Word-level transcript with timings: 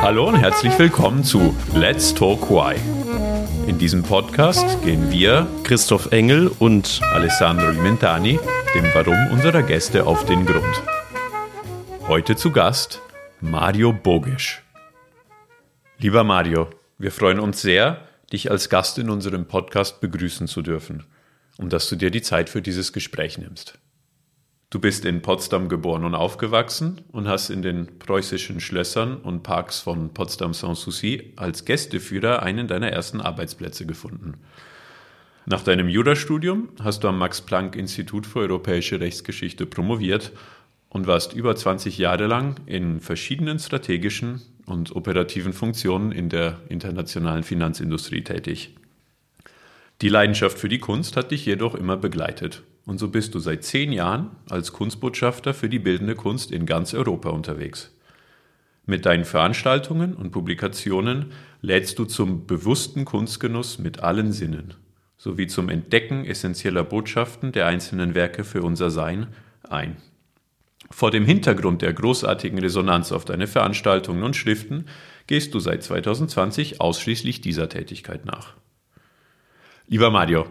Hallo 0.00 0.28
und 0.28 0.36
herzlich 0.36 0.78
willkommen 0.78 1.24
zu 1.24 1.54
Let's 1.74 2.14
Talk 2.14 2.50
Why. 2.50 2.76
In 3.66 3.78
diesem 3.78 4.02
Podcast 4.02 4.82
gehen 4.82 5.10
wir, 5.10 5.48
Christoph 5.64 6.12
Engel 6.12 6.50
und 6.58 7.00
Alessandro 7.12 7.70
Limentani, 7.70 8.38
dem 8.74 8.84
Warum 8.94 9.32
unserer 9.32 9.62
Gäste 9.62 10.06
auf 10.06 10.24
den 10.24 10.46
Grund. 10.46 10.82
Heute 12.06 12.36
zu 12.36 12.50
Gast 12.52 13.00
Mario 13.40 13.92
Bogisch. 13.92 14.62
Lieber 15.98 16.24
Mario, 16.24 16.68
wir 16.98 17.12
freuen 17.12 17.40
uns 17.40 17.60
sehr, 17.60 18.02
dich 18.32 18.50
als 18.50 18.68
Gast 18.68 18.98
in 18.98 19.10
unserem 19.10 19.46
Podcast 19.46 20.00
begrüßen 20.00 20.46
zu 20.46 20.62
dürfen 20.62 21.04
und 21.60 21.74
dass 21.74 21.88
du 21.90 21.96
dir 21.96 22.10
die 22.10 22.22
Zeit 22.22 22.48
für 22.48 22.62
dieses 22.62 22.92
Gespräch 22.92 23.36
nimmst. 23.36 23.78
Du 24.70 24.78
bist 24.78 25.04
in 25.04 25.20
Potsdam 25.20 25.68
geboren 25.68 26.04
und 26.04 26.14
aufgewachsen 26.14 27.02
und 27.12 27.28
hast 27.28 27.50
in 27.50 27.60
den 27.60 27.98
preußischen 27.98 28.60
Schlössern 28.60 29.16
und 29.18 29.42
Parks 29.42 29.80
von 29.80 30.14
Potsdam 30.14 30.54
Sanssouci 30.54 31.34
als 31.36 31.64
Gästeführer 31.64 32.42
einen 32.42 32.66
deiner 32.66 32.88
ersten 32.88 33.20
Arbeitsplätze 33.20 33.84
gefunden. 33.84 34.34
Nach 35.44 35.62
deinem 35.62 35.88
Jurastudium 35.88 36.70
hast 36.82 37.04
du 37.04 37.08
am 37.08 37.18
Max-Planck-Institut 37.18 38.26
für 38.26 38.38
europäische 38.40 39.00
Rechtsgeschichte 39.00 39.66
promoviert 39.66 40.32
und 40.88 41.06
warst 41.06 41.34
über 41.34 41.54
20 41.54 41.98
Jahre 41.98 42.26
lang 42.26 42.56
in 42.66 43.00
verschiedenen 43.00 43.58
strategischen 43.58 44.40
und 44.64 44.94
operativen 44.96 45.52
Funktionen 45.52 46.12
in 46.12 46.28
der 46.28 46.60
internationalen 46.68 47.42
Finanzindustrie 47.42 48.22
tätig. 48.22 48.76
Die 50.02 50.08
Leidenschaft 50.08 50.58
für 50.58 50.68
die 50.68 50.78
Kunst 50.78 51.16
hat 51.16 51.30
dich 51.30 51.44
jedoch 51.44 51.74
immer 51.74 51.96
begleitet 51.96 52.62
und 52.86 52.98
so 52.98 53.08
bist 53.08 53.34
du 53.34 53.38
seit 53.38 53.64
zehn 53.64 53.92
Jahren 53.92 54.30
als 54.48 54.72
Kunstbotschafter 54.72 55.52
für 55.52 55.68
die 55.68 55.78
bildende 55.78 56.14
Kunst 56.14 56.52
in 56.52 56.64
ganz 56.64 56.94
Europa 56.94 57.28
unterwegs. 57.30 57.94
Mit 58.86 59.04
deinen 59.04 59.24
Veranstaltungen 59.24 60.14
und 60.14 60.30
Publikationen 60.30 61.32
lädst 61.60 61.98
du 61.98 62.06
zum 62.06 62.46
bewussten 62.46 63.04
Kunstgenuss 63.04 63.78
mit 63.78 64.00
allen 64.00 64.32
Sinnen 64.32 64.74
sowie 65.20 65.48
zum 65.48 65.68
Entdecken 65.68 66.24
essentieller 66.24 66.82
Botschaften 66.82 67.52
der 67.52 67.66
einzelnen 67.66 68.14
Werke 68.14 68.42
für 68.42 68.62
unser 68.62 68.90
Sein 68.90 69.26
ein. 69.68 69.98
Vor 70.90 71.10
dem 71.10 71.26
Hintergrund 71.26 71.82
der 71.82 71.92
großartigen 71.92 72.58
Resonanz 72.58 73.12
auf 73.12 73.26
deine 73.26 73.46
Veranstaltungen 73.46 74.22
und 74.22 74.34
Schriften 74.34 74.86
gehst 75.26 75.52
du 75.52 75.60
seit 75.60 75.82
2020 75.82 76.80
ausschließlich 76.80 77.42
dieser 77.42 77.68
Tätigkeit 77.68 78.24
nach. 78.24 78.54
Lieber 79.90 80.12
Mario, 80.12 80.46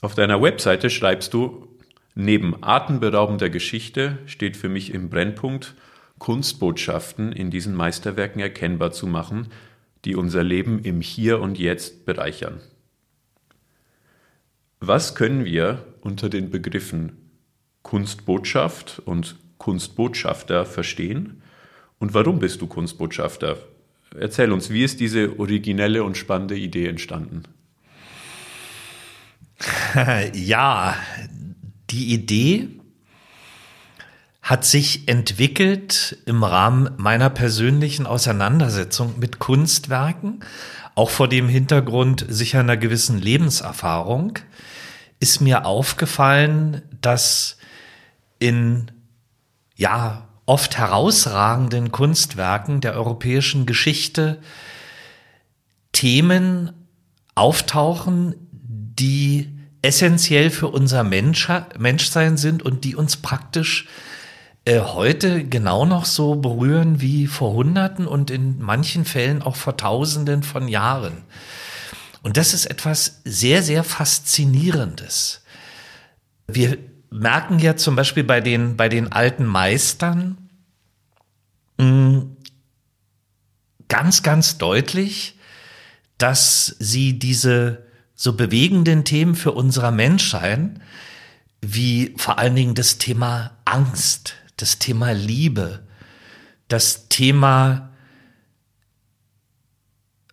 auf 0.00 0.14
deiner 0.14 0.40
Webseite 0.40 0.88
schreibst 0.88 1.34
du, 1.34 1.68
neben 2.14 2.62
atemberaubender 2.62 3.50
Geschichte 3.50 4.16
steht 4.24 4.56
für 4.56 4.70
mich 4.70 4.94
im 4.94 5.10
Brennpunkt, 5.10 5.74
Kunstbotschaften 6.18 7.30
in 7.32 7.50
diesen 7.50 7.74
Meisterwerken 7.74 8.40
erkennbar 8.40 8.90
zu 8.92 9.06
machen, 9.06 9.48
die 10.06 10.16
unser 10.16 10.42
Leben 10.42 10.78
im 10.84 11.02
Hier 11.02 11.38
und 11.42 11.58
Jetzt 11.58 12.06
bereichern. 12.06 12.62
Was 14.80 15.14
können 15.14 15.44
wir 15.44 15.84
unter 16.00 16.30
den 16.30 16.48
Begriffen 16.48 17.30
Kunstbotschaft 17.82 19.02
und 19.04 19.36
Kunstbotschafter 19.58 20.64
verstehen? 20.64 21.42
Und 21.98 22.14
warum 22.14 22.38
bist 22.38 22.62
du 22.62 22.66
Kunstbotschafter? 22.66 23.58
Erzähl 24.18 24.50
uns, 24.50 24.70
wie 24.70 24.82
ist 24.82 24.98
diese 24.98 25.38
originelle 25.38 26.04
und 26.04 26.16
spannende 26.16 26.56
Idee 26.56 26.86
entstanden? 26.86 27.42
ja, 30.34 30.96
die 31.90 32.12
Idee 32.12 32.68
hat 34.42 34.64
sich 34.64 35.08
entwickelt 35.08 36.18
im 36.24 36.42
Rahmen 36.42 36.90
meiner 36.96 37.28
persönlichen 37.28 38.06
Auseinandersetzung 38.06 39.18
mit 39.18 39.38
Kunstwerken, 39.38 40.40
auch 40.94 41.10
vor 41.10 41.28
dem 41.28 41.48
Hintergrund 41.48 42.24
sicher 42.28 42.60
einer 42.60 42.76
gewissen 42.76 43.20
Lebenserfahrung, 43.20 44.38
ist 45.20 45.40
mir 45.40 45.66
aufgefallen, 45.66 46.82
dass 47.00 47.58
in 48.38 48.90
ja 49.76 50.28
oft 50.46 50.78
herausragenden 50.78 51.92
Kunstwerken 51.92 52.80
der 52.80 52.94
europäischen 52.94 53.66
Geschichte 53.66 54.40
Themen 55.92 56.72
auftauchen, 57.34 58.47
die 58.98 59.48
essentiell 59.82 60.50
für 60.50 60.68
unser 60.68 61.04
Mensch, 61.04 61.48
Menschsein 61.78 62.36
sind 62.36 62.62
und 62.62 62.84
die 62.84 62.96
uns 62.96 63.16
praktisch 63.16 63.86
äh, 64.64 64.80
heute 64.80 65.44
genau 65.44 65.86
noch 65.86 66.04
so 66.04 66.34
berühren 66.34 67.00
wie 67.00 67.26
vor 67.26 67.52
Hunderten 67.54 68.06
und 68.06 68.30
in 68.30 68.58
manchen 68.58 69.04
Fällen 69.04 69.42
auch 69.42 69.56
vor 69.56 69.76
Tausenden 69.76 70.42
von 70.42 70.68
Jahren. 70.68 71.22
Und 72.22 72.36
das 72.36 72.52
ist 72.52 72.66
etwas 72.66 73.20
sehr, 73.24 73.62
sehr 73.62 73.84
Faszinierendes. 73.84 75.42
Wir 76.48 76.76
merken 77.10 77.58
ja 77.60 77.76
zum 77.76 77.96
Beispiel 77.96 78.24
bei 78.24 78.40
den, 78.40 78.76
bei 78.76 78.88
den 78.88 79.12
alten 79.12 79.46
Meistern 79.46 80.50
mh, 81.78 81.86
hm, 81.86 82.36
ganz, 83.88 84.22
ganz 84.22 84.58
deutlich, 84.58 85.38
dass 86.18 86.76
sie 86.78 87.18
diese 87.18 87.87
so 88.20 88.32
bewegenden 88.32 89.04
Themen 89.04 89.36
für 89.36 89.52
unser 89.52 89.92
Menschsein, 89.92 90.82
wie 91.62 92.14
vor 92.16 92.38
allen 92.38 92.56
Dingen 92.56 92.74
das 92.74 92.98
Thema 92.98 93.52
Angst, 93.64 94.34
das 94.56 94.80
Thema 94.80 95.12
Liebe, 95.12 95.84
das 96.66 97.08
Thema 97.08 97.90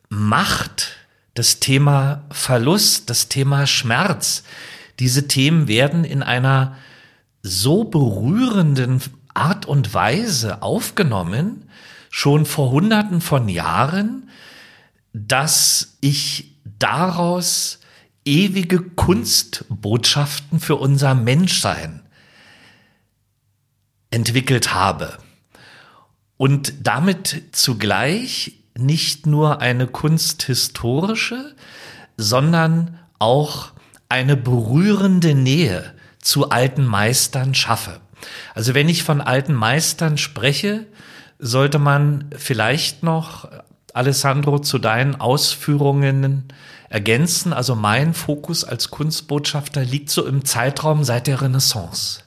Macht, 0.10 0.98
das 1.36 1.60
Thema 1.60 2.26
Verlust, 2.32 3.12
das 3.12 3.30
Thema 3.30 3.68
Schmerz. 3.68 4.44
Diese 4.98 5.28
Themen 5.28 5.68
werden 5.68 6.06
in 6.06 6.24
einer 6.24 6.76
so 7.44 7.84
berührenden 7.84 9.00
Art 9.36 9.68
und 9.68 9.94
Weise 9.94 10.64
aufgenommen, 10.64 11.70
schon 12.10 12.48
vor 12.48 12.72
Hunderten 12.72 13.22
von 13.22 13.48
Jahren, 13.48 14.32
dass 15.14 15.98
ich 16.02 16.55
daraus 16.80 17.80
ewige 18.26 18.82
Kunstbotschaften 18.82 20.60
für 20.60 20.76
unser 20.76 21.14
Menschsein 21.14 22.02
entwickelt 24.10 24.74
habe. 24.74 25.18
Und 26.38 26.74
damit 26.82 27.44
zugleich 27.52 28.60
nicht 28.78 29.26
nur 29.26 29.62
eine 29.62 29.88
kunsthistorische, 29.88 31.56
sondern 32.18 33.00
auch 33.20 33.72
eine 34.10 34.36
berührende 34.36 35.34
Nähe 35.34 35.94
zu 36.20 36.50
alten 36.50 36.86
Meistern 36.86 37.56
schaffe. 37.56 38.02
Also 38.54 38.74
wenn 38.74 38.90
ich 38.90 39.04
von 39.04 39.22
alten 39.22 39.54
Meistern 39.54 40.18
spreche, 40.18 40.88
sollte 41.40 41.80
man 41.80 42.30
vielleicht 42.38 43.04
noch 43.04 43.50
Alessandro, 43.96 44.60
zu 44.60 44.78
deinen 44.78 45.16
Ausführungen 45.16 46.46
ergänzen. 46.90 47.54
Also 47.54 47.76
mein 47.76 48.14
Fokus 48.14 48.64
als 48.64 48.92
Kunstbotschafter 48.92 49.84
liegt 49.84 50.10
so 50.10 50.26
im 50.26 50.46
Zeitraum 50.46 51.04
seit 51.04 51.28
der 51.28 51.42
Renaissance. 51.42 52.22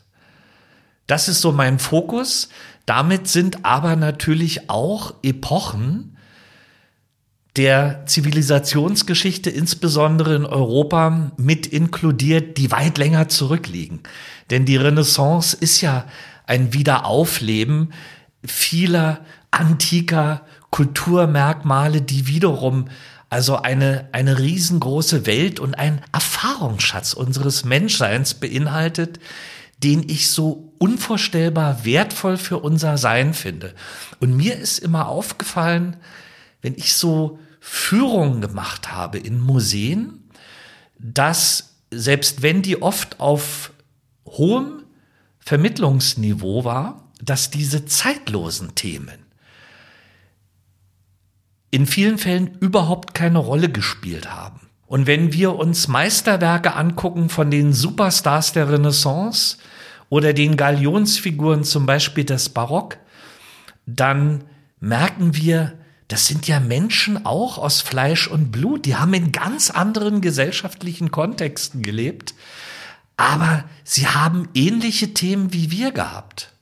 Das 1.06 1.29
ist 1.29 1.41
so 1.41 1.53
mein 1.53 1.79
Fokus. 1.79 2.49
Damit 2.87 3.29
sind 3.29 3.65
aber 3.65 3.97
natürlich 3.97 4.70
auch 4.70 5.15
Epochen 5.23 6.17
der 7.56 8.06
Zivilisationsgeschichte, 8.06 9.50
insbesondere 9.50 10.37
in 10.37 10.47
Europa, 10.47 11.32
mit 11.37 11.67
inkludiert, 11.67 12.56
die 12.56 12.70
weit 12.70 12.99
länger 12.99 13.29
zurückliegen. 13.29 14.00
Denn 14.50 14.65
die 14.65 14.76
Renaissance 14.76 15.56
ist 15.59 15.81
ja 15.81 16.05
ein 16.47 16.73
Wiederaufleben 16.73 17.93
vieler 18.44 19.20
antiker 19.50 20.43
Kulturmerkmale, 20.70 22.03
die 22.03 22.26
wiederum 22.26 22.88
also 23.31 23.56
eine, 23.56 24.09
eine 24.12 24.38
riesengroße 24.38 25.26
Welt 25.26 25.61
und 25.61 25.75
ein 25.75 26.03
Erfahrungsschatz 26.12 27.12
unseres 27.12 27.65
Menschseins 27.65 28.35
beinhaltet, 28.35 29.20
den 29.82 30.09
ich 30.09 30.31
so 30.31 30.73
unvorstellbar 30.79 31.85
wertvoll 31.85 32.37
für 32.37 32.59
unser 32.59 32.99
Sein 32.99 33.35
finde. 33.35 33.75
Und 34.19 34.37
mir 34.37 34.56
ist 34.56 34.79
immer 34.79 35.09
aufgefallen, 35.09 35.97
wenn 36.62 36.75
ich 36.75 36.94
so 36.94 37.38
Führungen 37.61 38.41
gemacht 38.41 38.91
habe 38.91 39.19
in 39.19 39.41
Museen, 39.41 40.25
dass 40.99 41.75
selbst 41.91 42.43
wenn 42.43 42.62
die 42.62 42.82
oft 42.82 43.20
auf 43.20 43.73
hohem 44.26 44.85
Vermittlungsniveau 45.38 46.65
war, 46.65 47.11
dass 47.23 47.50
diese 47.50 47.87
zeitlosen 47.87 48.75
Themen 48.75 49.28
in 51.70 51.87
vielen 51.87 52.19
Fällen 52.19 52.56
überhaupt 52.61 53.15
keine 53.15 53.38
Rolle 53.38 53.69
gespielt 53.69 54.31
haben. 54.31 54.61
Und 54.87 55.06
wenn 55.06 55.32
wir 55.35 55.56
uns 55.56 55.87
Meisterwerke 55.87 56.75
angucken 56.75 57.29
von 57.29 57.50
den 57.50 57.75
Superstars 57.75 58.53
der 58.53 58.70
Renaissance 58.70 59.59
oder 60.09 60.32
den 60.32 60.56
Galionsfiguren 60.56 61.62
zum 61.62 61.85
Beispiel 61.85 62.25
des 62.25 62.49
Barock, 62.49 62.97
dann 63.85 64.44
merken 64.81 65.37
wir, 65.37 65.75
das 66.09 66.26
sind 66.26 66.49
ja 66.49 66.59
Menschen 66.59 67.26
auch 67.26 67.59
aus 67.59 67.82
Fleisch 67.82 68.29
und 68.29 68.50
Blut. 68.50 68.87
Die 68.87 68.97
haben 68.97 69.12
in 69.12 69.31
ganz 69.31 69.69
anderen 69.69 70.23
gesellschaftlichen 70.23 71.11
Kontexten 71.11 71.82
gelebt. 71.82 72.35
Aber 73.19 73.65
sie 73.85 74.06
haben 74.09 74.49
ähnliche 74.55 75.12
Themen 75.12 75.53
wie 75.53 75.70
wir 75.70 75.93
gehabt. 75.93 76.53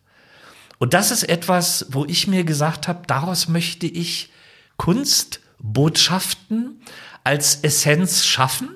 Und 0.78 0.94
das 0.94 1.12
ist 1.12 1.22
etwas, 1.22 1.86
wo 1.90 2.04
ich 2.06 2.26
mir 2.26 2.42
gesagt 2.42 2.88
habe, 2.88 3.02
daraus 3.06 3.46
möchte 3.48 3.86
ich 3.86 4.30
Kunstbotschaften 4.76 6.80
als 7.24 7.56
Essenz 7.56 8.24
schaffen 8.24 8.70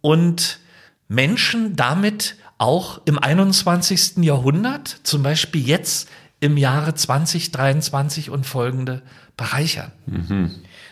und 0.00 0.60
Menschen 1.08 1.76
damit 1.76 2.36
auch 2.58 3.00
im 3.04 3.18
21. 3.18 4.18
Jahrhundert, 4.18 5.00
zum 5.02 5.22
Beispiel 5.22 5.66
jetzt 5.66 6.08
im 6.40 6.56
Jahre 6.56 6.94
2023 6.94 8.30
und 8.30 8.46
folgende, 8.46 9.02
bereichern. 9.36 9.92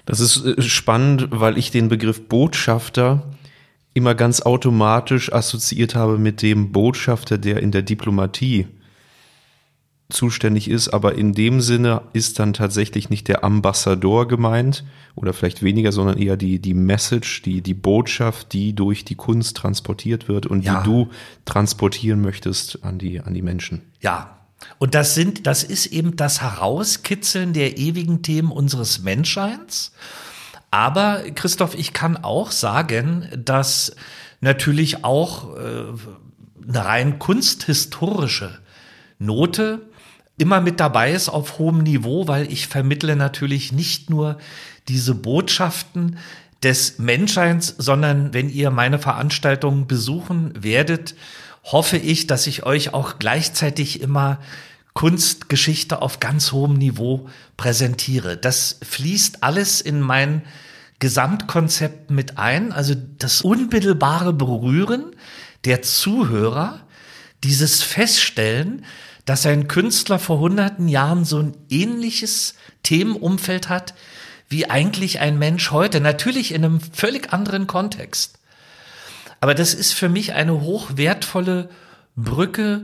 Das 0.07 0.21
ist 0.21 0.45
äh, 0.45 0.63
spannend, 0.63 1.29
weil 1.31 1.59
ich 1.59 1.71
den 1.71 1.89
Begriff 1.89 2.29
Botschafter 2.29 3.23
immer 3.93 4.15
ganz 4.15 4.41
automatisch 4.41 5.33
assoziiert 5.33 5.95
habe 5.95 6.19
mit 6.19 6.43
dem 6.43 6.73
Botschafter, 6.73 7.39
der 7.39 7.63
in 7.63 7.73
der 7.73 7.83
Diplomatie 7.83 8.69
zuständig 10.09 10.71
ist, 10.71 10.89
aber 10.89 11.17
in 11.17 11.33
dem 11.33 11.61
Sinne 11.61 12.03
ist 12.13 12.39
dann 12.39 12.53
tatsächlich 12.53 13.11
nicht 13.11 13.27
der 13.27 13.43
Ambassador 13.43 14.29
gemeint 14.29 14.85
oder 15.17 15.33
vielleicht 15.33 15.63
weniger, 15.63 15.91
sondern 15.91 16.19
eher 16.19 16.37
die, 16.37 16.61
die 16.61 16.75
Message, 16.75 17.43
die, 17.43 17.61
die 17.61 17.75
Botschaft, 17.75 18.53
die 18.53 18.73
durch 18.73 19.05
die 19.05 19.17
Kunst 19.17 19.57
transportiert 19.57 20.29
wird 20.29 20.47
und 20.47 20.63
Ja. 20.65 20.81
die 20.81 20.85
du 20.89 21.11
transportieren 21.45 22.21
möchtest 22.21 22.85
an 22.85 22.99
die, 22.99 23.21
an 23.21 23.35
die 23.35 23.43
Menschen. 23.43 23.83
Ja. 24.01 24.33
Und 24.79 24.95
das 24.95 25.15
sind, 25.15 25.47
das 25.47 25.65
ist 25.65 25.87
eben 25.87 26.17
das 26.17 26.41
Herauskitzeln 26.41 27.53
der 27.53 27.77
ewigen 27.77 28.23
Themen 28.23 28.51
unseres 28.51 29.01
Menschseins. 29.01 29.93
Aber 30.71 31.23
Christoph, 31.35 31.75
ich 31.75 31.93
kann 31.93 32.17
auch 32.17 32.51
sagen, 32.53 33.29
dass 33.37 33.95
natürlich 34.41 35.05
auch 35.05 35.57
äh, 35.57 35.85
eine 36.69 36.85
rein 36.85 37.19
kunsthistorische 37.19 38.59
Note 39.19 39.83
immer 40.39 40.61
mit 40.61 40.81
dabei 40.81 41.13
ist 41.13 41.29
auf 41.29 41.59
hohem 41.59 41.79
Niveau, 41.79 42.29
weil 42.29 42.51
ich 42.53 42.67
vermittle 42.67 43.17
natürlich 43.17 43.73
nicht 43.73 44.11
nur 44.11 44.39
diese 44.89 45.15
Botschaften 45.15 46.19
des 46.63 46.99
Menschseins, 46.99 47.75
sondern 47.79 48.35
wenn 48.35 48.49
ihr 48.49 48.71
meine 48.71 48.99
Veranstaltungen 48.99 49.87
besuchen 49.87 50.53
werdet, 50.63 51.15
hoffe 51.65 51.97
ich, 51.97 52.27
dass 52.27 52.47
ich 52.47 52.65
euch 52.65 52.95
auch 52.95 53.19
gleichzeitig 53.19 54.01
immer 54.01 54.39
Kunstgeschichte 54.95 56.01
auf 56.01 56.21
ganz 56.21 56.53
hohem 56.53 56.75
Niveau 56.75 57.29
präsentiere. 57.57 58.37
Das 58.37 58.79
fließt 58.83 59.43
alles 59.43 59.81
in 59.81 60.01
mein 60.01 60.43
Gesamtkonzept 60.99 62.11
mit 62.11 62.39
ein, 62.39 62.73
also 62.73 62.95
das 63.19 63.43
unmittelbare 63.43 64.33
Berühren 64.33 65.15
der 65.67 65.83
Zuhörer, 65.83 66.81
dieses 67.45 67.83
Feststellen, 67.83 68.85
dass 69.27 69.45
ein 69.45 69.69
Künstler 69.69 70.19
vor 70.19 70.39
hunderten 70.39 70.89
Jahren 70.89 71.25
so 71.25 71.39
ein 71.39 71.57
ähnliches 71.69 72.55
Themenumfeld 72.83 73.69
hat 73.69 73.95
wie 74.49 74.71
eigentlich 74.71 75.19
ein 75.19 75.39
Mensch 75.39 75.73
heute, 75.73 76.01
natürlich 76.01 76.55
in 76.55 76.65
einem 76.65 76.81
völlig 76.81 77.33
anderen 77.33 77.67
Kontext. 77.67 78.39
Aber 79.41 79.55
das 79.55 79.75
ist 79.75 79.93
für 79.93 80.09
mich 80.09 80.35
eine 80.35 80.61
hochwertvolle 80.61 81.69
Brücke, 82.15 82.83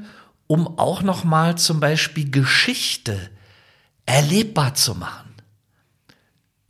um 0.48 0.78
auch 0.78 1.02
noch 1.02 1.22
mal 1.22 1.56
zum 1.56 1.78
Beispiel 1.78 2.30
Geschichte 2.30 3.30
erlebbar 4.04 4.74
zu 4.74 4.96
machen. 4.96 5.32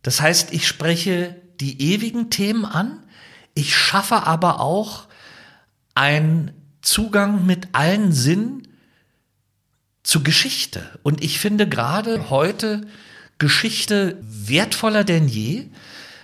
Das 0.03 0.21
heißt, 0.21 0.53
ich 0.53 0.69
spreche 0.69 1.41
die 1.61 1.81
ewigen 1.93 2.29
Themen 2.29 2.67
an, 2.67 3.03
ich 3.55 3.75
schaffe 3.75 4.27
aber 4.27 4.61
auch 4.61 5.07
einen 5.95 6.53
Zugang 6.83 7.47
mit 7.47 7.69
allen 7.73 8.13
Sinnen 8.13 8.69
zu 10.03 10.23
Geschichte. 10.23 10.99
Und 11.03 11.23
ich 11.23 11.39
finde 11.39 11.69
gerade 11.69 12.31
heute 12.31 12.87
Geschichte 13.39 14.19
wertvoller 14.23 15.05
denn 15.05 15.29
je, 15.29 15.67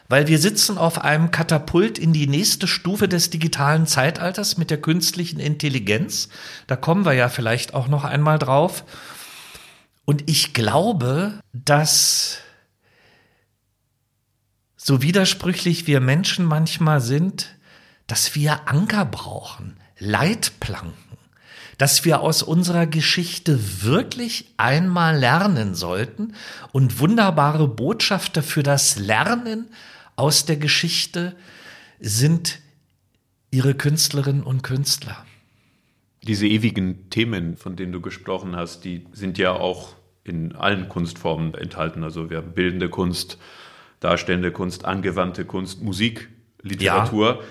weil 0.09 0.27
wir 0.27 0.39
sitzen 0.39 0.79
auf 0.79 1.03
einem 1.03 1.31
Katapult 1.31 1.99
in 1.99 2.13
die 2.13 2.27
nächste 2.27 2.67
Stufe 2.67 3.09
des 3.09 3.31
digitalen 3.31 3.87
Zeitalters 3.87 4.57
mit 4.57 4.71
der 4.71 4.81
künstlichen 4.81 5.39
Intelligenz. 5.39 6.29
Da 6.67 6.77
kommen 6.77 7.05
wir 7.05 7.13
ja 7.13 7.29
vielleicht 7.29 7.75
auch 7.75 7.89
noch 7.89 8.05
einmal 8.05 8.39
drauf. 8.39 8.85
Und 10.07 10.29
ich 10.31 10.55
glaube, 10.55 11.39
dass 11.53 12.39
so 14.77 15.03
widersprüchlich 15.03 15.87
wir 15.87 16.01
Menschen 16.01 16.47
manchmal 16.47 17.03
sind, 17.03 17.55
dass 18.07 18.35
wir 18.35 18.69
Anker 18.69 19.05
brauchen, 19.05 19.77
Leitplanken, 19.99 21.08
dass 21.79 22.05
wir 22.05 22.21
aus 22.21 22.43
unserer 22.43 22.87
Geschichte 22.87 23.59
wirklich 23.83 24.53
einmal 24.57 25.17
lernen 25.17 25.75
sollten 25.75 26.35
und 26.73 26.99
wunderbare 26.99 27.69
Botschafter 27.69 28.43
für 28.43 28.65
das 28.65 28.99
Lernen 28.99 29.69
aus 30.17 30.45
der 30.45 30.57
Geschichte 30.57 31.37
sind 32.01 32.61
ihre 33.51 33.75
Künstlerinnen 33.75 34.43
und 34.43 34.63
Künstler. 34.63 35.25
Diese 36.25 36.47
ewigen 36.47 37.09
Themen, 37.11 37.57
von 37.57 37.77
denen 37.77 37.93
du 37.93 38.01
gesprochen 38.01 38.57
hast, 38.57 38.85
die 38.85 39.07
sind 39.13 39.39
ja 39.39 39.53
auch 39.53 39.95
in 40.25 40.55
allen 40.55 40.89
Kunstformen 40.89 41.55
enthalten. 41.55 42.03
Also 42.03 42.29
wir 42.29 42.39
haben 42.39 42.53
bildende 42.53 42.91
Kunst, 42.91 43.39
darstellende 44.01 44.51
Kunst, 44.51 44.85
angewandte 44.85 45.45
Kunst, 45.45 45.81
Musik, 45.81 46.29
Literatur. 46.61 47.43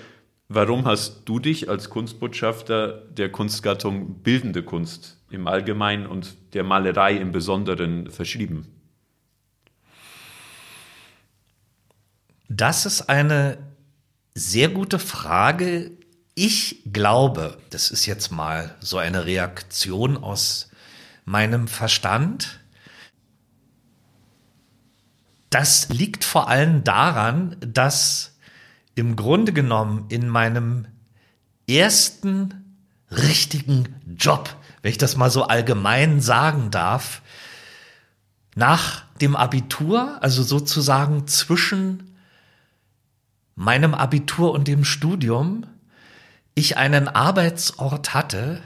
Warum 0.50 0.86
hast 0.86 1.24
du 1.26 1.38
dich 1.40 1.68
als 1.68 1.90
Kunstbotschafter 1.90 3.02
der 3.10 3.30
Kunstgattung 3.30 4.22
bildende 4.22 4.62
Kunst 4.62 5.18
im 5.30 5.46
Allgemeinen 5.46 6.06
und 6.06 6.36
der 6.54 6.64
Malerei 6.64 7.16
im 7.16 7.32
Besonderen 7.32 8.10
verschrieben? 8.10 8.66
Das 12.48 12.86
ist 12.86 13.10
eine 13.10 13.58
sehr 14.34 14.70
gute 14.70 14.98
Frage. 14.98 15.90
Ich 16.34 16.82
glaube, 16.90 17.58
das 17.68 17.90
ist 17.90 18.06
jetzt 18.06 18.32
mal 18.32 18.74
so 18.80 18.96
eine 18.96 19.26
Reaktion 19.26 20.16
aus 20.16 20.70
meinem 21.26 21.68
Verstand. 21.68 22.60
Das 25.50 25.90
liegt 25.90 26.24
vor 26.24 26.48
allem 26.48 26.84
daran, 26.84 27.56
dass 27.60 28.37
im 28.98 29.16
Grunde 29.16 29.52
genommen 29.52 30.06
in 30.08 30.28
meinem 30.28 30.86
ersten 31.68 32.78
richtigen 33.10 33.94
Job, 34.18 34.54
wenn 34.82 34.90
ich 34.90 34.98
das 34.98 35.16
mal 35.16 35.30
so 35.30 35.44
allgemein 35.44 36.20
sagen 36.20 36.70
darf, 36.70 37.22
nach 38.54 39.04
dem 39.20 39.36
Abitur, 39.36 40.22
also 40.22 40.42
sozusagen 40.42 41.26
zwischen 41.26 42.16
meinem 43.54 43.94
Abitur 43.94 44.52
und 44.52 44.68
dem 44.68 44.84
Studium, 44.84 45.66
ich 46.54 46.76
einen 46.76 47.08
Arbeitsort 47.08 48.14
hatte, 48.14 48.62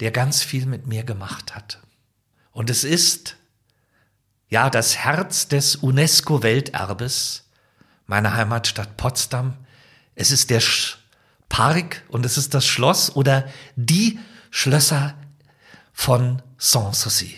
der 0.00 0.10
ganz 0.10 0.42
viel 0.42 0.66
mit 0.66 0.86
mir 0.86 1.02
gemacht 1.02 1.54
hat. 1.54 1.80
Und 2.52 2.70
es 2.70 2.84
ist 2.84 3.36
ja 4.48 4.70
das 4.70 4.96
Herz 4.96 5.48
des 5.48 5.76
UNESCO-Welterbes, 5.76 7.43
meiner 8.06 8.34
Heimatstadt 8.34 8.96
Potsdam. 8.96 9.54
Es 10.14 10.30
ist 10.30 10.50
der 10.50 10.60
Sch 10.60 10.98
Park 11.48 12.02
und 12.08 12.26
es 12.26 12.36
ist 12.36 12.54
das 12.54 12.66
Schloss 12.66 13.14
oder 13.14 13.46
die 13.76 14.18
Schlösser 14.50 15.14
von 15.92 16.42
Sanssouci. 16.58 17.36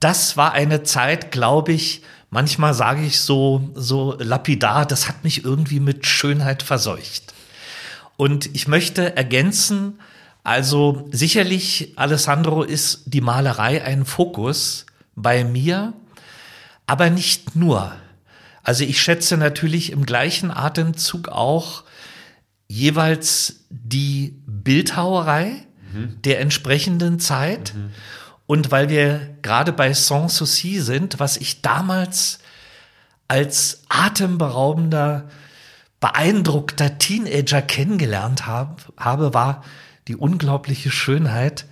Das 0.00 0.36
war 0.36 0.52
eine 0.52 0.82
Zeit, 0.82 1.30
glaube 1.30 1.72
ich, 1.72 2.02
manchmal 2.30 2.74
sage 2.74 3.04
ich 3.04 3.20
so, 3.20 3.70
so 3.74 4.16
lapidar, 4.18 4.86
das 4.86 5.08
hat 5.08 5.24
mich 5.24 5.44
irgendwie 5.44 5.78
mit 5.78 6.06
Schönheit 6.06 6.62
verseucht. 6.62 7.34
Und 8.16 8.54
ich 8.54 8.66
möchte 8.66 9.16
ergänzen, 9.16 10.00
also 10.42 11.08
sicherlich, 11.12 11.92
Alessandro, 11.96 12.62
ist 12.62 13.02
die 13.06 13.20
Malerei 13.20 13.84
ein 13.84 14.04
Fokus 14.04 14.86
bei 15.14 15.44
mir, 15.44 15.92
aber 16.86 17.10
nicht 17.10 17.56
nur. 17.56 17.92
Also 18.62 18.84
ich 18.84 19.00
schätze 19.00 19.36
natürlich 19.36 19.90
im 19.92 20.06
gleichen 20.06 20.50
Atemzug 20.50 21.28
auch 21.28 21.84
jeweils 22.68 23.64
die 23.70 24.40
Bildhauerei 24.46 25.66
der 26.24 26.40
entsprechenden 26.40 27.18
Zeit. 27.18 27.74
Und 28.46 28.70
weil 28.70 28.88
wir 28.88 29.36
gerade 29.42 29.72
bei 29.72 29.92
Sanssouci 29.92 30.80
sind, 30.80 31.20
was 31.20 31.36
ich 31.36 31.62
damals 31.62 32.38
als 33.28 33.82
atemberaubender 33.88 35.28
beeindruckter 36.00 36.98
Teenager 36.98 37.62
kennengelernt 37.62 38.46
habe, 38.46 38.76
habe, 38.96 39.34
war 39.34 39.62
die 40.08 40.16
unglaubliche 40.16 40.90
Schönheit 40.90 41.66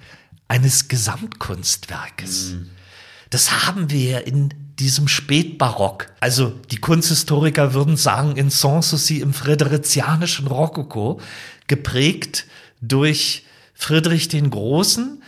eines 0.47 0.89
Gesamtkunstwerkes. 0.89 2.51
Mhm. 2.53 2.71
Das 3.31 3.67
haben 3.67 3.91
wir 3.91 4.27
in 4.27 4.55
diesem 4.79 5.09
Spätbarock. 5.09 6.07
Also 6.21 6.51
die 6.71 6.77
Kunsthistoriker 6.79 7.75
würden 7.75 7.97
sagen, 7.97 8.37
in 8.37 8.51
Sanssouci 8.51 9.21
im 9.21 9.35
friderizianischen 9.35 10.47
Rokoko, 10.47 11.21
geprägt 11.67 12.47
durch 12.81 13.45
Friedrich 13.75 14.29
den 14.29 14.51
Großen, 14.51 15.23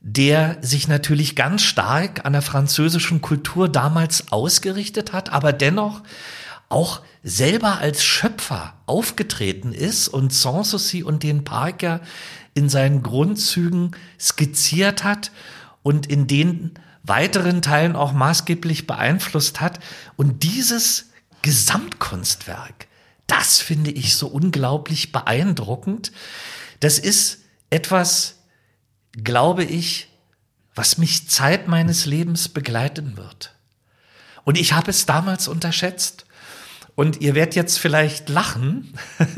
der 0.00 0.58
sich 0.60 0.88
natürlich 0.88 1.34
ganz 1.36 1.62
stark 1.62 2.24
an 2.26 2.34
der 2.34 2.42
französischen 2.42 3.22
Kultur 3.22 3.68
damals 3.68 4.30
ausgerichtet 4.32 5.12
hat, 5.12 5.32
aber 5.32 5.52
dennoch 5.52 6.02
auch 6.68 7.00
selber 7.22 7.78
als 7.78 8.04
Schöpfer 8.04 8.74
aufgetreten 8.86 9.72
ist 9.72 10.08
und 10.08 10.32
Sanssouci 10.32 11.02
und 11.02 11.22
den 11.22 11.44
Parker 11.44 12.00
in 12.52 12.68
seinen 12.68 13.02
Grundzügen 13.02 13.92
skizziert 14.20 15.04
hat 15.04 15.30
und 15.82 16.06
in 16.06 16.26
den 16.26 16.72
weiteren 17.04 17.62
Teilen 17.62 17.94
auch 17.94 18.12
maßgeblich 18.12 18.86
beeinflusst 18.86 19.60
hat. 19.60 19.78
Und 20.16 20.42
dieses 20.42 21.10
Gesamtkunstwerk, 21.42 22.88
das 23.26 23.60
finde 23.60 23.90
ich 23.90 24.16
so 24.16 24.26
unglaublich 24.26 25.12
beeindruckend. 25.12 26.12
Das 26.80 26.98
ist 26.98 27.40
etwas, 27.70 28.40
glaube 29.12 29.64
ich, 29.64 30.08
was 30.74 30.98
mich 30.98 31.28
Zeit 31.28 31.68
meines 31.68 32.06
Lebens 32.06 32.48
begleiten 32.48 33.16
wird. 33.16 33.54
Und 34.44 34.58
ich 34.58 34.72
habe 34.72 34.90
es 34.90 35.06
damals 35.06 35.46
unterschätzt. 35.46 36.26
Und 36.96 37.20
ihr 37.20 37.34
werdet 37.34 37.56
jetzt 37.56 37.78
vielleicht 37.78 38.28
lachen. 38.28 38.94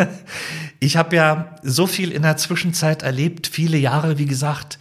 ich 0.80 0.96
habe 0.96 1.16
ja 1.16 1.56
so 1.62 1.87
viel 1.87 2.12
in 2.12 2.23
der 2.23 2.37
Zwischenzeit 2.37 3.02
erlebt, 3.02 3.46
viele 3.46 3.78
Jahre, 3.78 4.18
wie 4.18 4.26
gesagt, 4.26 4.78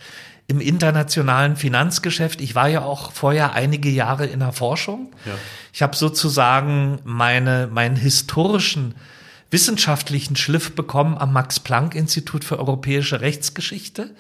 im 0.48 0.62
internationalen 0.62 1.56
Finanzgeschäft. 1.56 2.40
Ich 2.40 2.54
war 2.54 2.68
ja 2.68 2.84
auch 2.84 3.12
vorher 3.12 3.54
einige 3.54 3.90
Jahre 3.90 4.28
in 4.28 4.40
der 4.40 4.54
Forschung. 4.54 5.12
Ja. 5.26 5.34
Ich 5.74 5.82
habe 5.82 5.96
sozusagen 5.96 7.00
meine, 7.04 7.68
meinen 7.68 7.96
historischen 7.96 8.96
wissenschaftlichen 9.50 10.36
Schliff 10.36 10.76
bekommen 10.76 11.18
am 11.18 11.34
Max-Planck-Institut 11.34 12.44
für 12.44 12.60
europäische 12.60 13.22
Rechtsgeschichte. 13.22 14.14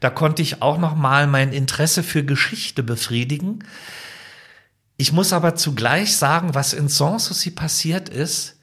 Da 0.00 0.10
konnte 0.10 0.42
ich 0.42 0.62
auch 0.62 0.78
noch 0.78 0.96
mal 0.96 1.26
mein 1.26 1.52
Interesse 1.52 2.02
für 2.02 2.24
Geschichte 2.24 2.82
befriedigen. 2.82 3.64
Ich 4.96 5.12
muss 5.12 5.32
aber 5.32 5.54
zugleich 5.54 6.16
sagen, 6.16 6.54
was 6.54 6.72
in 6.72 6.88
Sanssouci 6.88 7.50
passiert 7.50 8.08
ist, 8.08 8.56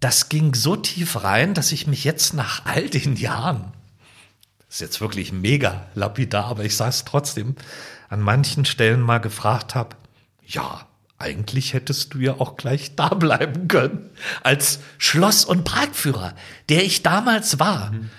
das 0.00 0.28
ging 0.28 0.54
so 0.54 0.76
tief 0.76 1.22
rein, 1.22 1.54
dass 1.54 1.72
ich 1.72 1.86
mich 1.86 2.04
jetzt 2.04 2.32
nach 2.32 2.64
all 2.64 2.88
den 2.88 3.16
Jahren 3.16 3.72
ist 4.68 4.80
jetzt 4.80 5.00
wirklich 5.00 5.32
mega 5.32 5.86
lapidar, 5.94 6.46
aber 6.46 6.64
ich 6.64 6.76
sage 6.76 6.90
es 6.90 7.04
trotzdem, 7.04 7.56
an 8.08 8.20
manchen 8.20 8.64
Stellen 8.64 9.00
mal 9.00 9.18
gefragt 9.18 9.74
habe, 9.74 9.96
ja, 10.46 10.86
eigentlich 11.18 11.74
hättest 11.74 12.14
du 12.14 12.18
ja 12.18 12.34
auch 12.34 12.56
gleich 12.56 12.94
da 12.94 13.08
bleiben 13.08 13.68
können, 13.68 14.10
als 14.42 14.80
Schloss- 14.98 15.44
und 15.44 15.64
Parkführer, 15.64 16.34
der 16.68 16.84
ich 16.84 17.02
damals 17.02 17.58
war. 17.58 17.90
Mhm. 17.92 18.10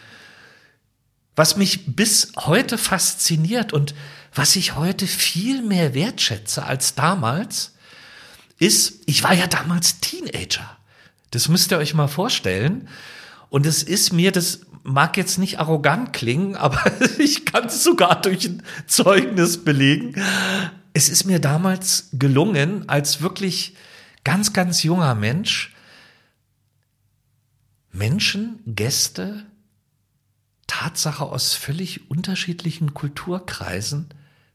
Was 1.35 1.55
mich 1.55 1.95
bis 1.95 2.33
heute 2.35 2.77
fasziniert 2.77 3.71
und 3.71 3.95
was 4.33 4.57
ich 4.57 4.75
heute 4.75 5.07
viel 5.07 5.61
mehr 5.61 5.93
wertschätze 5.93 6.63
als 6.65 6.95
damals, 6.95 7.73
ist, 8.57 9.01
ich 9.05 9.23
war 9.23 9.33
ja 9.33 9.47
damals 9.47 10.01
Teenager. 10.01 10.77
Das 11.31 11.47
müsst 11.47 11.71
ihr 11.71 11.77
euch 11.77 11.93
mal 11.93 12.09
vorstellen. 12.09 12.89
Und 13.49 13.65
es 13.65 13.83
ist 13.83 14.11
mir, 14.11 14.31
das 14.33 14.61
mag 14.89 15.17
jetzt 15.17 15.38
nicht 15.38 15.60
arrogant 15.60 16.13
klingen, 16.13 16.55
aber 16.55 16.84
ich 17.19 17.46
kann 17.46 17.67
es 17.67 17.84
sogar 17.84 18.22
durch 18.22 18.46
ein 18.46 18.63
Zeugnis 18.88 19.63
belegen. 19.63 20.15
Es 20.93 21.10
ist 21.10 21.25
mir 21.25 21.39
damals 21.39 22.10
gelungen, 22.13 22.89
als 22.89 23.22
wirklich 23.22 23.75
ganz, 24.24 24.51
ganz 24.51 24.84
junger 24.84 25.15
Mensch, 25.15 25.75
Menschen, 27.91 28.60
Gäste, 28.65 29.46
Tatsache 30.67 31.25
aus 31.25 31.53
völlig 31.53 32.10
unterschiedlichen 32.10 32.93
Kulturkreisen 32.93 34.10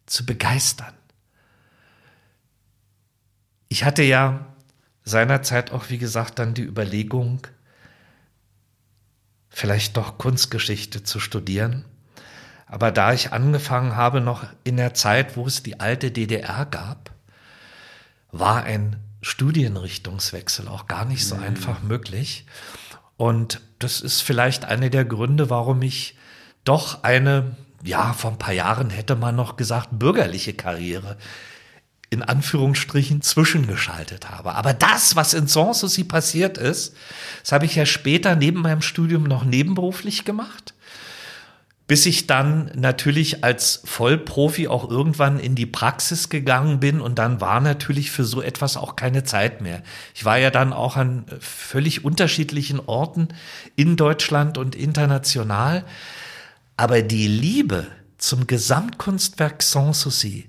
zu 0.07 0.27
begeistern. 0.27 0.95
Ich 3.69 3.85
hatte 3.85 4.03
ja 4.03 4.47
seinerzeit 5.05 5.73
auch, 5.73 5.91
wie 5.91 5.99
gesagt, 5.99 6.39
dann 6.39 6.55
die 6.55 6.63
Überlegung, 6.63 7.47
vielleicht 9.55 9.97
doch 9.97 10.19
Kunstgeschichte 10.19 11.05
zu 11.05 11.21
studieren. 11.21 11.85
Aber 12.67 12.91
da 12.91 13.13
ich 13.13 13.33
angefangen 13.33 13.95
habe, 13.95 14.21
noch 14.21 14.45
in 14.65 14.77
der 14.77 14.95
Zeit, 14.95 15.37
wo 15.37 15.47
es 15.47 15.63
die 15.63 15.79
alte 15.79 16.11
DDR 16.11 16.67
gab, 16.67 17.13
war 18.33 18.65
ein 18.65 18.97
Studienrichtungswechsel 19.23 20.67
auch 20.67 20.89
gar 20.89 21.05
nicht 21.05 21.25
so 21.25 21.37
mhm. 21.37 21.45
einfach 21.45 21.83
möglich. 21.83 22.47
Und 23.17 23.61
das 23.79 24.01
ist 24.01 24.23
vielleicht 24.23 24.65
einer 24.65 24.91
der 24.91 25.05
Gründe, 25.05 25.51
warum 25.51 25.83
ich 25.83 26.19
doch 26.65 27.05
eine, 27.05 27.57
ja, 27.85 28.13
vor 28.13 28.33
ein 28.33 28.39
paar 28.39 28.55
Jahren 28.55 28.91
hätte 28.91 29.15
man 29.15 29.37
noch 29.37 29.57
gesagt, 29.57 29.91
bürgerliche 29.93 30.55
Karriere 30.55 31.17
in 32.15 32.23
Anführungsstrichen 32.23 33.21
zwischengeschaltet 33.21 34.31
habe. 34.31 34.55
Aber 34.55 34.73
das, 34.73 35.17
was 35.17 35.35
in 35.35 35.49
Sanssouci 35.49 36.05
passiert 36.05 36.57
ist, 36.57 36.95
das 37.43 37.53
habe 37.53 37.67
ich 37.67 37.75
ja 37.75 37.85
später 37.85 38.37
neben 38.37 38.63
meinem 38.63 38.83
Studium 38.83 39.25
noch 39.25 39.45
nebenberuflich 39.45 40.25
gemacht, 40.25 40.75
bis 41.87 42.07
ich 42.07 42.27
dann 42.27 42.71
natürlich 42.75 43.45
als 43.45 43.83
Vollprofi 43.85 44.69
auch 44.69 44.89
irgendwann 44.89 45.39
in 45.39 45.57
die 45.57 45.67
Praxis 45.67 46.29
gegangen 46.29 46.81
bin 46.81 47.01
und 47.01 47.19
dann 47.19 47.41
war 47.41 47.61
natürlich 47.61 48.11
für 48.11 48.25
so 48.25 48.41
etwas 48.41 48.77
auch 48.77 48.97
keine 48.97 49.25
Zeit 49.25 49.61
mehr. 49.61 49.83
Ich 50.15 50.25
war 50.25 50.39
ja 50.39 50.51
dann 50.51 50.73
auch 50.73 50.97
an 50.97 51.27
völlig 51.41 52.05
unterschiedlichen 52.05 52.81
Orten 52.81 53.29
in 53.77 53.97
Deutschland 53.97 54.57
und 54.57 54.77
international, 54.77 55.85
aber 56.77 57.03
die 57.03 57.27
Liebe 57.27 57.89
zum 58.19 58.47
Gesamtkunstwerk 58.47 59.63
Sanssouci, 59.63 60.49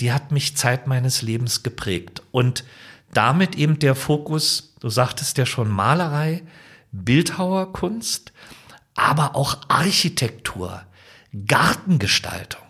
die 0.00 0.12
hat 0.12 0.32
mich 0.32 0.56
Zeit 0.56 0.86
meines 0.86 1.22
Lebens 1.22 1.62
geprägt. 1.62 2.22
Und 2.30 2.64
damit 3.12 3.56
eben 3.56 3.78
der 3.78 3.94
Fokus, 3.94 4.74
du 4.80 4.88
sagtest 4.88 5.38
ja 5.38 5.46
schon 5.46 5.70
Malerei, 5.70 6.42
Bildhauerkunst, 6.92 8.32
aber 8.94 9.34
auch 9.34 9.58
Architektur, 9.68 10.82
Gartengestaltung. 11.46 12.62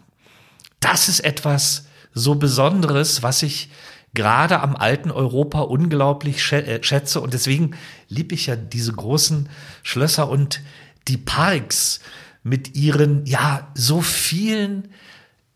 Das 0.80 1.08
ist 1.08 1.20
etwas 1.20 1.86
so 2.12 2.34
Besonderes, 2.36 3.22
was 3.22 3.42
ich 3.42 3.70
gerade 4.14 4.60
am 4.60 4.76
alten 4.76 5.10
Europa 5.10 5.60
unglaublich 5.60 6.52
äh, 6.52 6.82
schätze. 6.82 7.20
Und 7.20 7.34
deswegen 7.34 7.76
liebe 8.08 8.34
ich 8.34 8.46
ja 8.46 8.56
diese 8.56 8.92
großen 8.92 9.48
Schlösser 9.82 10.28
und 10.28 10.62
die 11.08 11.16
Parks 11.16 12.00
mit 12.42 12.76
ihren, 12.76 13.26
ja, 13.26 13.70
so 13.74 14.00
vielen 14.00 14.88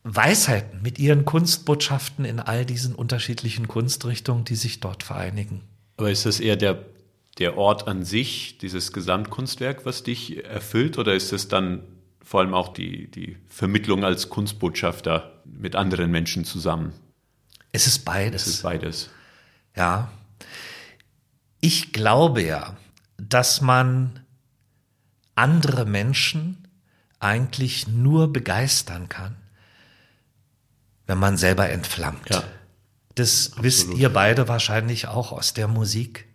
Weisheiten, 0.05 0.81
mit 0.83 0.99
ihren 0.99 1.25
Kunstbotschaften 1.25 2.25
in 2.25 2.40
all 2.40 2.64
diesen 2.64 2.95
unterschiedlichen 2.95 3.69
Kunstrichtungen, 3.69 4.45
die 4.45 4.55
sich 4.55 4.81
dort 4.81 5.02
vereinigen. 5.02 5.62
Aber 5.97 6.11
ist 6.11 6.25
das 6.25 6.40
eher 6.40 6.57
der, 6.57 6.85
der 7.38 7.57
Ort 7.57 7.88
an 7.88 8.05
sich, 8.05 8.59
dieses 8.59 8.93
Gesamtkunstwerk, 8.93 9.85
was 9.85 10.02
dich 10.02 10.45
erfüllt, 10.45 10.99
oder 10.99 11.14
ist 11.14 11.33
es 11.33 11.49
dann 11.49 11.83
vor 12.23 12.40
allem 12.40 12.55
auch 12.55 12.73
die, 12.73 13.11
die 13.11 13.37
Vermittlung 13.49 14.05
als 14.05 14.28
Kunstbotschafter 14.28 15.43
mit 15.45 15.75
anderen 15.75 16.11
Menschen 16.11 16.45
zusammen? 16.45 16.93
Es 17.73 17.87
ist 17.87 18.05
beides. 18.05 18.43
Es 18.43 18.55
ist 18.55 18.62
beides. 18.62 19.11
Ja. 19.76 20.11
Ich 21.61 21.93
glaube 21.93 22.43
ja, 22.43 22.76
dass 23.17 23.61
man 23.61 24.21
andere 25.35 25.85
Menschen 25.85 26.69
eigentlich 27.19 27.88
nur 27.88 28.33
begeistern 28.33 29.09
kann, 29.09 29.37
wenn 31.08 31.18
man 31.18 31.36
selber 31.36 31.68
entflammt. 31.70 32.30
Ja. 32.30 32.44
Das 33.16 33.46
Absolut. 33.46 33.64
wisst 33.64 33.94
ihr 33.94 34.10
beide 34.10 34.46
wahrscheinlich 34.46 35.08
auch 35.08 35.32
aus 35.32 35.54
der 35.54 35.66
Musik. 35.66 36.28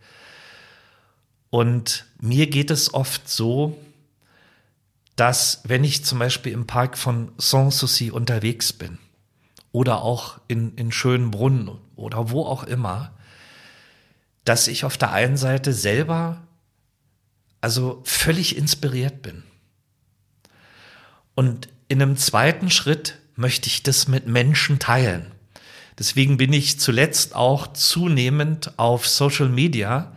Und 1.49 2.05
mir 2.19 2.47
geht 2.47 2.71
es 2.71 2.93
oft 2.93 3.29
so, 3.29 3.77
dass 5.15 5.61
wenn 5.63 5.83
ich 5.83 6.03
zum 6.03 6.19
Beispiel 6.19 6.51
im 6.51 6.67
Park 6.67 6.97
von 6.97 7.31
Sanssouci 7.37 8.09
unterwegs 8.11 8.73
bin 8.73 8.97
oder 9.71 10.01
auch 10.01 10.41
in, 10.47 10.75
in 10.75 10.91
schönen 10.91 11.29
Brunnen 11.29 11.69
oder 11.95 12.31
wo 12.31 12.43
auch 12.43 12.63
immer, 12.63 13.13
dass 14.43 14.67
ich 14.67 14.83
auf 14.83 14.97
der 14.97 15.11
einen 15.11 15.37
Seite 15.37 15.71
selber 15.71 16.41
also 17.61 18.01
völlig 18.03 18.57
inspiriert 18.57 19.21
bin. 19.21 19.43
Und 21.35 21.69
in 21.87 22.01
einem 22.01 22.17
zweiten 22.17 22.71
Schritt 22.71 23.19
möchte 23.35 23.67
ich 23.67 23.83
das 23.83 24.07
mit 24.07 24.27
Menschen 24.27 24.79
teilen. 24.79 25.31
Deswegen 25.97 26.37
bin 26.37 26.53
ich 26.53 26.79
zuletzt 26.79 27.35
auch 27.35 27.73
zunehmend 27.73 28.77
auf 28.77 29.07
Social 29.07 29.49
Media, 29.49 30.15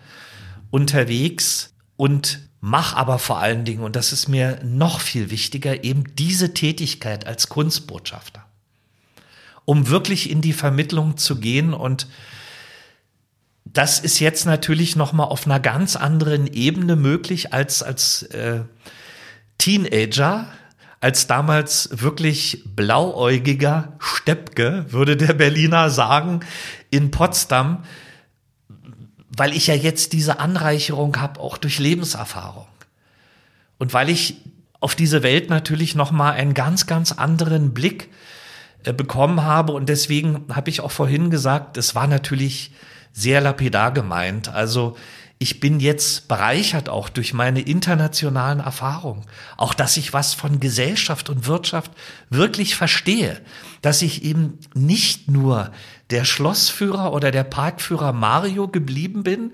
unterwegs 0.70 1.74
und 1.96 2.40
mach 2.60 2.94
aber 2.94 3.18
vor 3.18 3.38
allen 3.38 3.64
Dingen, 3.64 3.82
und 3.82 3.96
das 3.96 4.12
ist 4.12 4.28
mir 4.28 4.58
noch 4.64 5.00
viel 5.00 5.30
wichtiger, 5.30 5.84
eben 5.84 6.04
diese 6.16 6.54
Tätigkeit 6.54 7.26
als 7.26 7.48
Kunstbotschafter. 7.48 8.44
Um 9.64 9.88
wirklich 9.88 10.30
in 10.30 10.40
die 10.40 10.52
Vermittlung 10.52 11.16
zu 11.16 11.38
gehen 11.38 11.74
und 11.74 12.06
das 13.64 13.98
ist 13.98 14.20
jetzt 14.20 14.46
natürlich 14.46 14.96
noch 14.96 15.12
mal 15.12 15.24
auf 15.24 15.44
einer 15.44 15.60
ganz 15.60 15.96
anderen 15.96 16.46
Ebene 16.46 16.96
möglich 16.96 17.52
als 17.52 17.82
als 17.82 18.22
äh, 18.22 18.60
Teenager, 19.58 20.46
als 21.06 21.28
damals 21.28 21.88
wirklich 21.92 22.64
blauäugiger 22.74 23.92
Steppke, 24.00 24.86
würde 24.88 25.16
der 25.16 25.34
Berliner 25.34 25.88
sagen, 25.88 26.40
in 26.90 27.12
Potsdam, 27.12 27.84
weil 29.28 29.54
ich 29.54 29.68
ja 29.68 29.74
jetzt 29.74 30.12
diese 30.12 30.40
Anreicherung 30.40 31.16
habe, 31.18 31.38
auch 31.38 31.58
durch 31.58 31.78
Lebenserfahrung. 31.78 32.66
Und 33.78 33.94
weil 33.94 34.08
ich 34.08 34.38
auf 34.80 34.96
diese 34.96 35.22
Welt 35.22 35.48
natürlich 35.48 35.94
noch 35.94 36.10
mal 36.10 36.32
einen 36.32 36.54
ganz, 36.54 36.88
ganz 36.88 37.12
anderen 37.12 37.72
Blick 37.72 38.10
äh, 38.82 38.92
bekommen 38.92 39.44
habe. 39.44 39.74
Und 39.74 39.88
deswegen 39.88 40.46
habe 40.52 40.70
ich 40.70 40.80
auch 40.80 40.90
vorhin 40.90 41.30
gesagt, 41.30 41.76
es 41.76 41.94
war 41.94 42.08
natürlich 42.08 42.72
sehr 43.12 43.40
lapidar 43.40 43.92
gemeint. 43.92 44.48
Also 44.48 44.96
ich 45.38 45.60
bin 45.60 45.80
jetzt 45.80 46.28
bereichert 46.28 46.88
auch 46.88 47.10
durch 47.10 47.34
meine 47.34 47.60
internationalen 47.60 48.60
Erfahrungen. 48.60 49.26
Auch, 49.58 49.74
dass 49.74 49.98
ich 49.98 50.14
was 50.14 50.32
von 50.32 50.60
Gesellschaft 50.60 51.28
und 51.28 51.46
Wirtschaft 51.46 51.90
wirklich 52.30 52.74
verstehe. 52.74 53.40
Dass 53.82 54.00
ich 54.00 54.24
eben 54.24 54.58
nicht 54.74 55.30
nur 55.30 55.72
der 56.10 56.24
Schlossführer 56.24 57.12
oder 57.12 57.30
der 57.30 57.44
Parkführer 57.44 58.14
Mario 58.14 58.68
geblieben 58.68 59.24
bin 59.24 59.52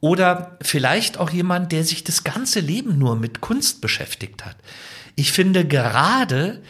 oder 0.00 0.58
vielleicht 0.60 1.18
auch 1.18 1.30
jemand, 1.30 1.70
der 1.70 1.84
sich 1.84 2.02
das 2.02 2.24
ganze 2.24 2.58
Leben 2.58 2.98
nur 2.98 3.14
mit 3.14 3.40
Kunst 3.40 3.80
beschäftigt 3.80 4.44
hat. 4.44 4.56
Ich 5.14 5.32
finde 5.32 5.64
gerade 5.64 6.62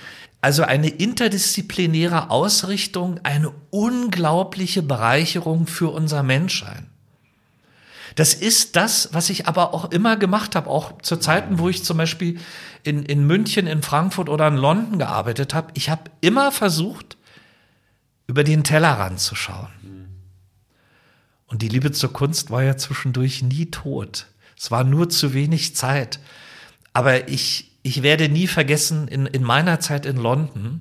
also 0.43 0.63
eine 0.63 0.89
interdisziplinäre 0.89 2.31
Ausrichtung, 2.31 3.19
eine 3.23 3.53
unglaubliche 3.71 4.83
Bereicherung 4.83 5.67
für 5.67 5.89
unser 5.89 6.23
Menschsein. 6.23 6.91
Das 8.17 8.33
ist 8.33 8.77
das, 8.77 9.11
was 9.13 9.29
ich 9.29 9.47
aber 9.47 9.75
auch 9.75 9.91
immer 9.91 10.17
gemacht 10.17 10.57
habe, 10.57 10.71
auch 10.71 11.01
zu 11.03 11.19
Zeiten, 11.19 11.59
wo 11.59 11.69
ich 11.69 11.85
zum 11.85 11.99
Beispiel 11.99 12.41
in, 12.83 13.03
in 13.03 13.27
München, 13.27 13.67
in 13.67 13.83
Frankfurt 13.83 14.31
oder 14.31 14.49
in 14.49 14.57
London 14.57 14.99
gearbeitet 14.99 15.53
habe. 15.53 15.71
Ich 15.75 15.91
habe 15.91 16.11
immer 16.23 16.51
versucht, 16.51 17.19
über 18.27 18.43
den 18.43 18.65
Tellerrand 18.65 19.21
zu 19.21 19.35
schauen. 19.35 19.69
Und 21.47 21.61
die 21.61 21.69
Liebe 21.69 21.93
zur 21.93 22.13
Kunst 22.13 22.51
war 22.51 22.63
ja 22.63 22.79
zwischendurch 22.79 23.43
nie 23.43 23.71
tot. 23.71 24.27
Es 24.59 24.71
war 24.71 24.83
nur 24.83 25.11
zu 25.11 25.35
wenig 25.35 25.77
Zeit. 25.77 26.19
Aber 26.95 27.29
ich, 27.29 27.71
ich 27.83 28.03
werde 28.03 28.31
nie 28.31 28.47
vergessen, 28.47 29.09
in, 29.09 29.27
in 29.27 29.45
meiner 29.45 29.79
Zeit 29.79 30.07
in 30.07 30.17
London 30.17 30.81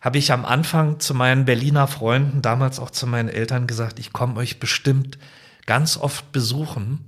habe 0.00 0.16
ich 0.16 0.32
am 0.32 0.46
Anfang 0.46 1.00
zu 1.00 1.12
meinen 1.12 1.44
Berliner 1.44 1.86
Freunden, 1.86 2.40
damals 2.40 2.80
auch 2.80 2.90
zu 2.90 3.06
meinen 3.06 3.28
Eltern 3.28 3.66
gesagt, 3.66 3.98
ich 3.98 4.14
komme 4.14 4.36
euch 4.36 4.58
bestimmt 4.58 5.18
ganz 5.66 5.96
oft 5.96 6.32
besuchen. 6.32 7.04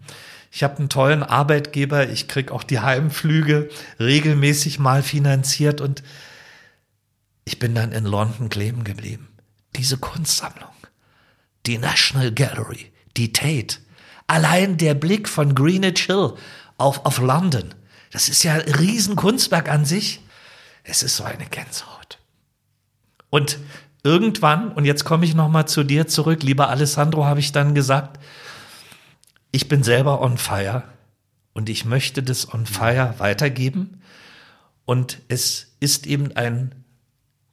Ich 0.50 0.62
habe 0.62 0.78
einen 0.78 0.88
tollen 0.88 1.22
Arbeitgeber, 1.22 2.08
ich 2.08 2.28
krieg 2.28 2.52
auch 2.52 2.62
die 2.62 2.80
Heimflüge 2.80 3.68
regelmäßig 3.98 4.78
mal 4.78 5.02
finanziert 5.02 5.80
und 5.80 6.02
ich 7.44 7.58
bin 7.58 7.74
dann 7.74 7.92
in 7.92 8.04
London 8.04 8.48
kleben 8.48 8.84
geblieben. 8.84 9.28
Diese 9.76 9.98
Kunstsammlung, 9.98 10.70
die 11.66 11.78
National 11.78 12.32
Gallery, 12.32 12.92
die 13.16 13.32
Tate, 13.32 13.78
allein 14.26 14.76
der 14.76 14.94
Blick 14.94 15.28
von 15.28 15.54
Greenwich 15.54 16.06
Hill 16.06 16.34
auf, 16.78 17.04
auf 17.04 17.18
London, 17.18 17.74
das 18.12 18.28
ist 18.28 18.44
ja 18.44 18.54
ein 18.54 18.60
Riesenkunstwerk 18.60 19.68
an 19.68 19.84
sich. 19.84 20.20
Es 20.84 21.02
ist 21.02 21.16
so 21.16 21.24
eine 21.24 21.46
Gänsehaut. 21.46 22.18
Und 23.28 23.58
irgendwann, 24.04 24.70
und 24.70 24.84
jetzt 24.84 25.04
komme 25.04 25.24
ich 25.24 25.34
nochmal 25.34 25.66
zu 25.66 25.82
dir 25.82 26.06
zurück, 26.06 26.44
lieber 26.44 26.68
Alessandro, 26.68 27.24
habe 27.24 27.40
ich 27.40 27.50
dann 27.50 27.74
gesagt, 27.74 28.20
ich 29.54 29.68
bin 29.68 29.84
selber 29.84 30.20
on 30.20 30.36
fire 30.36 30.82
und 31.52 31.68
ich 31.68 31.84
möchte 31.84 32.24
das 32.24 32.52
on 32.52 32.66
fire 32.66 33.14
weitergeben. 33.18 34.02
Und 34.84 35.20
es 35.28 35.76
ist 35.78 36.08
eben 36.08 36.34
ein 36.36 36.74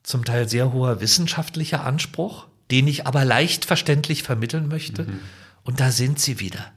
zum 0.01 0.25
Teil 0.25 0.49
sehr 0.49 0.73
hoher 0.73 0.99
wissenschaftlicher 0.99 1.85
Anspruch, 1.85 2.47
den 2.71 2.87
ich 2.87 3.05
aber 3.05 3.23
leicht 3.23 3.65
verständlich 3.65 4.23
vermitteln 4.23 4.67
möchte. 4.67 5.03
Mhm. 5.03 5.19
Und 5.61 5.79
da 5.79 5.91
sind 5.91 6.19
sie 6.19 6.39
wieder. 6.39 6.71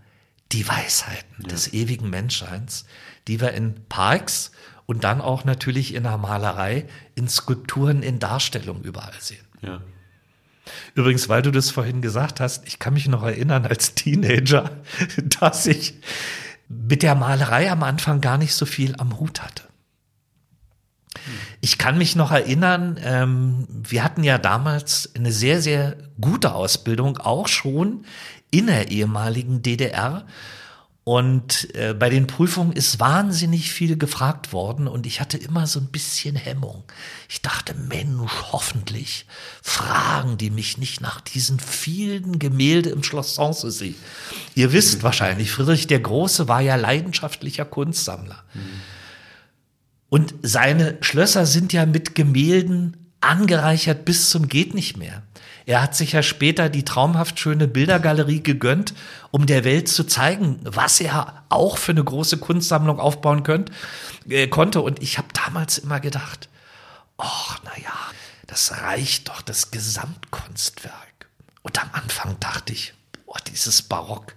Die 0.53 0.69
Weisheiten 0.69 1.43
ja. 1.43 1.49
des 1.49 1.73
ewigen 1.73 2.11
Menschseins, 2.11 2.85
die 3.27 3.41
wir 3.41 3.53
in 3.53 3.77
Parks 3.89 4.53
und 4.85 5.05
dann 5.05 5.23
auch 5.23 5.45
natürlich 5.45 5.95
in 5.95 6.03
der 6.03 6.19
Malerei, 6.19 6.87
in 7.15 7.29
Skulpturen, 7.29 8.03
in 8.03 8.19
Darstellung 8.19 8.83
überall 8.83 9.19
sehen. 9.21 9.47
Ja. 9.63 9.81
Übrigens, 10.95 11.29
weil 11.29 11.43
du 11.43 11.51
das 11.51 11.71
vorhin 11.71 12.01
gesagt 12.01 12.41
hast, 12.41 12.67
ich 12.67 12.79
kann 12.79 12.95
mich 12.95 13.09
noch 13.09 13.23
erinnern 13.23 13.67
als 13.67 13.95
Teenager, 13.95 14.71
dass 15.41 15.67
ich 15.67 15.95
mit 16.69 17.03
der 17.03 17.15
Malerei 17.15 17.71
am 17.71 17.83
Anfang 17.83 18.21
gar 18.21 18.39
nicht 18.39 18.55
so 18.55 18.67
viel 18.67 18.95
am 18.97 19.19
Hut 19.19 19.43
hatte. 19.43 19.65
Ich 21.61 21.79
kann 21.79 21.97
mich 21.97 22.17
noch 22.17 22.33
erinnern, 22.33 22.99
ähm, 23.03 23.67
wir 23.69 24.03
hatten 24.03 24.25
ja 24.25 24.39
damals 24.39 25.11
eine 25.15 25.33
sehr, 25.33 25.63
sehr 25.63 25.97
gute 26.21 26.55
Ausbildung, 26.55 27.19
auch 27.19 27.49
schon 27.49 28.05
in 28.51 28.67
der 28.67 28.91
ehemaligen 28.91 29.63
DDR. 29.63 30.27
Und 31.05 31.75
äh, 31.75 31.93
bei 31.93 32.09
den 32.09 32.27
Prüfungen 32.27 32.73
ist 32.73 32.99
wahnsinnig 32.99 33.71
viel 33.71 33.99
gefragt 33.99 34.55
worden 34.55 34.89
und 34.89 35.05
ich 35.05 35.21
hatte 35.21 35.37
immer 35.37 35.67
so 35.67 35.79
ein 35.79 35.89
bisschen 35.89 36.35
Hemmung. 36.35 36.83
Ich 37.29 37.43
dachte, 37.43 37.75
Mensch, 37.75 38.33
hoffentlich 38.53 39.27
fragen 39.63 40.39
die 40.39 40.49
mich 40.49 40.79
nicht 40.79 41.03
nach 41.03 41.21
diesen 41.21 41.61
vielen 41.61 42.39
Gemälde 42.39 42.89
im 42.89 43.03
Schloss 43.03 43.35
Sanssouci. 43.35 43.97
Ihr 44.55 44.73
wisst 44.73 45.03
wahrscheinlich, 45.03 45.51
Friedrich 45.51 45.87
der 45.87 46.01
Große 46.01 46.49
war 46.49 46.63
ja 46.63 46.77
leidenschaftlicher 46.77 47.67
Kunstsammler. 47.67 48.43
Und 50.09 50.35
seine 50.41 50.97
Schlösser 51.03 51.45
sind 51.45 51.75
ja 51.75 51.85
mit 51.85 52.15
Gemälden 52.15 52.97
angereichert 53.21 54.07
bis 54.07 54.31
zum 54.31 54.49
geht 54.49 54.73
nicht 54.73 54.97
mehr. 54.97 55.23
Er 55.67 55.83
hat 55.83 55.95
sich 55.95 56.13
ja 56.13 56.23
später 56.23 56.69
die 56.69 56.85
traumhaft 56.85 57.41
schöne 57.41 57.67
Bildergalerie 57.67 58.43
gegönnt, 58.43 58.95
um 59.31 59.47
der 59.47 59.65
Welt 59.65 59.89
zu 59.89 60.05
zeigen, 60.05 60.61
was 60.63 61.01
er 61.01 61.45
auch 61.49 61.79
für 61.79 61.93
eine 61.93 62.05
große 62.05 62.39
Kunstsammlung 62.39 63.01
aufbauen 63.01 63.43
könnt, 63.43 63.71
äh, 64.29 64.47
konnte. 64.47 64.83
Und 64.83 65.03
ich 65.03 65.17
habe 65.17 65.29
damals 65.33 65.79
immer 65.79 66.01
gedacht, 66.01 66.49
ach, 67.17 67.59
na 67.65 67.73
ja, 67.83 67.95
das 68.47 68.73
reicht 68.83 69.29
doch, 69.29 69.41
das 69.41 69.71
Gesamtkunstwerk. 69.71 71.29
Und 71.63 71.83
am 71.83 71.89
Anfang 71.93 72.39
dachte 72.41 72.75
ich, 72.75 72.93
boah, 73.25 73.39
dieses 73.49 73.81
Barock, 73.83 74.35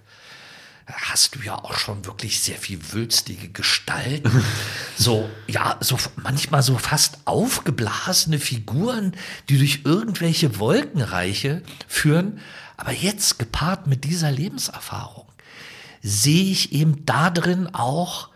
hast 0.92 1.34
du 1.34 1.40
ja 1.40 1.54
auch 1.54 1.76
schon 1.76 2.04
wirklich 2.06 2.40
sehr 2.40 2.56
viel 2.56 2.80
wülstige 2.92 3.48
Gestalten. 3.48 4.44
so, 4.96 5.28
ja, 5.46 5.76
so 5.80 5.98
manchmal 6.16 6.62
so 6.62 6.78
fast 6.78 7.18
aufgeblasene 7.26 8.38
Figuren, 8.38 9.12
die 9.48 9.58
durch 9.58 9.82
irgendwelche 9.84 10.58
Wolkenreiche 10.58 11.62
führen. 11.86 12.40
Aber 12.76 12.92
jetzt 12.92 13.38
gepaart 13.38 13.86
mit 13.86 14.04
dieser 14.04 14.30
Lebenserfahrung 14.30 15.26
sehe 16.02 16.50
ich 16.50 16.72
eben 16.72 17.04
da 17.04 17.30
drin 17.30 17.68
auch 17.74 18.30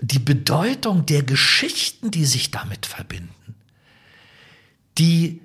die 0.00 0.20
Bedeutung 0.20 1.04
der 1.06 1.22
Geschichten, 1.22 2.10
die 2.10 2.24
sich 2.24 2.50
damit 2.50 2.86
verbinden. 2.86 3.54
Die 4.98 5.40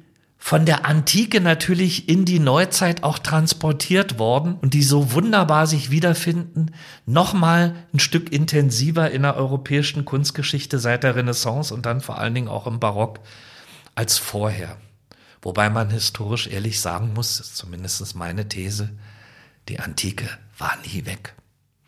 von 0.47 0.65
der 0.65 0.85
Antike 0.85 1.41
natürlich 1.41 2.07
in 2.07 2.23
die 2.23 2.39
Neuzeit 2.39 3.03
auch 3.03 3.19
transportiert 3.19 4.17
worden 4.17 4.55
und 4.61 4.73
die 4.73 4.81
so 4.81 5.11
wunderbar 5.11 5.67
sich 5.67 5.91
wiederfinden, 5.91 6.71
nochmal 7.05 7.75
ein 7.93 7.99
Stück 7.99 8.31
intensiver 8.31 9.11
in 9.11 9.23
der 9.23 9.35
europäischen 9.35 10.05
Kunstgeschichte 10.05 10.79
seit 10.79 11.03
der 11.03 11.17
Renaissance 11.17 11.73
und 11.73 11.85
dann 11.85 11.99
vor 11.99 12.17
allen 12.17 12.33
Dingen 12.33 12.47
auch 12.47 12.65
im 12.65 12.79
Barock 12.79 13.19
als 13.93 14.17
vorher. 14.19 14.77
Wobei 15.41 15.69
man 15.69 15.89
historisch 15.89 16.47
ehrlich 16.47 16.79
sagen 16.79 17.11
muss, 17.13 17.41
ist 17.41 17.57
zumindest 17.57 18.15
meine 18.15 18.47
These, 18.47 18.91
die 19.67 19.81
Antike 19.81 20.29
war 20.57 20.77
nie 20.85 21.05
weg. 21.05 21.33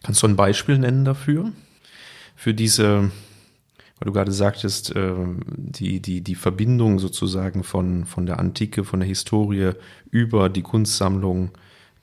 Kannst 0.04 0.22
du 0.22 0.28
ein 0.28 0.36
Beispiel 0.36 0.80
nennen 0.80 1.06
dafür? 1.06 1.54
Für 2.36 2.54
diese 2.54 3.10
weil 4.00 4.08
du 4.08 4.14
gerade 4.14 4.32
sagtest, 4.32 4.96
äh, 4.96 5.14
die, 5.46 6.02
die, 6.02 6.22
die 6.22 6.36
Verbindung 6.36 7.00
sozusagen 7.00 7.64
von, 7.64 8.06
von 8.06 8.26
der 8.26 8.40
Antike, 8.40 8.86
von 8.86 9.02
der 9.02 9.10
Historie 9.10 9.72
über 10.10 10.50
die 10.50 10.62
Kunstsammlung, 10.62 11.52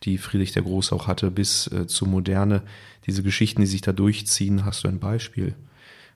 die 0.03 0.19
Friedrich 0.19 0.53
der 0.53 0.63
Große 0.63 0.95
auch 0.95 1.07
hatte, 1.07 1.31
bis 1.31 1.69
äh, 1.69 1.87
zur 1.87 2.09
Moderne, 2.09 2.63
diese 3.07 3.23
Geschichten, 3.23 3.63
die 3.63 3.67
sich 3.67 3.81
da 3.81 3.93
durchziehen, 3.93 4.65
hast 4.67 4.85
du 4.85 4.89
ein 4.89 5.01
Beispiel, 5.01 5.55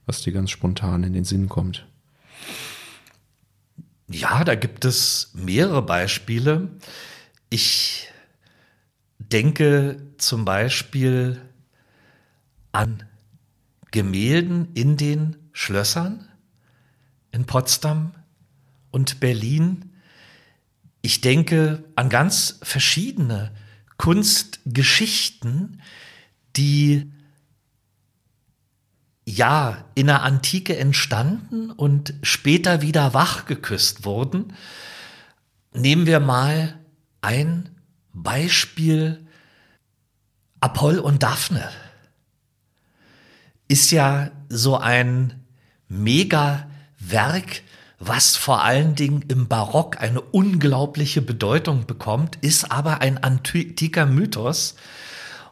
was 0.05 0.23
dir 0.23 0.33
ganz 0.33 0.51
spontan 0.51 1.03
in 1.03 1.15
den 1.15 1.25
Sinn 1.25 1.49
kommt? 1.49 1.87
Ja, 4.09 4.45
da 4.45 4.55
gibt 4.55 4.85
es 4.85 5.31
mehrere 5.35 5.83
Beispiele. 5.83 6.69
Ich 7.49 8.09
denke 9.19 10.03
zum 10.19 10.45
Beispiel 10.45 11.41
an 12.73 13.05
Gemälden 13.93 14.69
in 14.75 14.97
den 14.97 15.37
Schlössern 15.61 16.27
in 17.33 17.45
Potsdam 17.45 18.15
und 18.91 19.21
Berlin. 19.21 19.93
Ich 21.03 21.21
denke 21.21 21.85
an 21.97 22.09
ganz 22.09 22.59
verschiedene 22.63 23.53
Kunstgeschichten, 23.99 25.83
die 26.57 27.13
ja 29.27 29.85
in 29.95 30.07
der 30.07 30.23
Antike 30.23 30.79
entstanden 30.79 31.71
und 31.71 32.15
später 32.23 32.81
wieder 32.81 33.13
wachgeküsst 33.13 34.07
wurden. 34.07 34.55
Nehmen 35.75 36.07
wir 36.07 36.21
mal 36.21 36.79
ein 37.21 37.69
Beispiel 38.15 39.27
Apoll 40.61 40.99
und 40.99 41.23
Daphne. 41.23 41.71
Ist 43.69 43.91
ja 43.91 44.31
so 44.49 44.79
ein 44.79 45.40
Mega-Werk, 45.91 47.63
was 47.99 48.37
vor 48.37 48.65
allen 48.65 48.95
Dingen 48.95 49.23
im 49.29 49.47
Barock 49.49 50.01
eine 50.01 50.23
unglaubliche 50.23 51.21
Bedeutung 51.21 51.85
bekommt, 51.85 52.39
ist 52.41 52.73
aber 52.73 53.03
ein 53.03 53.23
antiker 53.23 54.07
Mythos. 54.07 54.77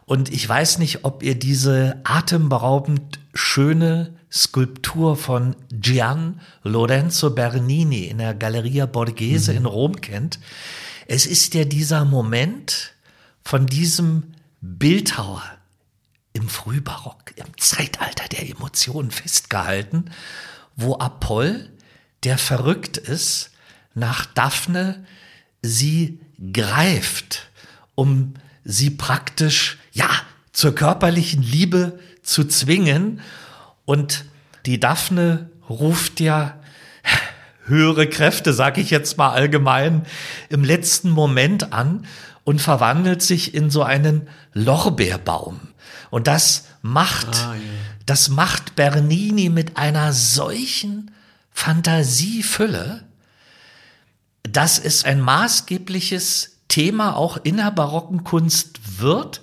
Und 0.05 0.33
ich 0.33 0.49
weiß 0.49 0.79
nicht, 0.79 1.05
ob 1.05 1.21
ihr 1.21 1.35
diese 1.35 1.97
atemberaubend 2.03 3.19
schöne 3.35 4.15
Skulptur 4.31 5.15
von 5.15 5.55
Gian 5.71 6.39
Lorenzo 6.63 7.29
Bernini 7.29 8.05
in 8.05 8.17
der 8.17 8.33
Galleria 8.33 8.87
Borghese 8.87 9.51
mhm. 9.51 9.57
in 9.57 9.65
Rom 9.65 10.01
kennt. 10.01 10.39
Es 11.05 11.25
ist 11.25 11.53
ja 11.53 11.65
dieser 11.65 12.05
Moment 12.05 12.93
von 13.43 13.67
diesem 13.67 14.23
Bildhauer 14.61 15.43
im 16.33 16.47
Frühbarock, 16.47 17.33
im 17.35 17.57
Zeitalter 17.57 18.27
der 18.29 18.49
Emotionen 18.49 19.11
festgehalten, 19.11 20.11
wo 20.75 20.97
Apoll, 20.97 21.69
der 22.23 22.37
verrückt 22.37 22.97
ist, 22.97 23.51
nach 23.93 24.25
Daphne 24.25 25.05
sie 25.61 26.19
greift, 26.53 27.49
um 27.95 28.35
sie 28.63 28.89
praktisch, 28.89 29.77
ja, 29.91 30.09
zur 30.51 30.75
körperlichen 30.75 31.41
Liebe 31.41 31.99
zu 32.23 32.45
zwingen. 32.45 33.21
Und 33.85 34.25
die 34.65 34.79
Daphne 34.79 35.49
ruft 35.69 36.19
ja 36.19 36.59
höhere 37.65 38.07
Kräfte, 38.07 38.53
sag 38.53 38.77
ich 38.77 38.89
jetzt 38.89 39.17
mal 39.17 39.29
allgemein, 39.29 40.05
im 40.49 40.63
letzten 40.63 41.09
Moment 41.09 41.71
an 41.71 42.05
und 42.43 42.61
verwandelt 42.61 43.21
sich 43.21 43.53
in 43.53 43.69
so 43.69 43.83
einen 43.83 44.27
Lorbeerbaum. 44.53 45.68
Und 46.09 46.27
das 46.27 46.65
macht, 46.81 47.27
ah, 47.35 47.55
ja. 47.55 47.61
das 48.05 48.29
macht 48.29 48.75
Bernini 48.75 49.49
mit 49.49 49.77
einer 49.77 50.13
solchen 50.13 51.11
Fantasiefülle, 51.51 53.03
dass 54.43 54.79
es 54.79 55.03
ein 55.03 55.21
maßgebliches 55.21 56.57
Thema 56.67 57.15
auch 57.15 57.37
in 57.43 57.57
der 57.57 57.71
barocken 57.71 58.23
Kunst 58.23 58.99
wird. 58.99 59.41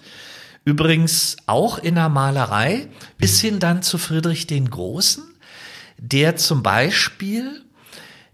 Übrigens 0.64 1.37
auch 1.46 1.79
in 1.79 1.94
der 1.94 2.09
Malerei, 2.09 2.88
bis 3.18 3.40
hin 3.40 3.61
dann 3.61 3.83
zu 3.83 3.98
Friedrich 3.98 4.46
den 4.46 4.68
Großen, 4.68 5.22
der 5.98 6.37
zum 6.37 6.62
Beispiel 6.62 7.64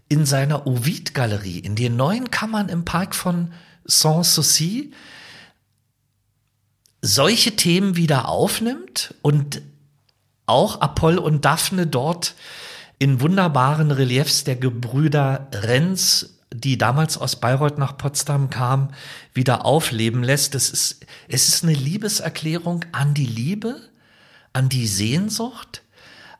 in 0.09 0.25
seiner 0.25 0.65
Ovid-Galerie, 0.65 1.59
in 1.59 1.75
den 1.75 1.95
neuen 1.95 2.31
Kammern 2.31 2.69
im 2.69 2.85
Park 2.85 3.13
von 3.13 3.51
Sanssouci, 3.85 4.91
solche 7.03 7.57
Themen 7.57 7.97
wieder 7.97 8.29
aufnimmt 8.29 9.13
und 9.21 9.61
auch 10.45 10.79
Apoll 10.79 11.17
und 11.17 11.43
Daphne 11.43 11.85
dort 11.85 12.33
in 12.97 13.19
wunderbaren 13.19 13.91
Reliefs 13.91 14.45
der 14.45 14.55
Gebrüder 14.55 15.49
Renz, 15.53 16.37
die 16.53 16.77
damals 16.77 17.17
aus 17.17 17.35
Bayreuth 17.35 17.77
nach 17.77 17.97
Potsdam 17.97 18.49
kamen, 18.49 18.93
wieder 19.33 19.65
aufleben 19.65 20.23
lässt. 20.23 20.55
Es 20.55 20.69
ist, 20.69 21.05
es 21.27 21.49
ist 21.49 21.63
eine 21.63 21.73
Liebeserklärung 21.73 22.85
an 22.93 23.13
die 23.13 23.25
Liebe, 23.25 23.81
an 24.53 24.69
die 24.69 24.87
Sehnsucht, 24.87 25.81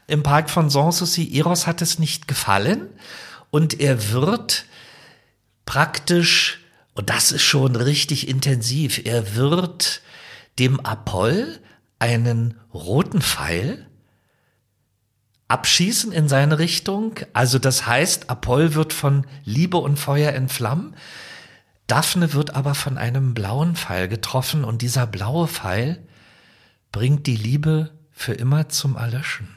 im 0.07 0.23
Park 0.23 0.49
von 0.49 0.69
Sanssouci. 0.69 1.37
Eros 1.37 1.67
hat 1.67 1.81
es 1.81 1.99
nicht 1.99 2.27
gefallen. 2.27 2.87
Und 3.49 3.79
er 3.79 4.11
wird 4.11 4.65
praktisch, 5.65 6.61
und 6.93 7.09
das 7.09 7.31
ist 7.31 7.43
schon 7.43 7.75
richtig 7.75 8.27
intensiv, 8.27 9.01
er 9.03 9.35
wird 9.35 10.01
dem 10.59 10.79
Apoll 10.79 11.59
einen 11.99 12.59
roten 12.73 13.21
Pfeil 13.21 13.87
abschießen 15.47 16.12
in 16.12 16.27
seine 16.27 16.60
Richtung. 16.60 17.19
Also 17.34 17.60
das 17.60 17.86
heißt, 17.86 18.29
Apoll 18.29 18.73
wird 18.73 18.93
von 18.93 19.25
Liebe 19.43 19.77
und 19.77 19.97
Feuer 19.97 20.34
entflammen. 20.34 20.95
Daphne 21.88 22.34
wird 22.34 22.55
aber 22.55 22.73
von 22.73 22.97
einem 22.97 23.34
blauen 23.34 23.75
Pfeil 23.75 24.08
getroffen 24.08 24.63
und 24.63 24.81
dieser 24.81 25.05
blaue 25.05 25.47
Pfeil 25.47 26.01
bringt 26.91 27.27
die 27.27 27.36
Liebe 27.36 27.91
für 28.12 28.34
immer 28.34 28.69
zum 28.69 28.95
Erlöschen. 28.95 29.49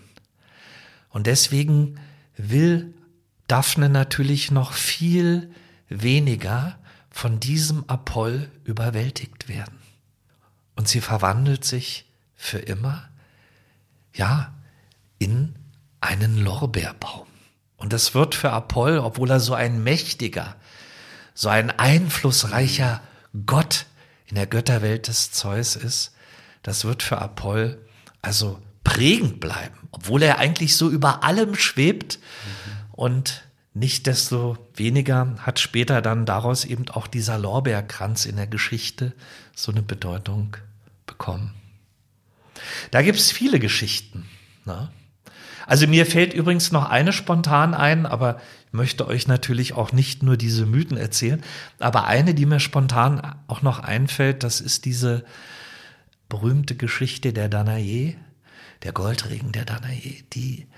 Und 1.09 1.27
deswegen 1.27 1.98
will 2.37 2.94
Daphne 3.46 3.88
natürlich 3.88 4.51
noch 4.51 4.72
viel 4.72 5.51
weniger 5.88 6.79
von 7.11 7.40
diesem 7.40 7.88
Apoll 7.88 8.51
überwältigt 8.64 9.48
werden. 9.48 9.79
Und 10.77 10.87
sie 10.87 11.01
verwandelt 11.01 11.64
sich 11.64 12.05
für 12.37 12.59
immer, 12.59 13.09
ja, 14.14 14.53
in 15.18 15.58
einen 16.00 16.38
Lorbeerbaum. 16.38 17.26
Und 17.76 17.92
das 17.92 18.14
wird 18.14 18.34
für 18.34 18.50
Apoll, 18.50 18.98
obwohl 18.98 19.30
er 19.30 19.40
so 19.40 19.54
ein 19.54 19.82
mächtiger, 19.82 20.56
so 21.34 21.48
ein 21.48 21.70
einflussreicher 21.70 23.00
Gott 23.46 23.87
in 24.26 24.34
der 24.34 24.46
Götterwelt 24.46 25.08
des 25.08 25.30
Zeus 25.32 25.76
ist, 25.76 26.12
das 26.62 26.84
wird 26.84 27.02
für 27.02 27.18
Apoll 27.18 27.78
also 28.20 28.61
prägend 28.84 29.40
bleiben, 29.40 29.76
obwohl 29.92 30.22
er 30.22 30.38
eigentlich 30.38 30.76
so 30.76 30.90
über 30.90 31.22
allem 31.22 31.54
schwebt 31.54 32.18
mhm. 32.18 32.92
und 32.92 33.44
nicht 33.74 34.06
desto 34.06 34.58
weniger 34.74 35.37
hat 35.38 35.61
später 35.61 36.02
dann 36.02 36.26
daraus 36.26 36.64
eben 36.64 36.88
auch 36.88 37.06
dieser 37.06 37.38
Lorbeerkranz 37.38 38.26
in 38.26 38.37
der 38.37 38.48
Geschichte 38.48 39.12
so 39.54 39.70
eine 39.70 39.82
Bedeutung 39.82 40.56
bekommen. 41.06 41.54
Da 42.90 43.02
gibt 43.02 43.18
es 43.18 43.30
viele 43.30 43.61
Geschichten. 43.61 44.28
Ne? 44.64 44.90
Also 45.68 45.87
mir 45.87 46.07
fällt 46.07 46.33
übrigens 46.33 46.72
noch 46.72 46.88
eine 46.88 47.12
spontan 47.12 47.74
ein, 47.74 48.07
aber 48.07 48.40
ich 48.68 48.72
möchte 48.72 49.07
euch 49.07 49.28
natürlich 49.28 49.74
auch 49.74 49.92
nicht 49.92 50.22
nur 50.22 50.38
diese 50.38 50.64
Mythen 50.64 50.96
erzählen, 50.96 51.42
aber 51.78 52.07
eine, 52.07 52.33
die 52.33 52.46
mir 52.46 52.59
spontan 52.59 53.37
auch 53.48 53.61
noch 53.61 53.78
einfällt, 53.78 54.44
das 54.44 54.62
ist 54.62 54.87
diese 54.87 55.26
berühmte 56.31 56.74
Geschichte 56.74 57.35
der 57.35 57.50
Danae, 57.50 58.16
der 58.83 58.92
Goldregen 58.92 59.52
der 59.52 59.66
Danae, 59.66 60.24
die, 60.33 60.68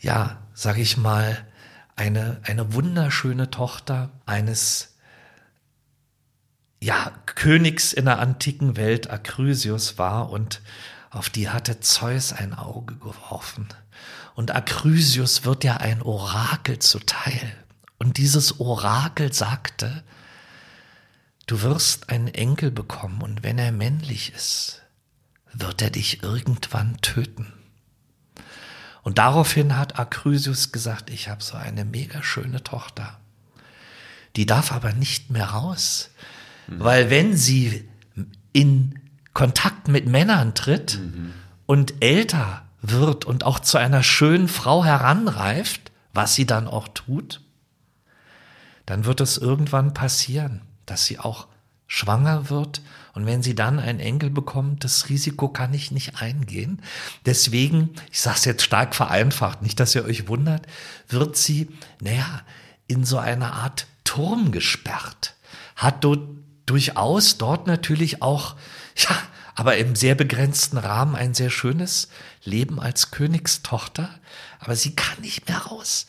ja, 0.00 0.42
sag 0.54 0.78
ich 0.78 0.96
mal, 0.96 1.46
eine, 1.94 2.40
eine 2.42 2.74
wunderschöne 2.74 3.52
Tochter 3.52 4.10
eines 4.26 4.96
ja, 6.80 7.12
Königs 7.26 7.92
in 7.92 8.06
der 8.06 8.18
antiken 8.18 8.76
Welt, 8.76 9.08
Acrysius 9.08 9.98
war 9.98 10.30
und 10.30 10.62
auf 11.10 11.30
die 11.30 11.48
hatte 11.48 11.78
Zeus 11.78 12.32
ein 12.32 12.54
Auge 12.54 12.96
geworfen. 12.96 13.68
Und 14.36 14.54
Akrysius 14.54 15.46
wird 15.46 15.64
ja 15.64 15.78
ein 15.78 16.02
Orakel 16.02 16.78
zuteil. 16.78 17.56
Und 17.96 18.18
dieses 18.18 18.60
Orakel 18.60 19.32
sagte, 19.32 20.04
du 21.46 21.62
wirst 21.62 22.10
einen 22.10 22.28
Enkel 22.28 22.70
bekommen 22.70 23.22
und 23.22 23.42
wenn 23.42 23.58
er 23.58 23.72
männlich 23.72 24.34
ist, 24.34 24.82
wird 25.54 25.80
er 25.80 25.88
dich 25.88 26.22
irgendwann 26.22 26.98
töten. 27.00 27.54
Und 29.02 29.16
daraufhin 29.16 29.78
hat 29.78 29.98
Akrysius 29.98 30.70
gesagt, 30.70 31.08
ich 31.08 31.30
habe 31.30 31.42
so 31.42 31.56
eine 31.56 31.86
mega 31.86 32.22
schöne 32.22 32.62
Tochter. 32.62 33.18
Die 34.36 34.44
darf 34.44 34.70
aber 34.70 34.92
nicht 34.92 35.30
mehr 35.30 35.46
raus, 35.46 36.10
mhm. 36.66 36.80
weil 36.80 37.08
wenn 37.08 37.34
sie 37.38 37.88
in 38.52 39.00
Kontakt 39.32 39.88
mit 39.88 40.06
Männern 40.06 40.54
tritt 40.54 40.98
mhm. 40.98 41.32
und 41.64 41.94
älter 42.02 42.65
wird 42.90 43.24
und 43.24 43.44
auch 43.44 43.58
zu 43.60 43.78
einer 43.78 44.02
schönen 44.02 44.48
Frau 44.48 44.84
heranreift, 44.84 45.92
was 46.12 46.34
sie 46.34 46.46
dann 46.46 46.66
auch 46.68 46.88
tut, 46.88 47.42
dann 48.86 49.04
wird 49.04 49.20
es 49.20 49.38
irgendwann 49.38 49.94
passieren, 49.94 50.62
dass 50.86 51.04
sie 51.04 51.18
auch 51.18 51.48
schwanger 51.88 52.50
wird 52.50 52.82
und 53.12 53.26
wenn 53.26 53.42
sie 53.42 53.54
dann 53.54 53.78
einen 53.78 54.00
Enkel 54.00 54.30
bekommt, 54.30 54.84
das 54.84 55.08
Risiko 55.08 55.48
kann 55.48 55.72
ich 55.72 55.90
nicht 55.90 56.20
eingehen. 56.20 56.82
Deswegen, 57.24 57.90
ich 58.10 58.20
sage 58.20 58.36
es 58.36 58.44
jetzt 58.44 58.62
stark 58.62 58.94
vereinfacht, 58.94 59.62
nicht, 59.62 59.78
dass 59.80 59.94
ihr 59.94 60.04
euch 60.04 60.28
wundert, 60.28 60.66
wird 61.08 61.36
sie, 61.36 61.68
naja, 62.00 62.42
in 62.86 63.04
so 63.04 63.18
eine 63.18 63.52
Art 63.52 63.86
Turm 64.04 64.52
gesperrt, 64.52 65.34
hat 65.76 66.04
dort 66.04 66.28
durchaus 66.66 67.38
dort 67.38 67.66
natürlich 67.66 68.22
auch, 68.22 68.56
ja, 68.96 69.16
aber 69.56 69.78
im 69.78 69.96
sehr 69.96 70.14
begrenzten 70.14 70.76
Rahmen 70.76 71.16
ein 71.16 71.34
sehr 71.34 71.50
schönes 71.50 72.08
Leben 72.44 72.78
als 72.78 73.10
Königstochter, 73.10 74.10
aber 74.60 74.76
sie 74.76 74.94
kann 74.94 75.20
nicht 75.22 75.48
mehr 75.48 75.58
raus. 75.58 76.06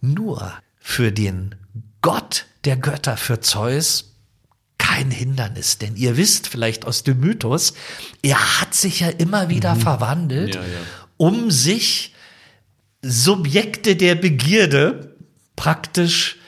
Nur 0.00 0.52
für 0.78 1.12
den 1.12 1.56
Gott 2.00 2.46
der 2.64 2.76
Götter, 2.76 3.16
für 3.16 3.40
Zeus, 3.40 4.14
kein 4.78 5.10
Hindernis, 5.10 5.78
denn 5.78 5.96
ihr 5.96 6.16
wisst 6.16 6.48
vielleicht 6.48 6.86
aus 6.86 7.02
dem 7.02 7.20
Mythos, 7.20 7.74
er 8.22 8.60
hat 8.60 8.74
sich 8.74 9.00
ja 9.00 9.08
immer 9.08 9.48
wieder 9.48 9.74
mhm. 9.74 9.80
verwandelt, 9.80 10.54
ja, 10.54 10.62
ja. 10.62 10.66
um 11.16 11.50
sich 11.50 12.14
Subjekte 13.02 13.96
der 13.96 14.14
Begierde 14.14 15.16
praktisch 15.56 16.38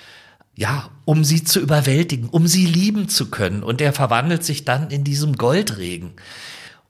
ja, 0.57 0.91
um 1.05 1.25
sie 1.25 1.45
zu 1.45 1.61
überwältigen, 1.61 2.29
um 2.29 2.47
sie 2.47 2.67
lieben 2.67 3.09
zu 3.09 3.31
können. 3.31 3.63
Und 3.63 3.81
er 3.81 3.93
verwandelt 3.93 4.45
sich 4.45 4.65
dann 4.65 4.91
in 4.91 5.05
diesem 5.05 5.37
Goldregen. 5.37 6.13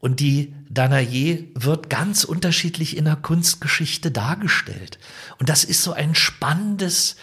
Und 0.01 0.21
die 0.21 0.55
Danae 0.69 1.49
wird 1.55 1.89
ganz 1.89 2.25
unterschiedlich 2.25 2.97
in 2.97 3.07
der 3.07 3.17
Kunstgeschichte 3.17 4.11
dargestellt. 4.11 4.99
Und 5.39 5.49
das 5.49 5.65
ist 5.65 5.83
so 5.83 5.95
ein 5.95 6.15
spannendes, 6.15 7.17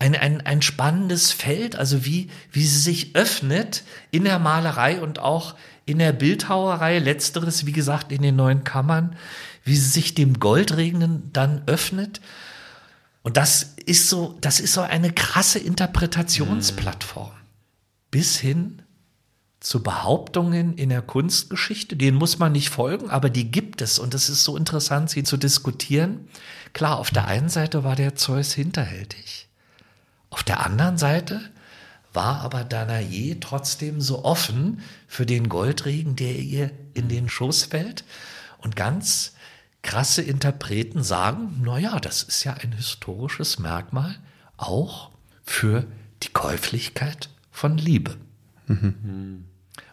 ein, 0.00 0.16
ein, 0.16 0.40
ein 0.40 0.60
spannendes 0.60 1.30
Feld, 1.30 1.76
also 1.76 2.04
wie, 2.04 2.28
wie 2.50 2.64
sie 2.64 2.80
sich 2.80 3.14
öffnet 3.14 3.84
in 4.10 4.24
der 4.24 4.40
Malerei 4.40 5.00
und 5.00 5.20
auch 5.20 5.54
in 5.84 6.00
der 6.00 6.12
Bildhauerei, 6.12 6.98
letzteres, 6.98 7.64
wie 7.64 7.72
gesagt, 7.72 8.10
in 8.10 8.22
den 8.22 8.34
neuen 8.34 8.64
Kammern, 8.64 9.14
wie 9.62 9.76
sie 9.76 9.88
sich 9.88 10.14
dem 10.14 10.40
Goldregen 10.40 11.30
dann 11.32 11.62
öffnet 11.66 12.20
und 13.26 13.36
das 13.36 13.74
ist 13.86 14.08
so, 14.08 14.38
das 14.40 14.60
ist 14.60 14.72
so 14.72 14.82
eine 14.82 15.12
krasse 15.12 15.58
Interpretationsplattform. 15.58 17.32
Bis 18.12 18.38
hin 18.38 18.82
zu 19.58 19.82
Behauptungen 19.82 20.78
in 20.78 20.90
der 20.90 21.02
Kunstgeschichte, 21.02 21.96
denen 21.96 22.18
muss 22.18 22.38
man 22.38 22.52
nicht 22.52 22.68
folgen, 22.68 23.10
aber 23.10 23.28
die 23.28 23.50
gibt 23.50 23.82
es 23.82 23.98
und 23.98 24.14
es 24.14 24.28
ist 24.28 24.44
so 24.44 24.56
interessant, 24.56 25.10
sie 25.10 25.24
zu 25.24 25.38
diskutieren. 25.38 26.28
Klar, 26.72 27.00
auf 27.00 27.10
der 27.10 27.26
einen 27.26 27.48
Seite 27.48 27.82
war 27.82 27.96
der 27.96 28.14
Zeus 28.14 28.52
hinterhältig. 28.52 29.48
Auf 30.30 30.44
der 30.44 30.64
anderen 30.64 30.96
Seite 30.96 31.40
war 32.12 32.42
aber 32.42 32.62
Danae 32.62 33.38
trotzdem 33.40 34.00
so 34.00 34.24
offen 34.24 34.82
für 35.08 35.26
den 35.26 35.48
Goldregen, 35.48 36.14
der 36.14 36.36
ihr 36.36 36.70
in 36.94 37.08
den 37.08 37.28
Schoß 37.28 37.64
fällt 37.64 38.04
und 38.58 38.76
ganz 38.76 39.32
krasse 39.82 40.22
Interpreten 40.22 41.02
sagen, 41.02 41.62
naja, 41.64 42.00
das 42.00 42.22
ist 42.22 42.44
ja 42.44 42.54
ein 42.54 42.72
historisches 42.72 43.58
Merkmal 43.58 44.16
auch 44.56 45.10
für 45.44 45.86
die 46.22 46.32
Käuflichkeit 46.32 47.30
von 47.50 47.78
Liebe. 47.78 48.16
Mhm. 48.66 49.44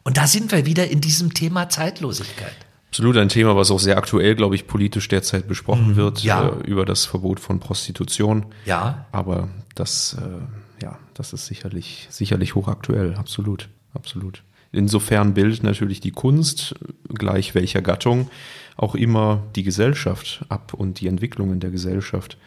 Und 0.03 0.17
da 0.17 0.27
sind 0.27 0.51
wir 0.51 0.65
wieder 0.65 0.87
in 0.89 1.01
diesem 1.01 1.33
Thema 1.33 1.69
Zeitlosigkeit. 1.69 2.55
Absolut 2.89 3.17
ein 3.17 3.29
Thema, 3.29 3.55
was 3.55 3.71
auch 3.71 3.79
sehr 3.79 3.97
aktuell, 3.97 4.35
glaube 4.35 4.55
ich, 4.55 4.67
politisch 4.67 5.07
derzeit 5.07 5.47
besprochen 5.47 5.91
mhm. 5.91 5.95
wird, 5.95 6.23
ja. 6.23 6.49
äh, 6.49 6.67
über 6.67 6.85
das 6.85 7.05
Verbot 7.05 7.39
von 7.39 7.59
Prostitution. 7.59 8.47
Ja. 8.65 9.05
Aber 9.11 9.49
das, 9.75 10.15
äh, 10.19 10.83
ja, 10.83 10.99
das 11.13 11.33
ist 11.33 11.47
sicherlich, 11.47 12.07
sicherlich 12.11 12.55
hochaktuell, 12.55 13.15
absolut, 13.15 13.69
absolut. 13.93 14.43
Insofern 14.73 15.36
bildet 15.36 15.63
natürlich 15.63 16.01
die 16.01 16.12
Kunst, 16.12 16.75
gleich 17.07 17.55
welcher 17.55 17.81
Gattung, 17.81 18.29
auch 18.75 18.95
immer 18.95 19.43
die 19.55 19.63
Gesellschaft 19.63 20.43
ab 20.49 20.73
und 20.73 20.99
die 20.99 21.07
Entwicklungen 21.07 21.59
der 21.59 21.69
Gesellschaft. 21.69 22.38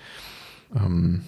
Ähm, 0.75 1.23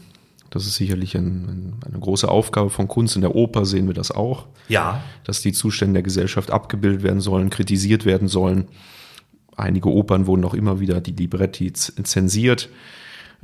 das 0.50 0.66
ist 0.66 0.74
sicherlich 0.74 1.16
ein, 1.16 1.26
ein, 1.26 1.72
eine 1.86 2.00
große 2.00 2.28
Aufgabe 2.28 2.70
von 2.70 2.88
Kunst. 2.88 3.14
In 3.14 3.22
der 3.22 3.36
Oper 3.36 3.64
sehen 3.64 3.86
wir 3.86 3.94
das 3.94 4.10
auch. 4.10 4.46
Ja. 4.68 5.02
Dass 5.24 5.40
die 5.40 5.52
Zustände 5.52 5.94
der 5.94 6.02
Gesellschaft 6.02 6.50
abgebildet 6.50 7.02
werden 7.04 7.20
sollen, 7.20 7.48
kritisiert 7.48 8.04
werden 8.04 8.26
sollen. 8.26 8.66
Einige 9.56 9.90
Opern 9.90 10.26
wurden 10.26 10.44
auch 10.44 10.54
immer 10.54 10.80
wieder 10.80 11.00
die 11.00 11.12
Libretti 11.12 11.72
zensiert. 11.72 12.70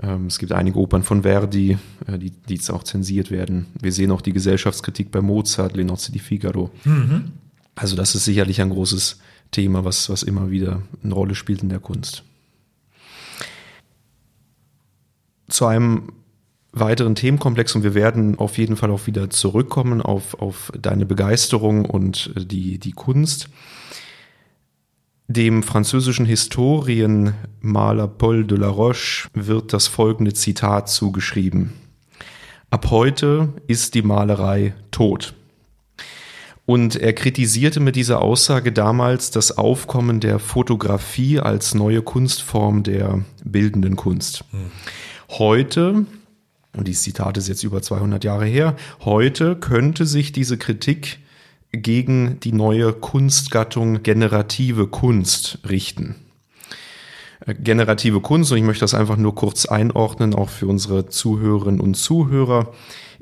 Ähm, 0.02 0.26
es 0.26 0.38
gibt 0.40 0.50
einige 0.52 0.78
Opern 0.78 1.04
von 1.04 1.22
Verdi, 1.22 1.78
äh, 2.06 2.18
die, 2.18 2.30
die 2.30 2.54
jetzt 2.54 2.70
auch 2.70 2.82
zensiert 2.82 3.30
werden. 3.30 3.66
Wir 3.80 3.92
sehen 3.92 4.10
auch 4.10 4.22
die 4.22 4.32
Gesellschaftskritik 4.32 5.12
bei 5.12 5.20
Mozart, 5.20 5.76
Le 5.76 5.84
Nozze 5.84 6.10
di 6.10 6.18
Figaro. 6.18 6.70
Mhm. 6.84 7.32
Also 7.74 7.96
das 7.96 8.14
ist 8.14 8.24
sicherlich 8.24 8.60
ein 8.60 8.70
großes 8.70 9.18
Thema, 9.50 9.84
was, 9.84 10.08
was 10.08 10.22
immer 10.22 10.50
wieder 10.50 10.82
eine 11.02 11.14
Rolle 11.14 11.34
spielt 11.34 11.62
in 11.62 11.68
der 11.68 11.80
Kunst. 11.80 12.24
Zu 15.48 15.66
einem 15.66 16.12
weiteren 16.72 17.14
Themenkomplex 17.14 17.74
und 17.76 17.84
wir 17.84 17.94
werden 17.94 18.38
auf 18.38 18.58
jeden 18.58 18.76
Fall 18.76 18.90
auch 18.90 19.06
wieder 19.06 19.30
zurückkommen 19.30 20.02
auf, 20.02 20.34
auf 20.40 20.72
deine 20.78 21.06
Begeisterung 21.06 21.84
und 21.84 22.32
die, 22.36 22.78
die 22.78 22.92
Kunst. 22.92 23.48
Dem 25.26 25.62
französischen 25.62 26.26
Historienmaler 26.26 28.08
Paul 28.08 28.44
de 28.44 28.58
la 28.58 28.68
Roche 28.68 29.28
wird 29.32 29.72
das 29.72 29.86
folgende 29.86 30.34
Zitat 30.34 30.90
zugeschrieben. 30.90 31.72
Ab 32.70 32.90
heute 32.90 33.52
ist 33.68 33.94
die 33.94 34.02
Malerei 34.02 34.74
tot. 34.90 35.34
Und 36.66 36.96
er 36.96 37.12
kritisierte 37.12 37.78
mit 37.80 37.94
dieser 37.94 38.22
Aussage 38.22 38.72
damals 38.72 39.30
das 39.30 39.58
Aufkommen 39.58 40.20
der 40.20 40.38
Fotografie 40.38 41.38
als 41.38 41.74
neue 41.74 42.00
Kunstform 42.00 42.82
der 42.82 43.22
bildenden 43.44 43.96
Kunst. 43.96 44.44
Hm. 44.50 44.70
Heute, 45.30 46.06
und 46.74 46.88
dieses 46.88 47.02
Zitat 47.02 47.36
ist 47.36 47.48
jetzt 47.48 47.64
über 47.64 47.82
200 47.82 48.24
Jahre 48.24 48.46
her, 48.46 48.76
heute 49.04 49.56
könnte 49.56 50.06
sich 50.06 50.32
diese 50.32 50.56
Kritik 50.56 51.18
gegen 51.70 52.40
die 52.40 52.52
neue 52.52 52.92
Kunstgattung 52.92 54.02
generative 54.02 54.86
Kunst 54.86 55.58
richten. 55.68 56.16
Äh, 57.46 57.54
generative 57.54 58.20
Kunst, 58.20 58.52
und 58.52 58.58
ich 58.58 58.64
möchte 58.64 58.84
das 58.84 58.94
einfach 58.94 59.16
nur 59.16 59.34
kurz 59.34 59.66
einordnen, 59.66 60.34
auch 60.34 60.48
für 60.48 60.66
unsere 60.66 61.08
Zuhörerinnen 61.08 61.80
und 61.80 61.94
Zuhörer, 61.94 62.72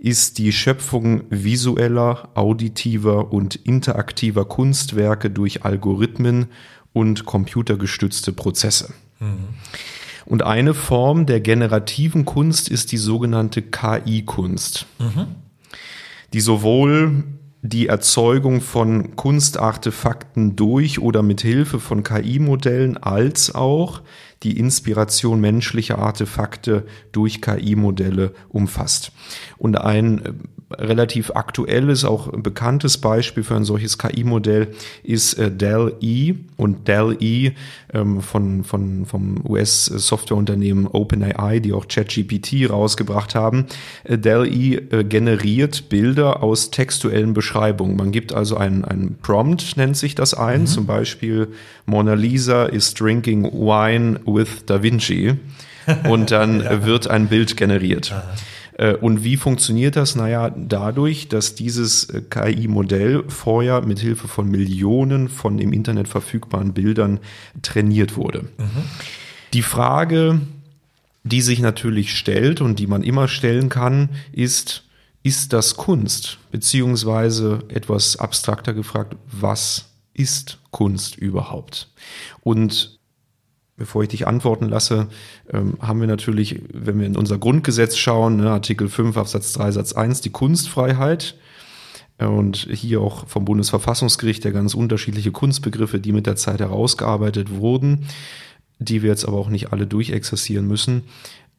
ist 0.02 0.38
die 0.38 0.50
Schöpfung 0.50 1.22
visueller, 1.30 2.30
auditiver 2.34 3.32
und 3.32 3.54
interaktiver 3.54 4.44
Kunstwerke 4.44 5.30
durch 5.30 5.64
Algorithmen 5.64 6.46
und 6.92 7.24
computergestützte 7.24 8.32
Prozesse. 8.32 8.92
Mhm. 9.20 9.50
Und 10.26 10.42
eine 10.42 10.74
Form 10.74 11.26
der 11.26 11.40
generativen 11.40 12.24
Kunst 12.24 12.68
ist 12.68 12.90
die 12.90 12.96
sogenannte 12.96 13.62
KI-Kunst, 13.62 14.86
mhm. 14.98 15.26
die 16.32 16.40
sowohl 16.40 17.22
die 17.62 17.86
Erzeugung 17.86 18.60
von 18.60 19.14
Kunstartefakten 19.14 20.56
durch 20.56 20.98
oder 20.98 21.22
mit 21.22 21.42
Hilfe 21.42 21.78
von 21.78 22.02
KI-Modellen 22.02 22.96
als 22.96 23.54
auch 23.54 24.02
die 24.42 24.58
Inspiration 24.58 25.40
menschlicher 25.40 25.98
Artefakte 25.98 26.86
durch 27.12 27.40
KI-Modelle 27.40 28.32
umfasst. 28.48 29.12
Und 29.58 29.76
ein 29.80 30.24
äh, 30.24 30.32
relativ 30.78 31.30
aktuelles, 31.34 32.04
auch 32.04 32.32
ein 32.32 32.42
bekanntes 32.42 32.98
Beispiel 32.98 33.42
für 33.42 33.56
ein 33.56 33.64
solches 33.64 33.98
KI-Modell 33.98 34.68
ist 35.02 35.34
äh, 35.34 35.50
Dell-E 35.50 36.34
und 36.56 36.88
Dell-E 36.88 37.52
ähm, 37.92 38.20
von, 38.20 38.64
von, 38.64 39.06
vom 39.06 39.42
US-Softwareunternehmen 39.46 40.86
OpenAI, 40.86 41.60
die 41.60 41.72
auch 41.72 41.88
ChatGPT 41.88 42.70
rausgebracht 42.70 43.34
haben. 43.34 43.66
Äh, 44.04 44.18
Dell-E 44.18 44.74
äh, 44.90 45.04
generiert 45.04 45.88
Bilder 45.88 46.42
aus 46.42 46.70
textuellen 46.70 47.34
Beschreibungen. 47.34 47.96
Man 47.96 48.12
gibt 48.12 48.32
also 48.32 48.56
einen, 48.56 48.84
einen 48.84 49.16
Prompt, 49.20 49.76
nennt 49.76 49.96
sich 49.96 50.14
das 50.14 50.34
ein, 50.34 50.62
mhm. 50.62 50.66
zum 50.66 50.86
Beispiel 50.86 51.48
Mona 51.86 52.14
Lisa 52.14 52.66
is 52.66 52.94
drinking 52.94 53.44
wine 53.44 54.20
with 54.26 54.66
Da 54.66 54.82
Vinci 54.82 55.34
und 56.08 56.30
dann 56.30 56.60
ja. 56.60 56.84
wird 56.84 57.08
ein 57.08 57.28
Bild 57.28 57.56
generiert. 57.56 58.12
Aha. 58.12 58.22
Äh, 58.82 58.96
und 58.96 59.22
wie 59.22 59.36
funktioniert 59.36 59.94
das? 59.94 60.16
Naja, 60.16 60.50
dadurch, 60.50 61.28
dass 61.28 61.54
dieses 61.54 62.10
äh, 62.10 62.22
KI-Modell 62.22 63.24
vorher 63.28 63.82
mit 63.82 64.00
Hilfe 64.00 64.26
von 64.26 64.50
Millionen 64.50 65.28
von 65.28 65.58
im 65.60 65.72
Internet 65.72 66.08
verfügbaren 66.08 66.72
Bildern 66.72 67.20
trainiert 67.62 68.16
wurde. 68.16 68.42
Mhm. 68.58 68.82
Die 69.52 69.62
Frage, 69.62 70.40
die 71.22 71.42
sich 71.42 71.60
natürlich 71.60 72.16
stellt 72.16 72.60
und 72.60 72.80
die 72.80 72.88
man 72.88 73.04
immer 73.04 73.28
stellen 73.28 73.68
kann, 73.68 74.08
ist, 74.32 74.82
ist 75.22 75.52
das 75.52 75.76
Kunst? 75.76 76.38
Beziehungsweise 76.50 77.60
etwas 77.68 78.16
abstrakter 78.16 78.74
gefragt, 78.74 79.14
was 79.30 79.90
ist 80.14 80.58
Kunst 80.72 81.16
überhaupt? 81.16 81.88
Und 82.40 82.98
bevor 83.82 84.04
ich 84.04 84.10
dich 84.10 84.28
antworten 84.28 84.68
lasse, 84.68 85.08
ähm, 85.52 85.76
haben 85.80 86.00
wir 86.00 86.06
natürlich, 86.06 86.62
wenn 86.72 87.00
wir 87.00 87.06
in 87.06 87.16
unser 87.16 87.36
Grundgesetz 87.36 87.96
schauen, 87.96 88.36
ne, 88.36 88.48
Artikel 88.48 88.88
5 88.88 89.16
Absatz 89.16 89.54
3 89.54 89.72
Satz 89.72 89.92
1, 89.92 90.20
die 90.20 90.30
Kunstfreiheit. 90.30 91.34
Äh, 92.18 92.26
und 92.26 92.68
hier 92.70 93.00
auch 93.00 93.26
vom 93.26 93.44
Bundesverfassungsgericht 93.44 94.44
ja 94.44 94.52
ganz 94.52 94.74
unterschiedliche 94.74 95.32
Kunstbegriffe, 95.32 95.98
die 95.98 96.12
mit 96.12 96.28
der 96.28 96.36
Zeit 96.36 96.60
herausgearbeitet 96.60 97.50
wurden, 97.50 98.06
die 98.78 99.02
wir 99.02 99.10
jetzt 99.10 99.26
aber 99.26 99.38
auch 99.38 99.48
nicht 99.48 99.72
alle 99.72 99.88
durchexerzieren 99.88 100.68
müssen. 100.68 101.02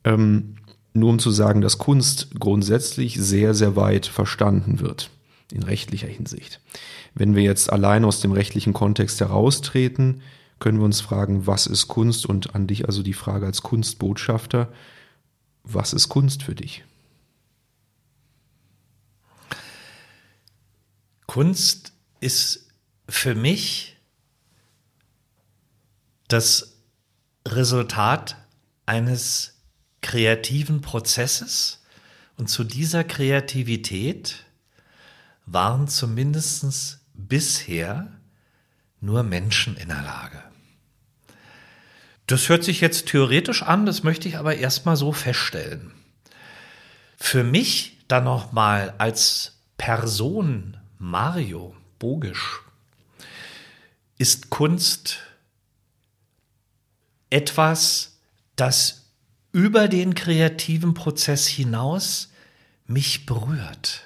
Ähm, 0.05 0.55
nur 0.93 1.09
um 1.09 1.19
zu 1.19 1.29
sagen, 1.29 1.59
dass 1.59 1.77
Kunst 1.77 2.39
grundsätzlich 2.39 3.19
sehr, 3.19 3.53
sehr 3.53 3.75
weit 3.75 4.05
verstanden 4.05 4.79
wird 4.79 5.09
in 5.51 5.63
rechtlicher 5.63 6.07
Hinsicht. 6.07 6.61
Wenn 7.15 7.35
wir 7.35 7.43
jetzt 7.43 7.69
allein 7.69 8.05
aus 8.05 8.21
dem 8.21 8.31
rechtlichen 8.31 8.71
Kontext 8.71 9.19
heraustreten, 9.19 10.21
können 10.63 10.77
wir 10.77 10.85
uns 10.85 11.01
fragen, 11.01 11.45
was 11.45 11.67
ist 11.67 11.89
Kunst? 11.89 12.25
Und 12.25 12.55
an 12.55 12.67
dich 12.67 12.85
also 12.85 13.03
die 13.03 13.13
Frage 13.13 13.45
als 13.45 13.63
Kunstbotschafter, 13.63 14.71
was 15.63 15.91
ist 15.91 16.07
Kunst 16.07 16.41
für 16.41 16.55
dich? 16.55 16.85
Kunst 21.27 21.91
ist 22.21 22.69
für 23.09 23.35
mich 23.35 23.97
das 26.29 26.77
Resultat 27.45 28.37
eines 28.85 29.59
kreativen 29.99 30.79
Prozesses 30.79 31.83
und 32.37 32.47
zu 32.47 32.63
dieser 32.63 33.03
Kreativität 33.03 34.45
waren 35.45 35.89
zumindest 35.89 37.01
bisher 37.13 38.13
nur 39.01 39.23
Menschen 39.23 39.75
in 39.75 39.89
der 39.89 40.03
Lage. 40.03 40.52
Das 42.27 42.47
hört 42.47 42.63
sich 42.63 42.81
jetzt 42.81 43.07
theoretisch 43.07 43.63
an, 43.63 43.85
das 43.85 44.03
möchte 44.03 44.27
ich 44.27 44.37
aber 44.37 44.55
erstmal 44.55 44.95
so 44.95 45.11
feststellen. 45.11 45.91
Für 47.17 47.43
mich 47.43 47.97
dann 48.07 48.23
nochmal 48.23 48.93
als 48.97 49.59
Person 49.77 50.77
Mario 50.97 51.75
Bogisch 51.99 52.61
ist 54.17 54.49
Kunst 54.49 55.19
etwas, 57.29 58.17
das 58.55 59.05
über 59.51 59.87
den 59.87 60.15
kreativen 60.15 60.93
Prozess 60.93 61.47
hinaus 61.47 62.31
mich 62.85 63.25
berührt, 63.25 64.03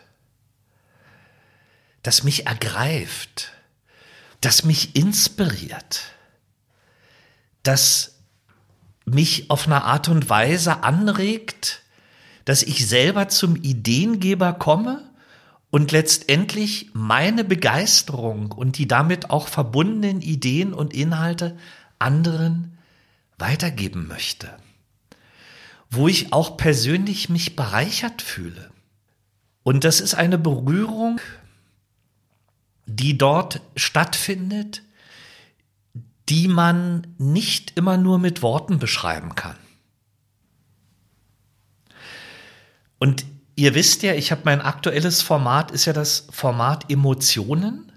das 2.04 2.24
mich 2.24 2.48
ergreift, 2.48 3.52
das 4.42 4.64
mich 4.64 4.96
inspiriert 4.96 6.17
das 7.68 8.20
mich 9.06 9.50
auf 9.50 9.66
eine 9.66 9.84
Art 9.84 10.10
und 10.10 10.30
Weise 10.30 10.84
anregt, 10.84 11.82
dass 12.46 12.64
ich 12.64 12.88
selber 12.88 13.30
zum 13.30 13.56
Ideengeber 13.56 14.54
komme 14.54 15.10
und 15.70 15.92
letztendlich 15.92 16.92
meine 16.94 17.44
Begeisterung 17.44 18.52
und 18.52 18.78
die 18.78 18.88
damit 18.88 19.30
auch 19.30 19.48
verbundenen 19.48 20.22
Ideen 20.22 20.74
und 20.74 20.94
Inhalte 20.94 21.58
anderen 22.00 22.78
weitergeben 23.38 24.08
möchte. 24.08 24.50
Wo 25.90 26.08
ich 26.08 26.34
auch 26.34 26.58
persönlich 26.58 27.30
mich 27.30 27.56
bereichert 27.56 28.22
fühle. 28.22 28.72
Und 29.64 29.84
das 29.84 30.02
ist 30.02 30.16
eine 30.16 30.38
Berührung, 30.38 31.20
die 32.86 33.18
dort 33.18 33.62
stattfindet, 33.76 34.84
die 36.30 36.48
man 36.48 37.08
nicht 37.18 37.78
immer 37.78 37.98
nur 37.98 38.20
mit 38.20 38.42
Worten 38.42 38.80
beschreiben 38.80 39.36
kann. 39.36 39.56
Und 43.00 43.26
ihr 43.56 43.76
wisst 43.76 44.04
ja, 44.04 44.14
ich 44.14 44.32
habe 44.32 44.42
mein 44.46 44.62
aktuelles 44.62 45.22
Format, 45.22 45.72
ist 45.72 45.86
ja 45.86 45.94
das 45.94 46.28
Format 46.32 46.92
Emotionen, 46.92 47.92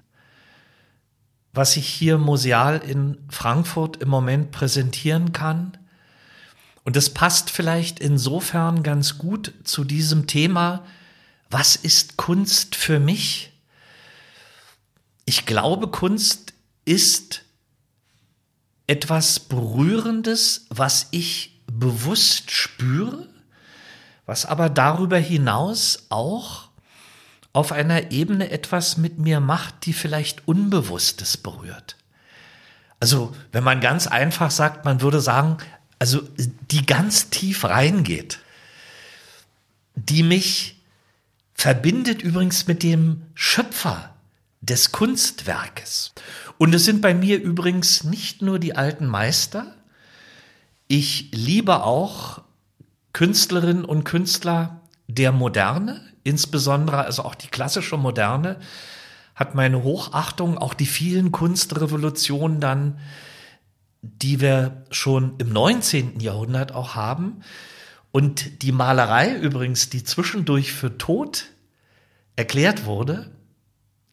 was 1.53 1.77
ich 1.77 1.89
hier 1.89 2.19
museal 2.19 2.79
in 2.79 3.19
Frankfurt 3.29 3.97
im 3.97 4.09
Moment 4.09 4.53
präsentieren 4.53 5.33
kann. 5.33 5.77
Und 6.85 6.97
es 6.97 7.11
passt 7.11 7.51
vielleicht 7.51 7.99
insofern 7.99 8.83
ganz 8.83 9.19
gut 9.19 9.53
zu 9.65 9.85
diesem 9.85 10.27
Thema, 10.27 10.85
was 11.51 11.75
ist 11.75 12.17
Kunst 12.17 12.77
für 12.77 13.01
mich? 13.01 13.53
Ich 15.25 15.47
glaube, 15.47 15.89
Kunst 15.89 16.55
ist 16.85 17.43
etwas 18.91 19.39
Berührendes, 19.39 20.67
was 20.69 21.07
ich 21.13 21.63
bewusst 21.71 22.51
spüre, 22.51 23.29
was 24.27 24.47
aber 24.47 24.69
darüber 24.69 25.17
hinaus 25.17 26.07
auch 26.09 26.71
auf 27.53 27.71
einer 27.71 28.11
Ebene 28.11 28.51
etwas 28.51 28.97
mit 28.97 29.17
mir 29.17 29.39
macht, 29.39 29.87
die 29.87 29.93
vielleicht 29.93 30.49
Unbewusstes 30.49 31.37
berührt. 31.37 31.97
Also, 32.99 33.33
wenn 33.53 33.63
man 33.63 33.81
ganz 33.81 34.09
einfach 34.09 34.51
sagt, 34.51 34.85
man 34.85 35.01
würde 35.01 35.21
sagen, 35.21 35.59
also 36.01 36.23
die 36.73 36.85
ganz 36.85 37.31
tief 37.31 37.65
reingeht, 37.65 38.41
die 39.95 40.25
mich 40.25 40.83
verbindet 41.55 42.23
übrigens 42.23 42.67
mit 42.67 42.83
dem 42.83 43.23
Schöpfer 43.35 44.17
des 44.61 44.91
Kunstwerkes. 44.91 46.13
Und 46.61 46.75
es 46.75 46.85
sind 46.85 47.01
bei 47.01 47.15
mir 47.15 47.41
übrigens 47.41 48.05
nicht 48.05 48.43
nur 48.43 48.59
die 48.59 48.77
alten 48.77 49.07
Meister. 49.07 49.75
Ich 50.89 51.31
liebe 51.33 51.85
auch 51.85 52.43
Künstlerinnen 53.15 53.87
und 53.87 54.05
Künstler 54.05 54.83
der 55.09 55.33
Moderne, 55.33 56.03
insbesondere 56.23 56.99
also 56.99 57.25
auch 57.25 57.35
die 57.35 57.47
klassische 57.47 57.97
Moderne, 57.97 58.61
hat 59.35 59.55
meine 59.55 59.83
Hochachtung, 59.83 60.59
auch 60.59 60.75
die 60.75 60.85
vielen 60.85 61.33
Kunstrevolutionen 61.33 62.61
dann, 62.61 62.99
die 64.03 64.43
wir 64.43 64.85
schon 64.91 65.37
im 65.39 65.55
19. 65.55 66.21
Jahrhundert 66.21 66.75
auch 66.75 66.95
haben. 66.95 67.41
Und 68.13 68.61
die 68.61 68.73
Malerei 68.73 69.35
übrigens, 69.35 69.89
die 69.89 70.05
zwischendurch 70.05 70.75
für 70.75 70.99
tot 70.99 71.47
erklärt 72.37 72.85
wurde, 72.85 73.31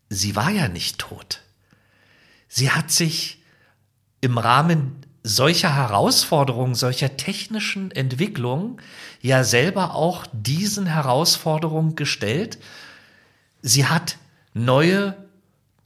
sie 0.07 0.37
war 0.37 0.49
ja 0.49 0.69
nicht 0.69 0.99
tot. 0.99 1.41
Sie 2.47 2.71
hat 2.71 2.91
sich 2.91 3.43
im 4.21 4.37
Rahmen 4.37 5.05
solcher 5.23 5.75
Herausforderungen, 5.75 6.75
solcher 6.75 7.17
technischen 7.17 7.91
Entwicklungen 7.91 8.81
ja 9.21 9.43
selber 9.43 9.95
auch 9.95 10.25
diesen 10.31 10.85
Herausforderungen 10.85 11.95
gestellt. 11.95 12.57
Sie 13.61 13.85
hat 13.85 14.17
neue 14.53 15.15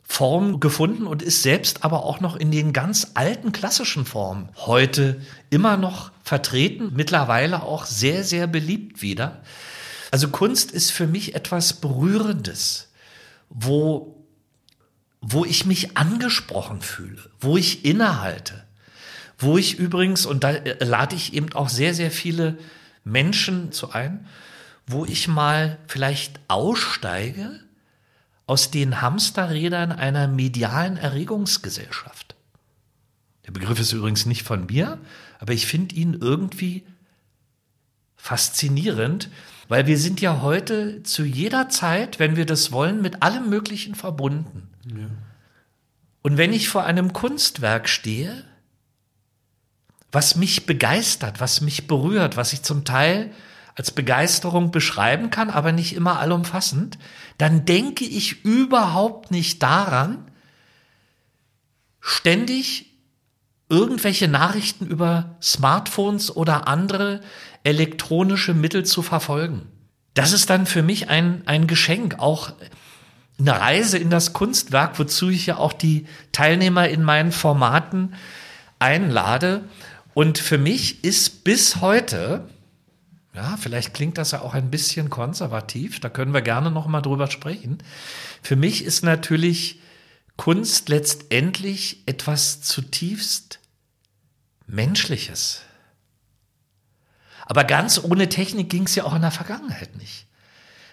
Formen 0.03 0.59
gefunden 0.59 1.07
und 1.07 1.21
ist 1.23 1.41
selbst 1.41 1.83
aber 1.83 2.03
auch 2.03 2.19
noch 2.19 2.35
in 2.35 2.51
den 2.51 2.73
ganz 2.73 3.11
alten 3.13 3.51
klassischen 3.51 4.05
Formen 4.05 4.49
heute 4.57 5.21
immer 5.49 5.77
noch 5.77 6.11
vertreten, 6.23 6.91
mittlerweile 6.93 7.63
auch 7.63 7.85
sehr, 7.85 8.23
sehr 8.23 8.45
beliebt 8.47 9.01
wieder. 9.01 9.41
Also 10.11 10.27
Kunst 10.27 10.71
ist 10.71 10.91
für 10.91 11.07
mich 11.07 11.33
etwas 11.33 11.73
Berührendes 11.73 12.89
wo, 13.53 14.20
wo 15.21 15.45
ich 15.45 15.65
mich 15.65 15.97
angesprochen 15.97 16.81
fühle, 16.81 17.29
wo 17.39 17.55
ich 17.55 17.85
innehalte, 17.85 18.65
wo 19.37 19.57
ich 19.57 19.77
übrigens, 19.77 20.25
und 20.25 20.43
da 20.43 20.51
äh, 20.51 20.83
lade 20.83 21.15
ich 21.15 21.33
eben 21.33 21.53
auch 21.53 21.69
sehr, 21.69 21.93
sehr 21.93 22.11
viele 22.11 22.57
Menschen 23.03 23.71
zu 23.71 23.91
ein, 23.91 24.27
wo 24.87 25.05
ich 25.05 25.27
mal 25.27 25.77
vielleicht 25.87 26.39
aussteige 26.47 27.59
aus 28.47 28.71
den 28.71 29.01
Hamsterrädern 29.01 29.91
einer 29.91 30.27
medialen 30.27 30.97
Erregungsgesellschaft. 30.97 32.35
Der 33.45 33.51
Begriff 33.51 33.79
ist 33.79 33.93
übrigens 33.93 34.25
nicht 34.25 34.43
von 34.43 34.65
mir, 34.65 34.99
aber 35.39 35.53
ich 35.53 35.67
finde 35.67 35.95
ihn 35.95 36.17
irgendwie 36.19 36.83
faszinierend, 38.15 39.29
weil 39.67 39.87
wir 39.87 39.97
sind 39.97 40.19
ja 40.19 40.41
heute 40.41 41.01
zu 41.03 41.23
jeder 41.23 41.69
Zeit, 41.69 42.19
wenn 42.19 42.35
wir 42.35 42.45
das 42.45 42.71
wollen, 42.71 43.01
mit 43.01 43.23
allem 43.23 43.49
Möglichen 43.49 43.95
verbunden. 43.95 44.70
Ja. 44.85 45.09
Und 46.21 46.37
wenn 46.37 46.53
ich 46.53 46.69
vor 46.69 46.83
einem 46.83 47.13
Kunstwerk 47.13 47.89
stehe, 47.89 48.45
was 50.11 50.35
mich 50.35 50.65
begeistert, 50.65 51.39
was 51.39 51.61
mich 51.61 51.87
berührt, 51.87 52.37
was 52.37 52.53
ich 52.53 52.63
zum 52.63 52.85
Teil 52.85 53.31
als 53.75 53.91
Begeisterung 53.91 54.71
beschreiben 54.71 55.29
kann, 55.29 55.49
aber 55.49 55.71
nicht 55.71 55.95
immer 55.95 56.19
allumfassend, 56.19 56.97
dann 57.37 57.65
denke 57.65 58.03
ich 58.03 58.43
überhaupt 58.43 59.31
nicht 59.31 59.63
daran, 59.63 60.29
ständig 62.01 62.91
irgendwelche 63.69 64.27
Nachrichten 64.27 64.85
über 64.85 65.37
Smartphones 65.41 66.35
oder 66.35 66.67
andere 66.67 67.21
elektronische 67.63 68.53
Mittel 68.53 68.85
zu 68.85 69.01
verfolgen. 69.01 69.67
Das 70.13 70.33
ist 70.33 70.49
dann 70.49 70.65
für 70.65 70.83
mich 70.83 71.09
ein, 71.09 71.43
ein 71.45 71.67
Geschenk, 71.67 72.19
auch 72.19 72.53
eine 73.41 73.59
Reise 73.59 73.97
in 73.97 74.09
das 74.09 74.33
Kunstwerk, 74.33 74.99
wozu 74.99 75.29
ich 75.29 75.45
ja 75.45 75.57
auch 75.57 75.73
die 75.73 76.05
Teilnehmer 76.31 76.87
in 76.89 77.03
meinen 77.03 77.31
Formaten 77.31 78.13
einlade. 78.79 79.63
Und 80.13 80.37
für 80.37 80.57
mich 80.57 81.03
ist 81.03 81.43
bis 81.43 81.77
heute, 81.77 82.47
ja, 83.33 83.57
vielleicht 83.57 83.93
klingt 83.93 84.17
das 84.17 84.31
ja 84.31 84.41
auch 84.41 84.53
ein 84.53 84.69
bisschen 84.69 85.09
konservativ, 85.09 85.99
da 85.99 86.09
können 86.09 86.33
wir 86.33 86.41
gerne 86.41 86.71
noch 86.71 86.87
mal 86.87 87.01
drüber 87.01 87.29
sprechen. 87.29 87.79
Für 88.41 88.55
mich 88.55 88.83
ist 88.83 89.03
natürlich 89.03 89.79
Kunst 90.37 90.89
letztendlich 90.89 92.03
etwas 92.05 92.61
zutiefst 92.61 93.59
Menschliches. 94.67 95.61
Aber 97.45 97.63
ganz 97.63 98.01
ohne 98.03 98.29
Technik 98.29 98.69
ging 98.69 98.83
es 98.83 98.95
ja 98.95 99.03
auch 99.03 99.13
in 99.13 99.21
der 99.21 99.31
Vergangenheit 99.31 99.95
nicht. 99.97 100.25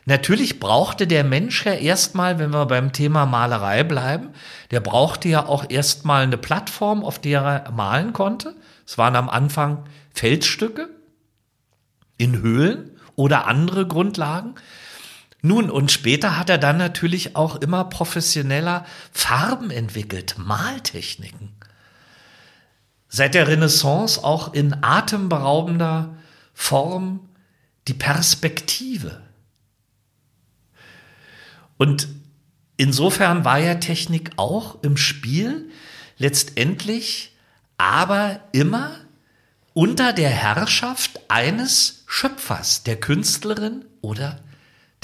Natürlich 0.08 0.58
brauchte 0.58 1.06
der 1.06 1.22
Mensch 1.22 1.66
ja 1.66 1.74
erstmal, 1.74 2.38
wenn 2.38 2.50
wir 2.50 2.64
beim 2.64 2.94
Thema 2.94 3.26
Malerei 3.26 3.84
bleiben, 3.84 4.30
der 4.70 4.80
brauchte 4.80 5.28
ja 5.28 5.44
auch 5.44 5.68
erstmal 5.68 6.22
eine 6.22 6.38
Plattform, 6.38 7.04
auf 7.04 7.18
der 7.18 7.42
er 7.42 7.72
malen 7.72 8.14
konnte. 8.14 8.56
Es 8.86 8.96
waren 8.96 9.16
am 9.16 9.28
Anfang 9.28 9.84
Felsstücke 10.14 10.88
in 12.16 12.40
Höhlen 12.40 12.98
oder 13.16 13.46
andere 13.46 13.86
Grundlagen. 13.86 14.54
Nun, 15.42 15.68
und 15.68 15.92
später 15.92 16.38
hat 16.38 16.48
er 16.48 16.56
dann 16.56 16.78
natürlich 16.78 17.36
auch 17.36 17.56
immer 17.56 17.84
professioneller 17.84 18.86
Farben 19.12 19.70
entwickelt, 19.70 20.36
Maltechniken. 20.38 21.52
Seit 23.08 23.34
der 23.34 23.46
Renaissance 23.46 24.24
auch 24.24 24.54
in 24.54 24.74
atemberaubender 24.82 26.16
Form 26.54 27.28
die 27.88 27.94
Perspektive. 27.94 29.27
Und 31.78 32.08
insofern 32.76 33.44
war 33.44 33.58
ja 33.58 33.76
Technik 33.76 34.32
auch 34.36 34.82
im 34.82 34.96
Spiel 34.96 35.70
letztendlich, 36.18 37.36
aber 37.78 38.40
immer 38.52 38.96
unter 39.72 40.12
der 40.12 40.30
Herrschaft 40.30 41.20
eines 41.28 42.02
Schöpfers, 42.06 42.82
der 42.82 42.98
Künstlerin 42.98 43.84
oder 44.00 44.40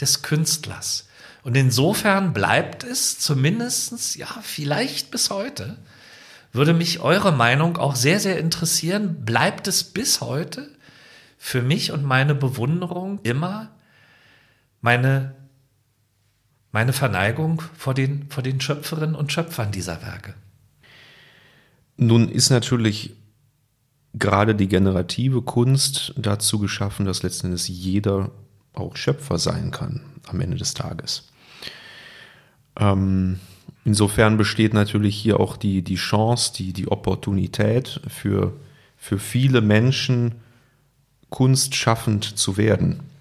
des 0.01 0.23
Künstlers. 0.23 1.09
Und 1.45 1.57
insofern 1.57 2.33
bleibt 2.33 2.83
es 2.83 3.19
zumindestens 3.19 4.17
ja, 4.17 4.27
vielleicht 4.43 5.11
bis 5.11 5.31
heute, 5.31 5.79
würde 6.53 6.73
mich 6.73 7.01
eure 7.01 7.33
Meinung 7.33 7.77
auch 7.77 7.95
sehr, 7.95 8.19
sehr 8.19 8.39
interessieren, 8.39 9.25
bleibt 9.25 9.69
es 9.69 9.85
bis 9.85 10.21
heute 10.21 10.71
für 11.39 11.63
mich 11.63 11.93
und 11.93 12.03
meine 12.03 12.35
Bewunderung 12.35 13.21
immer 13.23 13.71
meine, 14.81 15.35
meine 16.75 16.93
Verneigung 16.93 17.63
vor 17.79 17.95
den, 17.95 18.27
vor 18.31 18.43
den 18.43 18.61
Schöpferinnen 18.61 19.15
und 19.15 19.33
Schöpfern 19.33 19.71
dieser 19.71 20.03
Werke. 20.03 20.35
Nun 21.97 22.29
ist 22.29 22.51
natürlich 22.51 23.15
gerade 24.15 24.57
die 24.57 24.67
generative 24.67 25.43
Kunst 25.43 26.13
dazu 26.17 26.59
geschaffen, 26.59 27.07
dass 27.07 27.23
letzten 27.23 27.47
Endes 27.47 27.69
jeder 27.69 28.33
auch 28.73 28.97
Schöpfer 28.97 29.39
sein 29.39 29.71
kann 29.71 30.01
am 30.27 30.41
Ende 30.41 30.57
des 30.57 30.75
Tages. 30.75 31.29
Ähm, 32.77 33.39
insofern 33.85 34.37
besteht 34.37 34.75
natürlich 34.75 35.15
hier 35.15 35.39
auch 35.39 35.57
die, 35.57 35.83
die 35.83 35.95
Chance, 35.95 36.55
die, 36.57 36.73
die 36.73 36.89
Opportunität 36.89 38.01
für, 38.09 38.53
für 38.97 39.21
viele 39.21 39.61
Menschen, 39.61 40.35
kunstschaffend 41.31 42.37
zu 42.37 42.57
werden. 42.57 43.14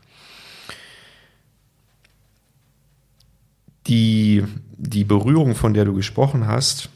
Die, 3.88 4.44
die 4.78 5.04
Berührung, 5.04 5.56
von 5.56 5.74
der 5.74 5.86
du 5.86 5.94
gesprochen 5.94 6.48
hast, 6.48 6.90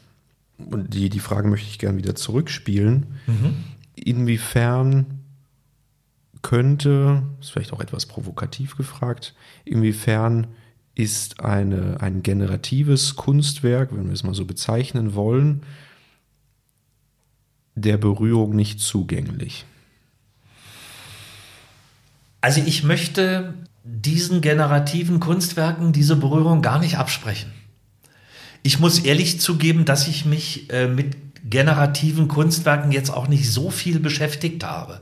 und 0.58 0.92
die, 0.92 1.08
die 1.08 1.20
Frage 1.20 1.48
möchte 1.48 1.68
ich 1.68 1.78
gerne 1.78 1.98
wieder 1.98 2.14
zurückspielen. 2.14 3.06
Mhm. 3.26 3.56
Inwiefern 3.94 5.06
könnte, 6.42 7.22
ist 7.40 7.50
vielleicht 7.50 7.72
auch 7.72 7.80
etwas 7.80 8.06
provokativ 8.06 8.76
gefragt, 8.76 9.34
inwiefern 9.64 10.48
ist 10.94 11.40
eine, 11.40 12.00
ein 12.00 12.22
generatives 12.22 13.14
Kunstwerk, 13.14 13.94
wenn 13.94 14.06
wir 14.06 14.12
es 14.12 14.24
mal 14.24 14.34
so 14.34 14.44
bezeichnen 14.44 15.14
wollen, 15.14 15.62
der 17.76 17.96
Berührung 17.96 18.56
nicht 18.56 18.80
zugänglich? 18.80 19.64
Also 22.40 22.60
ich 22.64 22.82
möchte 22.82 23.54
diesen 23.90 24.42
generativen 24.42 25.18
Kunstwerken 25.18 25.92
diese 25.92 26.16
Berührung 26.16 26.60
gar 26.60 26.78
nicht 26.78 26.98
absprechen. 26.98 27.52
Ich 28.62 28.78
muss 28.78 28.98
ehrlich 28.98 29.40
zugeben, 29.40 29.86
dass 29.86 30.08
ich 30.08 30.26
mich 30.26 30.70
äh, 30.70 30.88
mit 30.88 31.16
generativen 31.48 32.28
Kunstwerken 32.28 32.92
jetzt 32.92 33.10
auch 33.10 33.28
nicht 33.28 33.50
so 33.50 33.70
viel 33.70 33.98
beschäftigt 33.98 34.62
habe. 34.62 35.00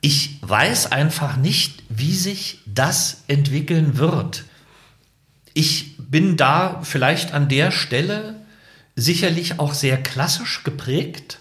Ich 0.00 0.38
weiß 0.40 0.90
einfach 0.90 1.36
nicht, 1.36 1.82
wie 1.90 2.14
sich 2.14 2.60
das 2.64 3.24
entwickeln 3.28 3.98
wird. 3.98 4.44
Ich 5.52 5.98
bin 5.98 6.38
da 6.38 6.80
vielleicht 6.82 7.34
an 7.34 7.50
der 7.50 7.70
Stelle 7.70 8.36
sicherlich 8.96 9.58
auch 9.58 9.74
sehr 9.74 10.02
klassisch 10.02 10.64
geprägt 10.64 11.40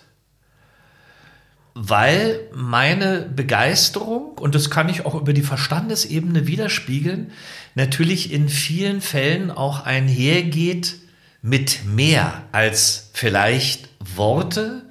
weil 1.82 2.42
meine 2.54 3.22
Begeisterung, 3.22 4.38
und 4.38 4.54
das 4.54 4.70
kann 4.70 4.90
ich 4.90 5.06
auch 5.06 5.16
über 5.16 5.32
die 5.32 5.42
Verstandesebene 5.42 6.46
widerspiegeln, 6.46 7.32
natürlich 7.74 8.34
in 8.34 8.50
vielen 8.50 9.00
Fällen 9.00 9.50
auch 9.50 9.86
einhergeht 9.86 10.98
mit 11.42 11.86
mehr 11.86 12.44
als 12.52 13.12
vielleicht 13.14 13.88
Worte 14.18 14.82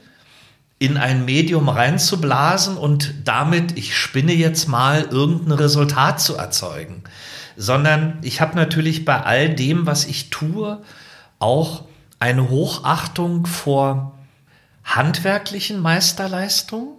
in 0.78 0.97
ein 0.97 1.26
Medium 1.26 1.68
reinzublasen 1.68 2.78
und 2.78 3.12
damit, 3.24 3.76
ich 3.76 3.95
spinne 3.95 4.32
jetzt 4.32 4.66
mal, 4.66 5.09
irgendein 5.11 5.59
Resultat 5.59 6.22
zu 6.22 6.36
erzeugen, 6.36 7.05
sondern 7.59 8.16
ich 8.22 8.41
habe 8.41 8.57
natürlich 8.57 9.05
bei 9.05 9.20
all 9.20 9.55
dem, 9.55 9.84
was 9.84 10.07
ich 10.07 10.30
tue, 10.30 10.80
auch 11.39 11.84
eine 12.18 12.49
Hochachtung 12.49 13.45
vor 13.45 14.18
handwerklichen 14.97 15.80
Meisterleistung. 15.80 16.97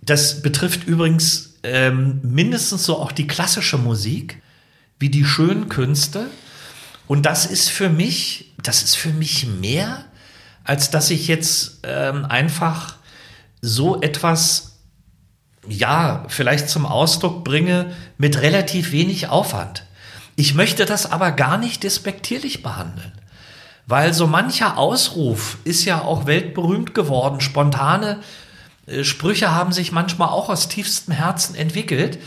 Das 0.00 0.42
betrifft 0.42 0.84
übrigens 0.84 1.54
ähm, 1.62 2.20
mindestens 2.22 2.84
so 2.84 2.98
auch 2.98 3.12
die 3.12 3.26
klassische 3.26 3.78
Musik, 3.78 4.40
wie 4.98 5.10
die 5.10 5.24
schönen 5.24 5.68
Künste. 5.68 6.26
Und 7.06 7.26
das 7.26 7.46
ist 7.46 7.68
für 7.68 7.88
mich, 7.88 8.54
das 8.62 8.82
ist 8.82 8.96
für 8.96 9.10
mich 9.10 9.46
mehr, 9.46 10.04
als 10.64 10.90
dass 10.90 11.10
ich 11.10 11.26
jetzt 11.26 11.80
ähm, 11.82 12.24
einfach 12.24 12.96
so 13.60 14.00
etwas, 14.00 14.78
ja, 15.68 16.24
vielleicht 16.28 16.68
zum 16.68 16.86
Ausdruck 16.86 17.44
bringe 17.44 17.92
mit 18.18 18.40
relativ 18.40 18.92
wenig 18.92 19.28
Aufwand. 19.28 19.84
Ich 20.36 20.54
möchte 20.54 20.84
das 20.84 21.10
aber 21.10 21.32
gar 21.32 21.58
nicht 21.58 21.82
despektierlich 21.82 22.62
behandeln. 22.62 23.12
Weil 23.92 24.14
so 24.14 24.26
mancher 24.26 24.78
Ausruf 24.78 25.58
ist 25.64 25.84
ja 25.84 26.00
auch 26.00 26.24
weltberühmt 26.24 26.94
geworden. 26.94 27.42
Spontane 27.42 28.20
äh, 28.86 29.04
Sprüche 29.04 29.54
haben 29.54 29.70
sich 29.70 29.92
manchmal 29.92 30.30
auch 30.30 30.48
aus 30.48 30.68
tiefstem 30.68 31.12
Herzen 31.12 31.54
entwickelt. 31.54 32.18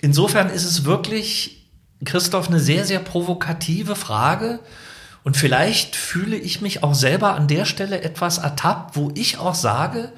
Insofern 0.00 0.48
ist 0.48 0.62
es 0.64 0.84
wirklich, 0.84 1.66
Christoph, 2.04 2.46
eine 2.46 2.60
sehr, 2.60 2.84
sehr 2.84 3.00
provokative 3.00 3.96
Frage. 3.96 4.60
Und 5.24 5.36
vielleicht 5.36 5.96
fühle 5.96 6.36
ich 6.36 6.60
mich 6.60 6.84
auch 6.84 6.94
selber 6.94 7.34
an 7.34 7.48
der 7.48 7.64
Stelle 7.64 8.02
etwas 8.02 8.38
ertappt, 8.38 8.94
wo 8.94 9.10
ich 9.16 9.38
auch 9.38 9.56
sage, 9.56 10.12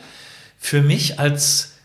für 0.58 0.82
mich 0.82 1.18
als 1.18 1.76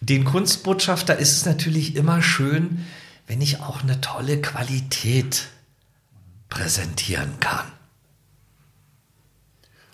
den 0.00 0.24
Kunstbotschafter 0.24 1.18
ist 1.18 1.32
es 1.32 1.44
natürlich 1.44 1.96
immer 1.96 2.22
schön, 2.22 2.86
wenn 3.26 3.42
ich 3.42 3.60
auch 3.60 3.82
eine 3.82 4.00
tolle 4.00 4.40
Qualität 4.40 5.48
präsentieren 6.48 7.40
kann. 7.40 7.77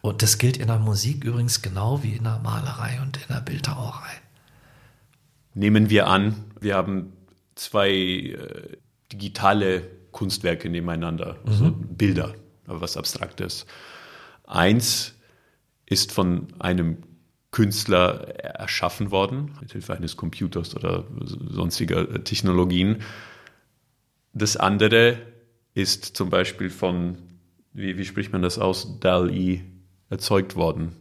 Und 0.05 0.21
das 0.21 0.37
gilt 0.37 0.59
in 0.59 0.67
der 0.67 0.79
Musik 0.79 1.25
übrigens 1.25 1.63
genau 1.63 2.03
wie 2.03 2.17
in 2.17 2.25
der 2.25 2.39
Malerei 2.41 3.01
und 3.01 3.17
in 3.17 3.23
der 3.31 3.41
Bildhauerei. 3.41 4.21
Nehmen 5.55 5.89
wir 5.89 6.09
an, 6.09 6.45
wir 6.61 6.75
haben 6.77 7.15
zwei 7.55 7.89
äh, 7.89 8.77
digitale 9.11 9.81
Kunstwerke 10.11 10.69
nebeneinander, 10.69 11.39
mhm. 11.43 11.51
also 11.51 11.71
Bilder, 11.71 12.35
was 12.67 12.99
Abstraktes. 12.99 13.65
Eins 14.47 15.15
ist 15.87 16.13
von 16.13 16.49
einem 16.59 16.99
Künstler 17.51 18.29
erschaffen 18.45 19.11
worden, 19.11 19.53
mit 19.63 19.73
Hilfe 19.73 19.97
eines 19.97 20.19
Computers 20.19 20.77
oder 20.77 21.07
sonstiger 21.25 22.23
Technologien. 22.25 23.01
Das 24.35 24.59
andere 24.59 25.17
ist 25.73 26.15
zum 26.15 26.29
Beispiel 26.29 26.69
von, 26.69 27.17
wie, 27.73 27.97
wie 27.97 28.05
spricht 28.05 28.33
man 28.33 28.43
das 28.43 28.59
aus, 28.59 29.01
DAL-E 29.01 29.63
erzeugt 30.15 30.57
worden. 30.57 30.97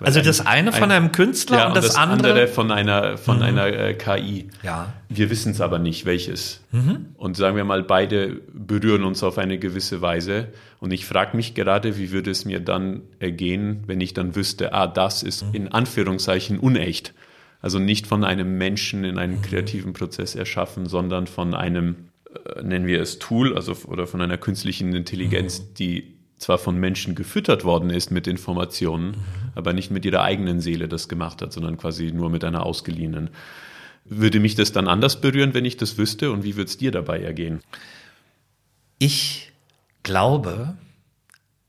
Also 0.00 0.20
das 0.20 0.44
eine 0.44 0.72
von 0.72 0.90
einem 0.90 1.10
Künstler 1.10 1.58
ja, 1.58 1.68
und, 1.68 1.76
das, 1.76 1.86
das 1.86 1.96
andere, 1.96 2.32
andere, 2.32 2.48
von 2.48 2.70
einer, 2.70 3.16
von 3.16 3.38
mhm. 3.38 3.42
einer 3.42 3.66
äh, 3.66 3.94
KI. 3.94 4.48
Ja. 4.62 4.92
Wir 5.08 5.30
wissen 5.30 5.52
es 5.52 5.60
aber 5.62 5.78
nicht, 5.78 6.04
welches. 6.04 6.62
Mhm. 6.70 7.06
Und 7.16 7.36
sagen 7.36 7.56
wir 7.56 7.64
mal, 7.64 7.82
beide 7.82 8.42
berühren 8.52 9.04
uns 9.04 9.22
auf 9.22 9.38
eine 9.38 9.58
gewisse 9.58 10.02
Weise. 10.02 10.48
Und 10.80 10.92
ich 10.92 11.06
frage 11.06 11.34
mich 11.34 11.54
gerade, 11.54 11.96
wie 11.96 12.12
würde 12.12 12.30
es 12.30 12.44
mir 12.44 12.60
dann 12.60 13.02
ergehen, 13.20 13.84
wenn 13.86 14.00
ich 14.02 14.12
dann 14.12 14.36
wüsste, 14.36 14.74
ah, 14.74 14.86
das 14.86 15.22
ist 15.22 15.46
mhm. 15.46 15.54
in 15.54 15.68
Anführungszeichen 15.68 16.58
unecht. 16.58 17.14
Also 17.62 17.78
nicht 17.78 18.06
von 18.06 18.22
einem 18.22 18.58
Menschen 18.58 19.04
in 19.04 19.16
einem 19.16 19.36
mhm. 19.36 19.42
kreativen 19.42 19.94
Prozess 19.94 20.34
erschaffen, 20.34 20.86
sondern 20.86 21.26
von 21.26 21.54
einem, 21.54 22.10
äh, 22.34 22.62
nennen 22.62 22.86
wir 22.86 23.00
es 23.00 23.18
Tool, 23.18 23.56
also 23.56 23.74
oder 23.86 24.06
von 24.06 24.20
einer 24.20 24.36
künstlichen 24.36 24.94
Intelligenz, 24.94 25.60
mhm. 25.60 25.74
die 25.78 26.15
zwar 26.38 26.58
von 26.58 26.78
Menschen 26.78 27.14
gefüttert 27.14 27.64
worden 27.64 27.90
ist 27.90 28.10
mit 28.10 28.26
Informationen, 28.26 29.08
mhm. 29.08 29.16
aber 29.54 29.72
nicht 29.72 29.90
mit 29.90 30.04
ihrer 30.04 30.22
eigenen 30.22 30.60
Seele 30.60 30.88
das 30.88 31.08
gemacht 31.08 31.42
hat, 31.42 31.52
sondern 31.52 31.76
quasi 31.76 32.12
nur 32.12 32.30
mit 32.30 32.44
einer 32.44 32.64
ausgeliehenen. 32.64 33.30
Würde 34.04 34.38
mich 34.38 34.54
das 34.54 34.72
dann 34.72 34.86
anders 34.86 35.20
berühren, 35.20 35.54
wenn 35.54 35.64
ich 35.64 35.76
das 35.76 35.98
wüsste? 35.98 36.30
Und 36.30 36.44
wie 36.44 36.56
würde 36.56 36.68
es 36.68 36.76
dir 36.76 36.92
dabei 36.92 37.20
ergehen? 37.20 37.60
Ich 38.98 39.52
glaube, 40.02 40.76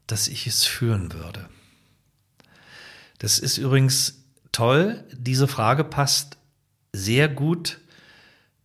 dass 0.06 0.28
ich 0.28 0.48
es 0.48 0.64
führen 0.64 1.14
würde. 1.14 1.50
Das 3.18 3.40
ist 3.40 3.58
übrigens 3.58 4.24
toll. 4.52 5.04
Diese 5.12 5.48
Frage 5.48 5.84
passt 5.84 6.38
sehr 6.94 7.28
gut 7.28 7.80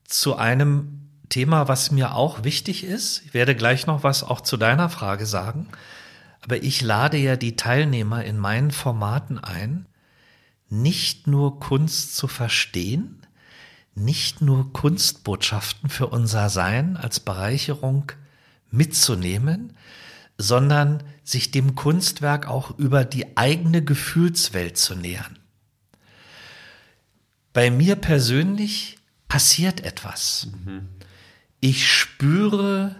zu 0.05 0.37
einem 0.37 1.02
Thema, 1.33 1.67
was 1.67 1.91
mir 1.91 2.15
auch 2.15 2.45
wichtig 2.45 2.85
ist. 2.85 3.23
Ich 3.25 3.33
werde 3.33 3.57
gleich 3.57 3.87
noch 3.87 4.03
was 4.05 4.23
auch 4.23 4.43
zu 4.43 4.59
deiner 4.59 4.91
Frage 4.91 5.25
sagen. 5.25 5.67
Aber 6.43 6.63
ich 6.63 6.83
lade 6.83 7.17
ja 7.17 7.37
die 7.37 7.57
Teilnehmer 7.57 8.23
in 8.23 8.37
meinen 8.37 8.71
Formaten 8.71 9.39
ein, 9.39 9.87
nicht 10.69 11.27
nur 11.27 11.59
Kunst 11.59 12.17
zu 12.17 12.29
verstehen, 12.29 13.27
nicht 13.95 14.43
nur 14.43 14.75
Kunstbotschaften 14.75 15.89
für 15.89 16.09
unser 16.09 16.51
Sein 16.51 16.99
als 16.99 17.19
Bereicherung 17.19 18.13
mitzunehmen, 18.71 19.75
sondern 20.37 21.03
sich 21.25 21.51
dem 21.51 21.75
Kunstwerk 21.75 22.47
auch 22.47 22.79
über 22.79 23.07
die 23.07 23.39
eigene 23.39 23.83
Gefühlswelt 23.83 24.77
zu 24.77 24.97
nähern. 24.97 25.39
Bei 27.55 27.71
mir 27.71 27.97
persönlich 27.97 28.99
passiert 29.29 29.81
etwas. 29.81 30.49
Mhm 30.67 30.89
ich 31.63 31.89
spüre, 31.89 32.97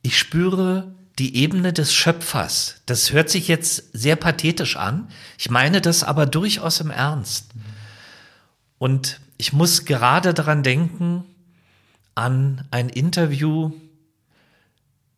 ich 0.00 0.18
spüre 0.18 0.94
die 1.18 1.36
Ebene 1.36 1.74
des 1.74 1.94
Schöpfers. 1.94 2.80
Das 2.86 3.12
hört 3.12 3.28
sich 3.28 3.48
jetzt 3.48 3.90
sehr 3.92 4.16
pathetisch 4.16 4.76
an. 4.76 5.08
Ich 5.38 5.50
meine 5.50 5.82
das 5.82 6.02
aber 6.02 6.24
durchaus 6.24 6.80
im 6.80 6.90
Ernst. 6.90 7.50
Und 8.78 9.20
ich 9.36 9.52
muss 9.52 9.84
gerade 9.84 10.32
daran 10.32 10.62
denken, 10.62 11.24
an 12.14 12.66
ein 12.70 12.88
Interview 12.88 13.72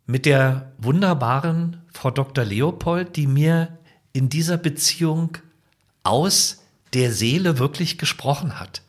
mit 0.05 0.26
der 0.26 0.72
wunderbaren 0.79 1.81
Frau 1.95 2.11
Dr. 2.11 2.45
Leopold, 2.45 3.14
die 3.14 3.29
mir 3.29 3.79
in 4.12 4.29
dieser 4.29 4.57
Beziehung 4.57 5.39
aus 6.03 6.64
der 6.93 7.12
Seele 7.12 7.59
wirklich 7.59 7.99
gesprochen 7.99 8.59
hat. 8.59 8.83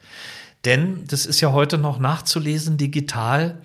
Denn, 0.65 1.05
das 1.07 1.25
ist 1.25 1.41
ja 1.41 1.51
heute 1.51 1.77
noch 1.77 1.99
nachzulesen 1.99 2.77
digital, 2.77 3.61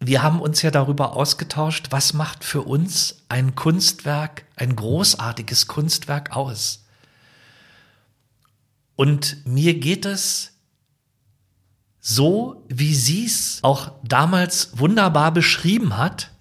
wir 0.00 0.22
haben 0.22 0.40
uns 0.40 0.62
ja 0.62 0.70
darüber 0.70 1.14
ausgetauscht, 1.14 1.88
was 1.90 2.12
macht 2.12 2.44
für 2.44 2.62
uns 2.62 3.24
ein 3.28 3.54
Kunstwerk, 3.56 4.44
ein 4.56 4.76
großartiges 4.76 5.66
Kunstwerk 5.66 6.36
aus. 6.36 6.84
Und 8.94 9.44
mir 9.46 9.74
geht 9.74 10.06
es 10.06 10.52
so, 12.00 12.64
wie 12.68 12.94
sie 12.94 13.26
es 13.26 13.58
auch 13.62 13.92
damals 14.02 14.78
wunderbar 14.78 15.32
beschrieben 15.32 15.96
hat 15.96 16.32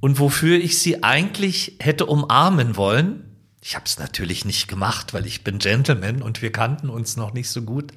und 0.00 0.18
wofür 0.18 0.58
ich 0.58 0.78
sie 0.78 1.02
eigentlich 1.02 1.76
hätte 1.80 2.06
umarmen 2.06 2.76
wollen, 2.76 3.29
ich 3.60 3.74
habe 3.74 3.84
es 3.86 3.98
natürlich 3.98 4.44
nicht 4.44 4.68
gemacht, 4.68 5.12
weil 5.12 5.26
ich 5.26 5.44
bin 5.44 5.58
Gentleman 5.58 6.22
und 6.22 6.42
wir 6.42 6.52
kannten 6.52 6.88
uns 6.88 7.16
noch 7.16 7.32
nicht 7.32 7.50
so 7.50 7.62
gut. 7.62 7.92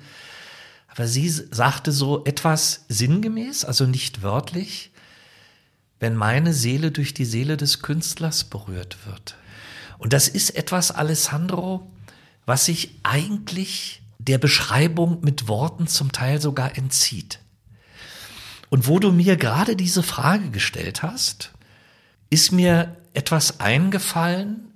Aber 0.90 1.08
sie 1.08 1.30
sagte 1.30 1.92
so 1.92 2.26
etwas 2.26 2.86
sinngemäß, 2.90 3.66
also 3.66 3.86
nicht 3.86 4.22
wörtlich, 4.22 4.92
wenn 6.00 6.16
meine 6.16 6.54
Seele 6.54 6.92
durch 6.92 7.14
die 7.14 7.26
Seele 7.26 7.56
des 7.56 7.82
Künstlers 7.82 8.44
berührt 8.44 8.98
wird. 9.06 9.38
Und 9.98 10.12
das 10.12 10.28
ist 10.28 10.52
etwas, 10.52 10.92
Alessandro, 10.92 11.90
was 12.46 12.66
sich 12.66 13.00
eigentlich 13.04 14.02
der 14.20 14.38
Beschreibung 14.38 15.22
mit 15.22 15.48
Worten 15.48 15.88
zum 15.88 16.12
Teil 16.12 16.42
sogar 16.42 16.78
entzieht. 16.78 17.40
Und 18.70 18.88
wo 18.88 19.00
du 19.00 19.12
mir 19.12 19.38
gerade 19.38 19.76
diese 19.76 20.04
Frage 20.04 20.50
gestellt 20.50 21.04
hast, 21.04 21.52
ist 22.30 22.52
mir 22.52 22.98
etwas 23.14 23.60
eingefallen, 23.60 24.73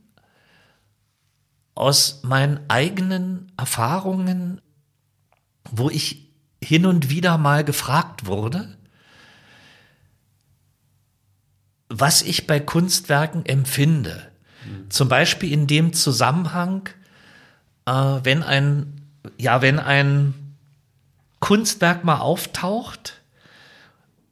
aus 1.78 2.22
meinen 2.24 2.60
eigenen 2.68 3.52
Erfahrungen, 3.58 4.62
wo 5.70 5.90
ich 5.90 6.28
hin 6.64 6.86
und 6.86 7.10
wieder 7.10 7.38
mal 7.38 7.64
gefragt 7.64 8.26
wurde, 8.26 8.78
was 11.90 12.22
ich 12.22 12.48
bei 12.48 12.60
Kunstwerken 12.60 13.46
empfinde. 13.46 14.32
Mhm. 14.66 14.90
Zum 14.90 15.08
Beispiel 15.08 15.54
in 15.54 15.68
dem 15.68 15.94
Zusammenhang, 15.94 16.90
äh, 17.86 17.92
wenn 17.92 18.44
ein, 18.44 19.02
ja, 19.38 19.62
wenn 19.62 19.80
ein 19.80 20.34
Kunstwerk 21.40 22.04
mal 22.04 22.20
auftaucht, 22.20 23.22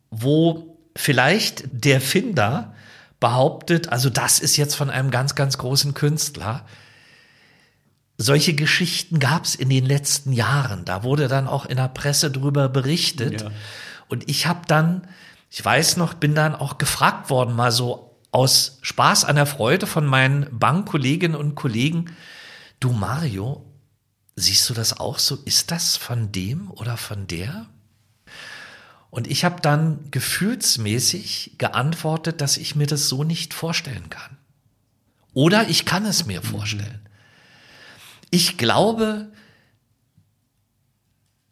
wo 0.10 0.78
vielleicht 0.96 1.66
der 1.72 2.02
Finder 2.02 2.74
behauptet, 3.20 3.90
also 3.90 4.10
das 4.10 4.40
ist 4.40 4.58
jetzt 4.58 4.76
von 4.76 4.90
einem 4.90 5.12
ganz, 5.12 5.36
ganz 5.36 5.58
großen 5.58 5.94
Künstler, 5.94 6.66
solche 8.18 8.54
Geschichten 8.54 9.20
gab 9.20 9.46
es 9.46 9.56
in 9.56 9.70
den 9.70 9.86
letzten 9.86 10.32
Jahren. 10.32 10.86
Da 10.86 11.04
wurde 11.04 11.28
dann 11.28 11.48
auch 11.48 11.66
in 11.66 11.78
der 11.78 11.90
Presse 11.90 12.32
drüber 12.32 12.70
berichtet. 12.70 13.42
Ja. 13.42 13.52
Und 14.08 14.30
ich 14.30 14.48
habe 14.48 14.62
dann, 14.68 15.08
ich 15.50 15.64
weiß 15.64 15.98
noch, 15.98 16.14
bin 16.14 16.36
dann 16.36 16.56
auch 16.56 16.78
gefragt 16.78 17.30
worden, 17.30 17.56
mal 17.56 17.72
so 17.72 18.18
aus 18.32 18.80
Spaß 18.82 19.26
an 19.26 19.36
der 19.36 19.46
Freude 19.46 19.88
von 19.88 20.06
meinen 20.06 20.48
Bankkolleginnen 20.52 21.38
und 21.38 21.56
Kollegen, 21.56 22.12
du 22.80 22.92
Mario, 22.92 23.66
siehst 24.36 24.70
du 24.70 24.74
das 24.74 25.00
auch 25.00 25.20
so? 25.20 25.38
Ist 25.46 25.72
das 25.72 25.96
von 25.96 26.32
dem 26.32 26.70
oder 26.72 26.98
von 26.98 27.28
der? 27.28 27.68
Und 29.10 29.28
ich 29.28 29.46
habe 29.46 29.62
dann 29.62 30.12
gefühlsmäßig 30.12 31.56
geantwortet, 31.58 32.42
dass 32.42 32.58
ich 32.58 32.76
mir 32.76 32.88
das 32.88 33.08
so 33.08 33.24
nicht 33.24 33.54
vorstellen 33.54 34.10
kann. 34.10 34.38
Oder 35.34 35.70
ich 35.70 35.86
kann 35.86 36.06
es 36.06 36.26
mir 36.26 36.42
vorstellen. 36.42 37.05
Ich 38.36 38.58
glaube, 38.58 39.32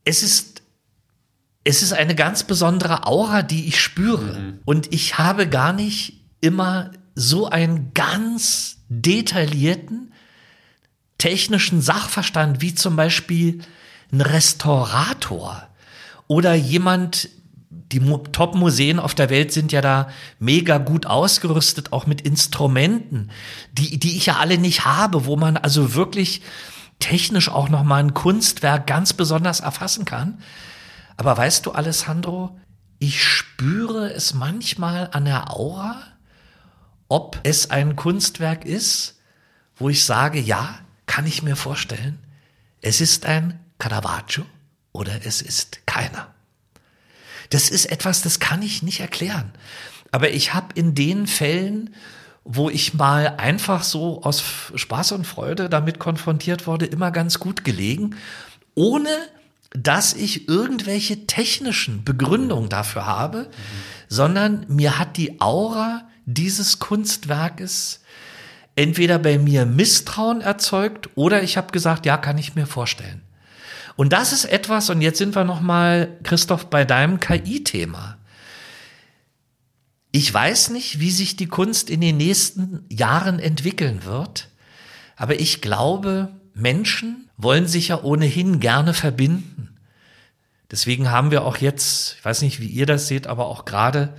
es 0.04 0.22
ist, 0.22 0.64
es 1.64 1.82
ist 1.82 1.94
eine 1.94 2.14
ganz 2.14 2.44
besondere 2.44 3.08
Aura, 3.08 3.42
die 3.42 3.70
ich 3.70 3.80
spüre. 3.80 4.38
Mhm. 4.38 4.60
Und 4.66 4.94
ich 4.94 5.18
habe 5.18 5.48
gar 5.48 5.72
nicht 5.72 6.26
immer 6.42 6.92
so 7.16 7.48
einen 7.48 7.94
ganz 7.94 8.80
detaillierten 8.90 10.12
technischen 11.18 11.82
Sachverstand 11.82 12.60
wie 12.60 12.76
zum 12.76 12.98
Beispiel 12.98 13.62
ein 14.12 14.20
Restaurator 14.20 15.66
oder 16.28 16.54
jemand, 16.54 17.30
die 17.94 18.02
Top-Museen 18.34 19.00
auf 19.00 19.16
der 19.16 19.30
Welt 19.30 19.54
sind 19.54 19.72
ja 19.72 19.80
da 19.80 20.10
mega 20.38 20.80
gut 20.80 21.06
ausgerüstet, 21.06 21.94
auch 21.94 22.08
mit 22.08 22.20
Instrumenten, 22.22 23.32
die, 23.72 24.00
die 24.00 24.18
ich 24.18 24.26
ja 24.26 24.38
alle 24.38 24.58
nicht 24.58 24.84
habe, 24.84 25.26
wo 25.26 25.38
man 25.38 25.56
also 25.56 25.94
wirklich 25.94 26.42
technisch 27.04 27.50
auch 27.50 27.68
noch 27.68 27.84
mal 27.84 27.98
ein 27.98 28.14
Kunstwerk 28.14 28.88
ganz 28.88 29.12
besonders 29.12 29.60
erfassen 29.60 30.06
kann. 30.06 30.42
Aber 31.18 31.36
weißt 31.36 31.66
du, 31.66 31.74
Alessandro, 31.74 32.58
ich 32.98 33.22
spüre 33.22 34.14
es 34.14 34.34
manchmal 34.34 35.10
an 35.12 35.26
der 35.26 35.52
Aura, 35.52 36.02
ob 37.10 37.42
es 37.44 37.70
ein 37.70 37.98
Kunstwerk 37.98 38.64
ist, 38.64 39.20
wo 39.76 39.90
ich 39.90 40.06
sage, 40.06 40.40
ja, 40.40 40.80
kann 41.06 41.28
ich 41.28 41.44
mir 41.44 41.58
vorstellen, 41.58 42.20
es 42.82 43.02
ist 43.02 43.26
ein 43.26 43.60
Caravaggio 43.80 44.46
oder 44.94 45.26
es 45.26 45.42
ist 45.42 45.86
keiner. 45.86 46.34
Das 47.50 47.70
ist 47.70 47.86
etwas, 47.86 48.22
das 48.22 48.40
kann 48.40 48.62
ich 48.62 48.82
nicht 48.82 49.02
erklären. 49.02 49.52
Aber 50.12 50.30
ich 50.30 50.54
habe 50.54 50.74
in 50.76 50.96
den 50.96 51.28
Fällen, 51.28 51.94
wo 52.46 52.70
ich 52.70 52.94
mal 52.94 53.36
einfach 53.38 53.84
so 53.84 54.22
aus 54.24 54.44
Spaß 54.76 55.14
und 55.14 55.26
Freude 55.26 55.70
damit 55.70 56.00
konfrontiert 56.00 56.68
wurde, 56.68 56.86
immer 56.86 57.12
ganz 57.12 57.40
gut 57.40 57.64
gelegen, 57.64 58.16
ohne 58.76 59.10
dass 59.72 60.14
ich 60.14 60.48
irgendwelche 60.48 61.26
technischen 61.26 62.04
Begründungen 62.04 62.70
dafür 62.70 63.06
habe, 63.06 63.40
mhm. 63.40 63.48
sondern 64.08 64.66
mir 64.68 65.00
hat 65.00 65.18
die 65.18 65.42
Aura 65.42 66.04
dieses 66.26 66.80
Kunstwerkes 66.80 68.02
entweder 68.76 69.20
bei 69.20 69.38
mir 69.38 69.66
Misstrauen 69.66 70.42
erzeugt 70.42 71.10
oder 71.16 71.44
ich 71.44 71.58
habe 71.58 71.72
gesagt, 71.72 72.06
ja, 72.06 72.18
kann 72.18 72.38
ich 72.38 72.56
mir 72.56 72.66
vorstellen. 72.66 73.22
Und 73.96 74.14
das 74.14 74.34
ist 74.34 74.46
etwas, 74.46 74.90
und 74.90 75.02
jetzt 75.02 75.20
sind 75.20 75.36
wir 75.36 75.44
nochmal, 75.44 76.18
Christoph, 76.24 76.66
bei 76.68 76.84
deinem 76.84 77.20
KI-Thema. 77.20 78.18
Ich 80.16 80.32
weiß 80.32 80.70
nicht, 80.70 81.00
wie 81.00 81.10
sich 81.10 81.38
die 81.38 81.48
Kunst 81.48 81.90
in 81.90 82.00
den 82.00 82.18
nächsten 82.18 82.86
Jahren 82.88 83.40
entwickeln 83.40 84.06
wird, 84.06 84.50
aber 85.16 85.40
ich 85.40 85.60
glaube, 85.60 86.30
Menschen 86.54 87.32
wollen 87.36 87.68
sich 87.68 87.88
ja 87.88 88.04
ohnehin 88.04 88.60
gerne 88.60 88.94
verbinden. 88.94 89.76
Deswegen 90.70 91.10
haben 91.10 91.32
wir 91.32 91.44
auch 91.44 91.58
jetzt, 91.58 92.18
ich 92.20 92.24
weiß 92.24 92.44
nicht, 92.44 92.60
wie 92.60 92.68
ihr 92.68 92.86
das 92.86 93.08
seht, 93.08 93.26
aber 93.26 93.48
auch 93.48 93.66
gerade, 93.66 94.14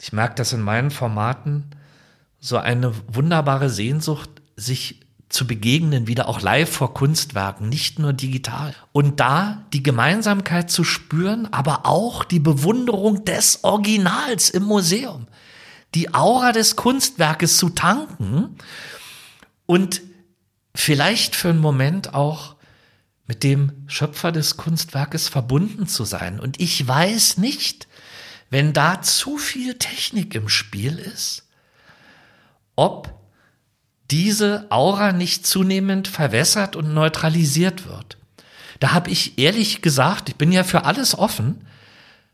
ich 0.00 0.12
merke 0.12 0.34
das 0.34 0.52
in 0.52 0.62
meinen 0.62 0.90
Formaten, 0.90 1.66
so 2.40 2.56
eine 2.56 2.92
wunderbare 3.06 3.70
Sehnsucht, 3.70 4.30
sich 4.56 4.98
zu 5.28 5.46
begegnen, 5.46 6.06
wieder 6.06 6.28
auch 6.28 6.40
live 6.40 6.70
vor 6.70 6.94
Kunstwerken, 6.94 7.68
nicht 7.68 7.98
nur 7.98 8.12
digital. 8.12 8.74
Und 8.92 9.20
da 9.20 9.64
die 9.72 9.82
Gemeinsamkeit 9.82 10.70
zu 10.70 10.84
spüren, 10.84 11.46
aber 11.52 11.84
auch 11.84 12.24
die 12.24 12.40
Bewunderung 12.40 13.24
des 13.24 13.62
Originals 13.62 14.48
im 14.48 14.62
Museum, 14.62 15.26
die 15.94 16.14
Aura 16.14 16.52
des 16.52 16.76
Kunstwerkes 16.76 17.58
zu 17.58 17.68
tanken 17.68 18.56
und 19.66 20.00
vielleicht 20.74 21.36
für 21.36 21.50
einen 21.50 21.60
Moment 21.60 22.14
auch 22.14 22.56
mit 23.26 23.44
dem 23.44 23.84
Schöpfer 23.86 24.32
des 24.32 24.56
Kunstwerkes 24.56 25.28
verbunden 25.28 25.86
zu 25.86 26.04
sein. 26.04 26.40
Und 26.40 26.58
ich 26.60 26.86
weiß 26.86 27.36
nicht, 27.36 27.86
wenn 28.48 28.72
da 28.72 29.02
zu 29.02 29.36
viel 29.36 29.74
Technik 29.74 30.34
im 30.34 30.48
Spiel 30.48 30.98
ist, 30.98 31.46
ob 32.76 33.17
diese 34.10 34.66
Aura 34.70 35.12
nicht 35.12 35.46
zunehmend 35.46 36.08
verwässert 36.08 36.76
und 36.76 36.94
neutralisiert 36.94 37.86
wird. 37.86 38.16
Da 38.80 38.92
habe 38.92 39.10
ich 39.10 39.38
ehrlich 39.38 39.82
gesagt, 39.82 40.28
ich 40.28 40.36
bin 40.36 40.52
ja 40.52 40.64
für 40.64 40.84
alles 40.84 41.18
offen, 41.18 41.66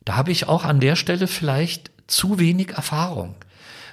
da 0.04 0.16
habe 0.16 0.32
ich 0.32 0.48
auch 0.48 0.64
an 0.64 0.80
der 0.80 0.96
Stelle 0.96 1.26
vielleicht 1.26 1.90
zu 2.06 2.38
wenig 2.38 2.70
Erfahrung. 2.70 3.34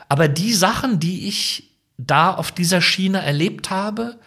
Aber 0.09 0.27
die 0.27 0.53
Sachen, 0.53 0.99
die 0.99 1.27
ich 1.27 1.69
da 1.97 2.33
auf 2.33 2.51
dieser 2.51 2.81
Schiene 2.81 3.21
erlebt 3.21 3.69
habe, 3.69 4.17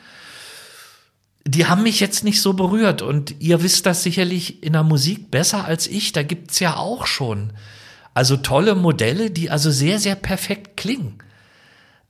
die 1.46 1.66
haben 1.66 1.82
mich 1.82 2.00
jetzt 2.00 2.24
nicht 2.24 2.40
so 2.40 2.54
berührt. 2.54 3.02
Und 3.02 3.40
ihr 3.40 3.62
wisst 3.62 3.84
das 3.84 4.02
sicherlich 4.02 4.62
in 4.62 4.72
der 4.72 4.82
Musik 4.82 5.30
besser 5.30 5.66
als 5.66 5.86
ich. 5.86 6.12
Da 6.12 6.22
gibt's 6.22 6.58
ja 6.58 6.76
auch 6.76 7.06
schon. 7.06 7.52
Also 8.14 8.36
tolle 8.38 8.74
Modelle, 8.74 9.30
die 9.30 9.50
also 9.50 9.70
sehr, 9.70 9.98
sehr 9.98 10.14
perfekt 10.14 10.76
klingen. 10.78 11.18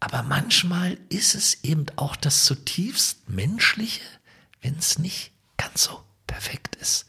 Aber 0.05 0.23
manchmal 0.23 0.99
ist 1.09 1.35
es 1.35 1.65
eben 1.65 1.87
auch 1.97 2.15
das 2.15 2.45
zutiefst 2.45 3.27
Menschliche, 3.27 4.03
wenn 4.61 4.77
es 4.77 4.99
nicht 4.99 5.33
ganz 5.57 5.85
so 5.85 5.99
perfekt 6.27 6.77
ist. 6.77 7.07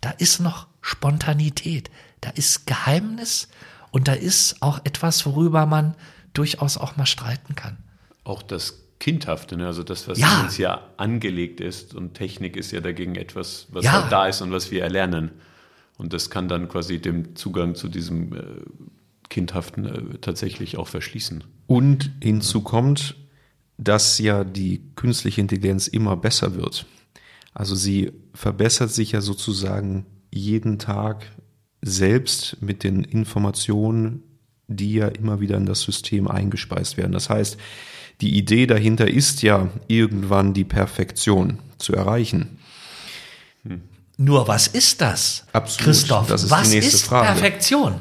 Da 0.00 0.12
ist 0.12 0.40
noch 0.40 0.66
Spontanität, 0.80 1.90
da 2.22 2.30
ist 2.30 2.66
Geheimnis 2.66 3.48
und 3.90 4.08
da 4.08 4.14
ist 4.14 4.62
auch 4.62 4.78
etwas, 4.86 5.26
worüber 5.26 5.66
man 5.66 5.94
durchaus 6.32 6.78
auch 6.78 6.96
mal 6.96 7.04
streiten 7.04 7.54
kann. 7.54 7.76
Auch 8.24 8.42
das 8.42 8.82
Kindhafte, 8.98 9.58
ne? 9.58 9.66
also 9.66 9.82
das, 9.82 10.08
was 10.08 10.18
ja. 10.18 10.40
uns 10.40 10.56
ja 10.56 10.88
angelegt 10.96 11.60
ist 11.60 11.94
und 11.94 12.14
Technik 12.14 12.56
ist 12.56 12.72
ja 12.72 12.80
dagegen 12.80 13.14
etwas, 13.16 13.66
was 13.72 13.84
Ja. 13.84 13.92
halt 13.92 14.10
da 14.12 14.26
ist 14.26 14.40
und 14.40 14.52
was 14.52 14.70
wir 14.70 14.82
erlernen. 14.82 15.32
Und 15.98 16.14
das 16.14 16.30
kann 16.30 16.48
dann 16.48 16.66
quasi 16.68 16.98
dem 16.98 17.36
Zugang 17.36 17.74
zu 17.74 17.88
diesem 17.88 18.34
äh, 18.34 18.40
Kindhaften 19.28 19.84
äh, 19.84 20.18
tatsächlich 20.20 20.76
auch 20.76 20.88
verschließen. 20.88 21.44
Und 21.66 22.10
hinzu 22.22 22.62
kommt, 22.62 23.16
dass 23.76 24.18
ja 24.18 24.44
die 24.44 24.82
künstliche 24.96 25.40
Intelligenz 25.40 25.86
immer 25.86 26.16
besser 26.16 26.54
wird. 26.54 26.86
Also 27.54 27.74
sie 27.74 28.12
verbessert 28.34 28.90
sich 28.90 29.12
ja 29.12 29.20
sozusagen 29.20 30.06
jeden 30.30 30.78
Tag 30.78 31.26
selbst 31.80 32.60
mit 32.60 32.84
den 32.84 33.04
Informationen, 33.04 34.22
die 34.66 34.94
ja 34.94 35.08
immer 35.08 35.40
wieder 35.40 35.56
in 35.56 35.66
das 35.66 35.82
System 35.82 36.28
eingespeist 36.28 36.96
werden. 36.96 37.12
Das 37.12 37.30
heißt, 37.30 37.56
die 38.20 38.36
Idee 38.36 38.66
dahinter 38.66 39.08
ist 39.08 39.42
ja 39.42 39.70
irgendwann 39.86 40.54
die 40.54 40.64
Perfektion 40.64 41.58
zu 41.78 41.94
erreichen. 41.94 42.58
Nur 44.16 44.48
was 44.48 44.66
ist 44.66 45.00
das? 45.00 45.46
Absolut, 45.52 45.84
Christoph, 45.84 46.26
das 46.26 46.42
ist 46.42 46.48
die 46.48 46.52
was 46.52 46.70
nächste 46.70 46.96
ist 46.96 47.06
Frage. 47.06 47.26
Perfektion? 47.26 48.00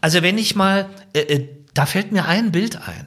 Also 0.00 0.22
wenn 0.22 0.38
ich 0.38 0.54
mal, 0.54 0.88
äh, 1.12 1.20
äh, 1.20 1.48
da 1.74 1.86
fällt 1.86 2.12
mir 2.12 2.26
ein 2.26 2.52
Bild 2.52 2.76
ein. 2.88 3.06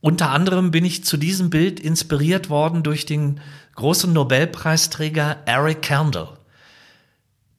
Unter 0.00 0.30
anderem 0.30 0.70
bin 0.70 0.84
ich 0.84 1.04
zu 1.04 1.16
diesem 1.16 1.48
Bild 1.48 1.80
inspiriert 1.80 2.50
worden 2.50 2.82
durch 2.82 3.06
den 3.06 3.40
großen 3.74 4.12
Nobelpreisträger 4.12 5.38
Eric 5.46 5.82
Kandel, 5.82 6.28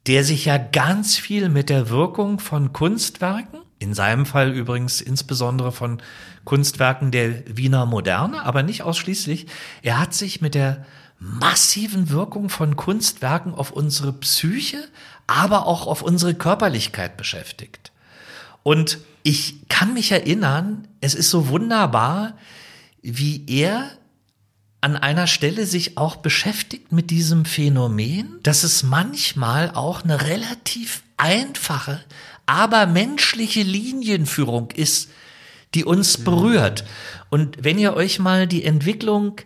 der 0.08 0.24
sich 0.24 0.46
ja 0.46 0.58
ganz 0.58 1.16
viel 1.16 1.50
mit 1.50 1.70
der 1.70 1.90
Wirkung 1.90 2.40
von 2.40 2.72
Kunstwerken, 2.72 3.62
in 3.80 3.94
seinem 3.94 4.26
Fall 4.26 4.52
übrigens 4.52 5.02
insbesondere 5.02 5.72
von 5.72 6.02
Kunstwerken 6.44 7.12
der 7.12 7.44
Wiener 7.58 7.86
Moderne, 7.86 8.44
aber 8.44 8.64
nicht 8.64 8.84
ausschließlich, 8.84 9.48
er 9.82 10.00
hat 10.00 10.14
sich 10.14 10.40
mit 10.40 10.56
der 10.56 10.86
massiven 11.20 12.10
Wirkung 12.10 12.50
von 12.50 12.76
Kunstwerken 12.76 13.54
auf 13.54 13.72
unsere 13.72 14.14
Psyche, 14.14 14.88
aber 15.28 15.66
auch 15.66 15.88
auf 15.88 16.02
unsere 16.02 16.36
Körperlichkeit 16.36 17.18
beschäftigt. 17.18 17.92
Und 18.68 18.98
ich 19.22 19.68
kann 19.70 19.94
mich 19.94 20.12
erinnern, 20.12 20.88
es 21.00 21.14
ist 21.14 21.30
so 21.30 21.50
wunderbar, 21.50 22.36
wie 23.04 23.46
er 23.46 23.92
an 24.82 24.98
einer 24.98 25.28
Stelle 25.28 25.68
sich 25.68 26.00
auch 26.00 26.16
beschäftigt 26.16 26.92
mit 26.92 27.12
diesem 27.12 27.46
Phänomen, 27.46 28.40
dass 28.42 28.64
es 28.64 28.82
manchmal 28.82 29.70
auch 29.70 30.04
eine 30.04 30.24
relativ 30.24 31.04
einfache, 31.16 32.04
aber 32.48 32.88
menschliche 32.88 33.62
Linienführung 33.62 34.72
ist, 34.72 35.12
die 35.76 35.86
uns 35.86 36.18
berührt. 36.18 36.86
Und 37.30 37.64
wenn 37.64 37.78
ihr 37.78 37.94
euch 37.94 38.18
mal 38.18 38.48
die 38.48 38.64
Entwicklung 38.64 39.42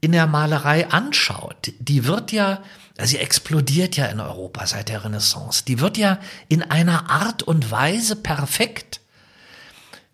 in 0.00 0.12
der 0.12 0.26
Malerei 0.26 0.88
anschaut, 0.90 1.72
die 1.78 2.04
wird 2.04 2.32
ja, 2.32 2.62
also 2.96 3.10
sie 3.10 3.18
explodiert 3.18 3.96
ja 3.96 4.06
in 4.06 4.20
Europa 4.20 4.66
seit 4.66 4.88
der 4.88 5.04
Renaissance, 5.04 5.64
die 5.64 5.80
wird 5.80 5.96
ja 5.98 6.18
in 6.48 6.62
einer 6.62 7.10
Art 7.10 7.42
und 7.42 7.70
Weise 7.70 8.16
perfekt, 8.16 9.00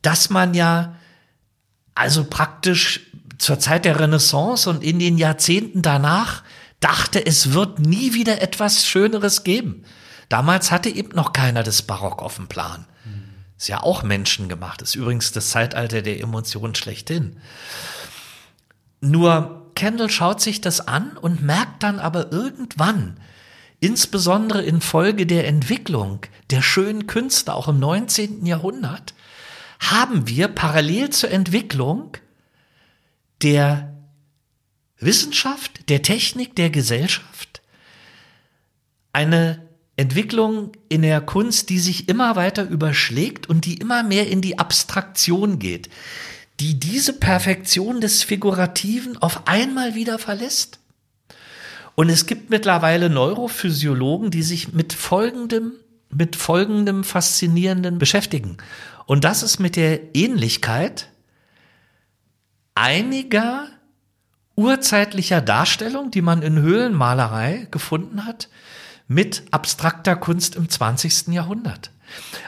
dass 0.03 0.31
man 0.31 0.55
ja 0.55 0.97
also 1.95 2.25
praktisch 2.25 3.01
zur 3.39 3.59
Zeit 3.59 3.85
der 3.85 4.01
Renaissance 4.01 4.69
und 4.69 4.83
in 4.83 4.99
den 4.99 5.19
Jahrzehnten 5.19 5.83
danach 5.83 6.43
dachte, 6.81 7.25
es 7.25 7.53
wird 7.53 7.79
nie 7.79 8.15
wieder 8.15 8.43
etwas 8.43 8.87
Schöneres 8.87 9.45
geben. 9.45 9.85
Damals 10.29 10.71
hatte 10.71 10.89
eben 10.89 11.11
noch 11.11 11.33
keiner 11.33 11.63
das 11.63 11.83
Barock 11.83 12.23
auf 12.23 12.37
dem 12.37 12.49
Plan. 12.49 12.87
Ist 13.57 13.69
ja 13.69 13.83
auch 13.83 14.03
menschengemacht. 14.03 14.83
Ist 14.83 14.95
übrigens 14.95 15.33
das 15.33 15.51
Zeitalter 15.51 16.03
der 16.03 16.21
Emotionen 16.21 16.75
schlechthin. 16.75 17.37
Nur 19.01 19.64
Kendall 19.75 20.11
schaut 20.11 20.41
sich 20.41 20.61
das 20.61 20.87
an 20.87 21.17
und 21.17 21.43
merkt 21.43 21.83
dann 21.83 21.99
aber 21.99 22.33
irgendwann, 22.33 23.19
insbesondere 23.81 24.63
infolge 24.63 25.27
der 25.27 25.47
Entwicklung 25.47 26.21
der 26.51 26.63
schönen 26.63 27.07
Künste 27.07 27.55
auch 27.55 27.69
im 27.69 27.79
19. 27.81 28.47
Jahrhundert, 28.47 29.15
haben 29.81 30.29
wir 30.29 30.49
parallel 30.49 31.11
zur 31.11 31.31
Entwicklung 31.31 32.17
der 33.43 33.95
Wissenschaft, 34.99 35.89
der 35.89 36.03
Technik, 36.03 36.57
der 36.57 36.71
Gesellschaft 36.71 37.55
eine 39.15 39.69
Entwicklung 39.97 40.73
in 40.89 41.03
der 41.03 41.21
Kunst, 41.21 41.71
die 41.71 41.79
sich 41.79 42.09
immer 42.09 42.37
weiter 42.37 42.69
überschlägt 42.69 43.49
und 43.49 43.65
die 43.65 43.75
immer 43.75 44.03
mehr 44.03 44.29
in 44.29 44.41
die 44.41 44.59
Abstraktion 44.59 45.59
geht, 45.61 45.89
die 46.61 46.79
diese 46.79 47.13
Perfektion 47.15 48.01
des 48.01 48.23
Figurativen 48.23 49.17
auf 49.19 49.47
einmal 49.47 49.95
wieder 49.95 50.19
verlässt. 50.19 50.79
Und 51.95 52.09
es 52.09 52.27
gibt 52.27 52.51
mittlerweile 52.51 53.11
Neurophysiologen, 53.11 54.31
die 54.31 54.43
sich 54.43 54.73
mit 54.73 54.93
folgendem, 54.93 55.73
mit 56.11 56.37
folgendem 56.37 57.05
faszinierenden 57.05 57.99
beschäftigen. 57.99 58.57
Und 59.07 59.25
das 59.25 59.43
ist 59.43 59.59
mit 59.59 59.77
der 59.77 60.15
Ähnlichkeit 60.15 61.09
einiger 62.75 63.69
urzeitlicher 64.57 65.41
Darstellung, 65.41 66.11
die 66.11 66.23
man 66.23 66.43
in 66.43 66.61
Höhlenmalerei 66.61 67.67
gefunden 67.71 68.25
hat, 68.25 68.49
mit 69.07 69.43
abstrakter 69.51 70.17
Kunst 70.17 70.57
im 70.57 70.69
20. 70.69 71.29
Jahrhundert. 71.29 71.91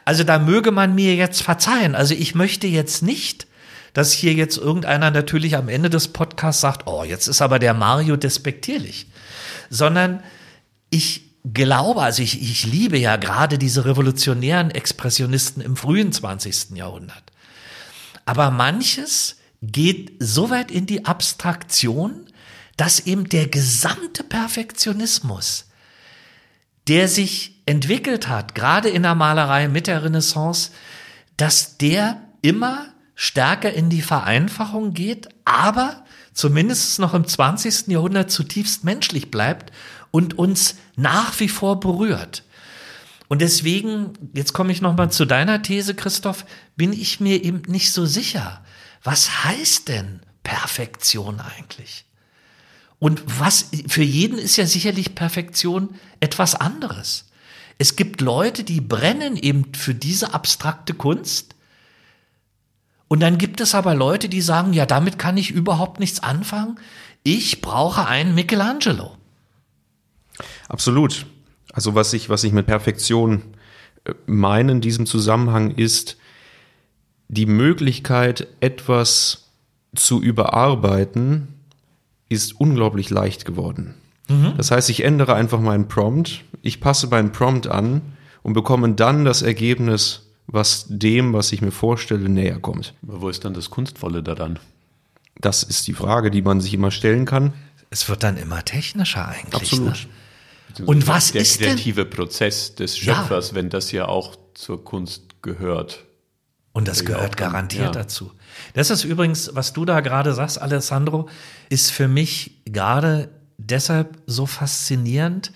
Also 0.05 0.25
da 0.25 0.39
möge 0.39 0.71
man 0.71 0.95
mir 0.95 1.15
jetzt 1.15 1.43
verzeihen. 1.43 1.95
Also 1.95 2.15
ich 2.15 2.35
möchte 2.35 2.67
jetzt 2.67 3.03
nicht, 3.03 3.47
dass 3.97 4.13
hier 4.13 4.35
jetzt 4.35 4.59
irgendeiner 4.59 5.11
natürlich 5.11 5.57
am 5.57 5.71
Ende 5.71 5.89
des 5.89 6.09
Podcasts 6.09 6.61
sagt, 6.61 6.87
oh, 6.87 7.03
jetzt 7.03 7.29
ist 7.29 7.41
aber 7.41 7.59
der 7.59 7.73
Mario 7.73 8.19
despektierlich, 8.19 9.07
sondern 9.71 10.23
ich 10.91 11.31
glaube, 11.51 12.03
also 12.03 12.23
ich, 12.23 12.43
ich 12.43 12.67
liebe 12.67 12.99
ja 12.99 13.17
gerade 13.17 13.57
diese 13.57 13.87
revolutionären 13.87 14.71
Expressionisten 14.71 15.63
im 15.63 15.77
frühen 15.77 16.13
20. 16.13 16.73
Jahrhundert. 16.75 17.23
Aber 18.27 18.51
manches 18.51 19.37
geht 19.63 20.13
so 20.19 20.51
weit 20.51 20.71
in 20.71 20.85
die 20.85 21.07
Abstraktion, 21.07 22.27
dass 22.77 23.01
eben 23.01 23.31
der 23.31 23.47
gesamte 23.47 24.25
Perfektionismus, 24.25 25.69
der 26.87 27.09
sich 27.09 27.63
entwickelt 27.65 28.29
hat, 28.29 28.55
gerade 28.55 28.91
in 28.91 29.05
der 29.05 29.15
Malerei 29.15 29.69
mit 29.69 29.87
der 29.87 30.05
Renaissance, 30.05 30.73
dass 31.39 31.79
der 31.79 32.21
immer 32.43 32.89
stärker 33.17 33.73
in 33.73 33.91
die 33.91 34.03
Vereinfachung 34.03 34.95
geht, 34.95 35.29
aber 35.45 36.05
zumindest 36.33 37.01
noch 37.01 37.15
im 37.15 37.27
20. 37.27 37.89
Jahrhundert 37.89 38.31
zutiefst 38.31 38.85
menschlich 38.85 39.33
bleibt 39.33 39.73
und 40.13 40.39
uns 40.39 40.77
nach 40.95 41.41
wie 41.41 41.49
vor 41.49 41.81
berührt. 41.81 42.45
Und 43.29 43.43
deswegen, 43.43 44.13
jetzt 44.35 44.53
komme 44.53 44.71
ich 44.71 44.81
nochmal 44.81 45.11
zu 45.11 45.25
deiner 45.25 45.63
These, 45.63 45.97
Christoph, 45.97 46.45
bin 46.77 46.93
ich 46.93 47.19
mir 47.19 47.43
eben 47.43 47.63
nicht 47.67 47.93
so 47.93 48.07
sicher. 48.07 48.63
Was 49.03 49.45
heißt 49.45 49.89
denn 49.89 50.21
Perfektion 50.45 51.41
eigentlich? 51.41 52.05
Und 52.99 53.23
was, 53.27 53.71
für 53.89 54.03
jeden 54.03 54.39
ist 54.39 54.57
ja 54.57 54.67
sicherlich 54.67 55.15
Perfektion 55.15 55.97
etwas 56.21 56.55
anderes. 56.55 57.25
Es 57.79 57.97
gibt 57.97 58.21
Leute, 58.21 58.63
die 58.63 58.81
brennen 58.81 59.37
eben 59.37 59.75
für 59.75 59.95
diese 59.95 60.33
abstrakte 60.33 60.95
Kunst. 60.95 61.56
Und 63.09 63.21
dann 63.21 63.39
gibt 63.39 63.61
es 63.61 63.75
aber 63.75 63.95
Leute, 63.95 64.29
die 64.29 64.41
sagen, 64.41 64.73
ja, 64.73 64.87
damit 64.87 65.19
kann 65.19 65.37
ich 65.37 65.51
überhaupt 65.51 66.01
nichts 66.01 66.23
anfangen. 66.23 66.79
Ich 67.23 67.61
brauche 67.61 68.07
einen 68.07 68.35
Michelangelo. 68.35 69.17
Absolut. 70.69 71.27
Also 71.73 71.95
was 71.95 72.13
ich, 72.13 72.29
was 72.29 72.45
ich 72.45 72.53
mit 72.53 72.67
Perfektion 72.67 73.43
äh, 74.05 74.15
meine 74.27 74.73
in 74.73 74.81
diesem 74.81 75.07
Zusammenhang 75.07 75.73
ist, 75.73 76.17
die 77.29 77.47
Möglichkeit, 77.47 78.47
etwas 78.61 79.51
zu 79.95 80.23
überarbeiten, 80.23 81.49
ist 82.29 82.61
unglaublich 82.61 83.11
leicht 83.11 83.45
geworden. 83.45 83.95
Mhm. 84.29 84.55
Das 84.57 84.71
heißt, 84.71 84.91
ich 84.91 85.05
ändere 85.05 85.35
einfach 85.35 85.61
meinen 85.61 85.89
Prompt, 85.89 86.45
ich 86.63 86.81
passe 86.81 87.07
meinen 87.09 87.33
Prompt 87.33 87.67
an 87.67 88.03
und 88.43 88.53
bekomme 88.53 88.93
dann 88.95 89.25
das 89.25 89.43
Ergebnis, 89.43 90.26
was 90.47 90.87
dem, 90.89 91.33
was 91.33 91.53
ich 91.53 91.61
mir 91.61 91.73
vorstelle, 91.73 92.29
näher 92.29 92.59
kommt. 92.59 92.95
Aber 93.03 93.21
wo 93.23 93.29
ist 93.29 93.45
dann 93.45 93.55
das 93.55 93.71
Kunstvolle 93.71 94.23
daran? 94.23 94.59
Das 95.41 95.63
ist 95.63 95.87
die 95.87 95.93
Frage, 95.93 96.31
die 96.31 96.43
man 96.43 96.61
sich 96.61 96.73
immer 96.75 96.91
stellen 96.91 97.25
kann. 97.25 97.53
Es 97.91 98.09
wird 98.09 98.23
dann 98.23 98.37
immer 98.37 98.65
technischer 98.65 99.29
eigentlich. 99.29 99.55
Absolut. 99.55 100.09
Ne? 100.79 100.87
Und 100.87 101.07
was 101.07 101.33
der 101.33 101.43
ist 101.43 101.61
Der 101.61 101.69
denn? 101.69 101.77
kreative 101.77 102.05
Prozess 102.05 102.75
des 102.75 102.99
Schöpfers, 102.99 103.51
ja. 103.51 103.55
wenn 103.55 103.71
das 103.71 103.93
ja 103.93 104.07
auch 104.07 104.37
zur 104.55 104.85
Kunst 104.85 105.43
gehört. 105.43 106.05
Und 106.73 106.89
das 106.89 107.07
gehört 107.07 107.39
garantiert 107.39 107.95
ja. 107.95 108.03
dazu. 108.03 108.33
Das 108.75 108.91
ist 108.91 109.05
übrigens, 109.05 109.51
was 109.55 109.73
du 109.73 109.87
da 109.87 110.01
gerade 110.01 110.35
sagst, 110.35 110.61
Alessandro, 110.61 111.29
ist 111.71 111.91
für 111.91 112.09
mich 112.09 112.61
gerade 112.67 113.31
deshalb 113.57 114.19
so 114.27 114.45
faszinierend. 114.45 115.53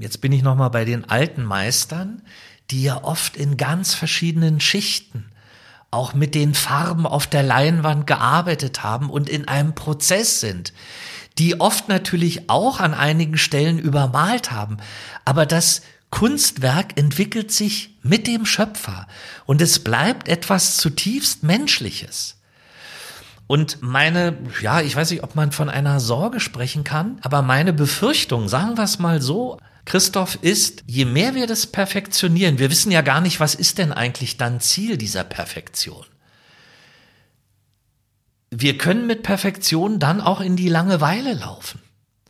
Jetzt 0.00 0.22
bin 0.22 0.32
ich 0.32 0.42
noch 0.42 0.56
mal 0.56 0.70
bei 0.70 0.86
den 0.86 1.04
alten 1.04 1.42
Meistern, 1.44 2.22
die 2.72 2.82
ja 2.82 3.04
oft 3.04 3.36
in 3.36 3.56
ganz 3.56 3.94
verschiedenen 3.94 4.58
Schichten 4.58 5.26
auch 5.90 6.14
mit 6.14 6.34
den 6.34 6.54
Farben 6.54 7.06
auf 7.06 7.26
der 7.26 7.42
Leinwand 7.42 8.06
gearbeitet 8.06 8.82
haben 8.82 9.10
und 9.10 9.28
in 9.28 9.46
einem 9.46 9.74
Prozess 9.74 10.40
sind, 10.40 10.72
die 11.38 11.60
oft 11.60 11.88
natürlich 11.88 12.48
auch 12.48 12.80
an 12.80 12.94
einigen 12.94 13.36
Stellen 13.36 13.78
übermalt 13.78 14.50
haben, 14.50 14.78
aber 15.24 15.44
das 15.44 15.82
Kunstwerk 16.10 16.98
entwickelt 16.98 17.52
sich 17.52 17.94
mit 18.02 18.26
dem 18.26 18.46
Schöpfer 18.46 19.06
und 19.44 19.60
es 19.60 19.84
bleibt 19.84 20.28
etwas 20.28 20.76
zutiefst 20.78 21.42
Menschliches. 21.42 22.36
Und 23.46 23.82
meine, 23.82 24.38
ja, 24.62 24.80
ich 24.80 24.96
weiß 24.96 25.10
nicht, 25.10 25.22
ob 25.22 25.34
man 25.34 25.52
von 25.52 25.68
einer 25.68 26.00
Sorge 26.00 26.40
sprechen 26.40 26.84
kann, 26.84 27.18
aber 27.20 27.42
meine 27.42 27.74
Befürchtung, 27.74 28.48
sagen 28.48 28.78
wir 28.78 28.84
es 28.84 28.98
mal 28.98 29.20
so, 29.20 29.58
Christoph, 29.84 30.38
ist, 30.42 30.84
je 30.86 31.04
mehr 31.04 31.34
wir 31.34 31.46
das 31.46 31.66
perfektionieren, 31.66 32.58
wir 32.58 32.70
wissen 32.70 32.92
ja 32.92 33.00
gar 33.00 33.20
nicht, 33.20 33.40
was 33.40 33.54
ist 33.54 33.78
denn 33.78 33.92
eigentlich 33.92 34.36
dann 34.36 34.60
Ziel 34.60 34.96
dieser 34.96 35.24
Perfektion. 35.24 36.04
Wir 38.50 38.78
können 38.78 39.06
mit 39.06 39.22
Perfektion 39.22 39.98
dann 39.98 40.20
auch 40.20 40.40
in 40.40 40.56
die 40.56 40.68
Langeweile 40.68 41.34
laufen. 41.34 41.80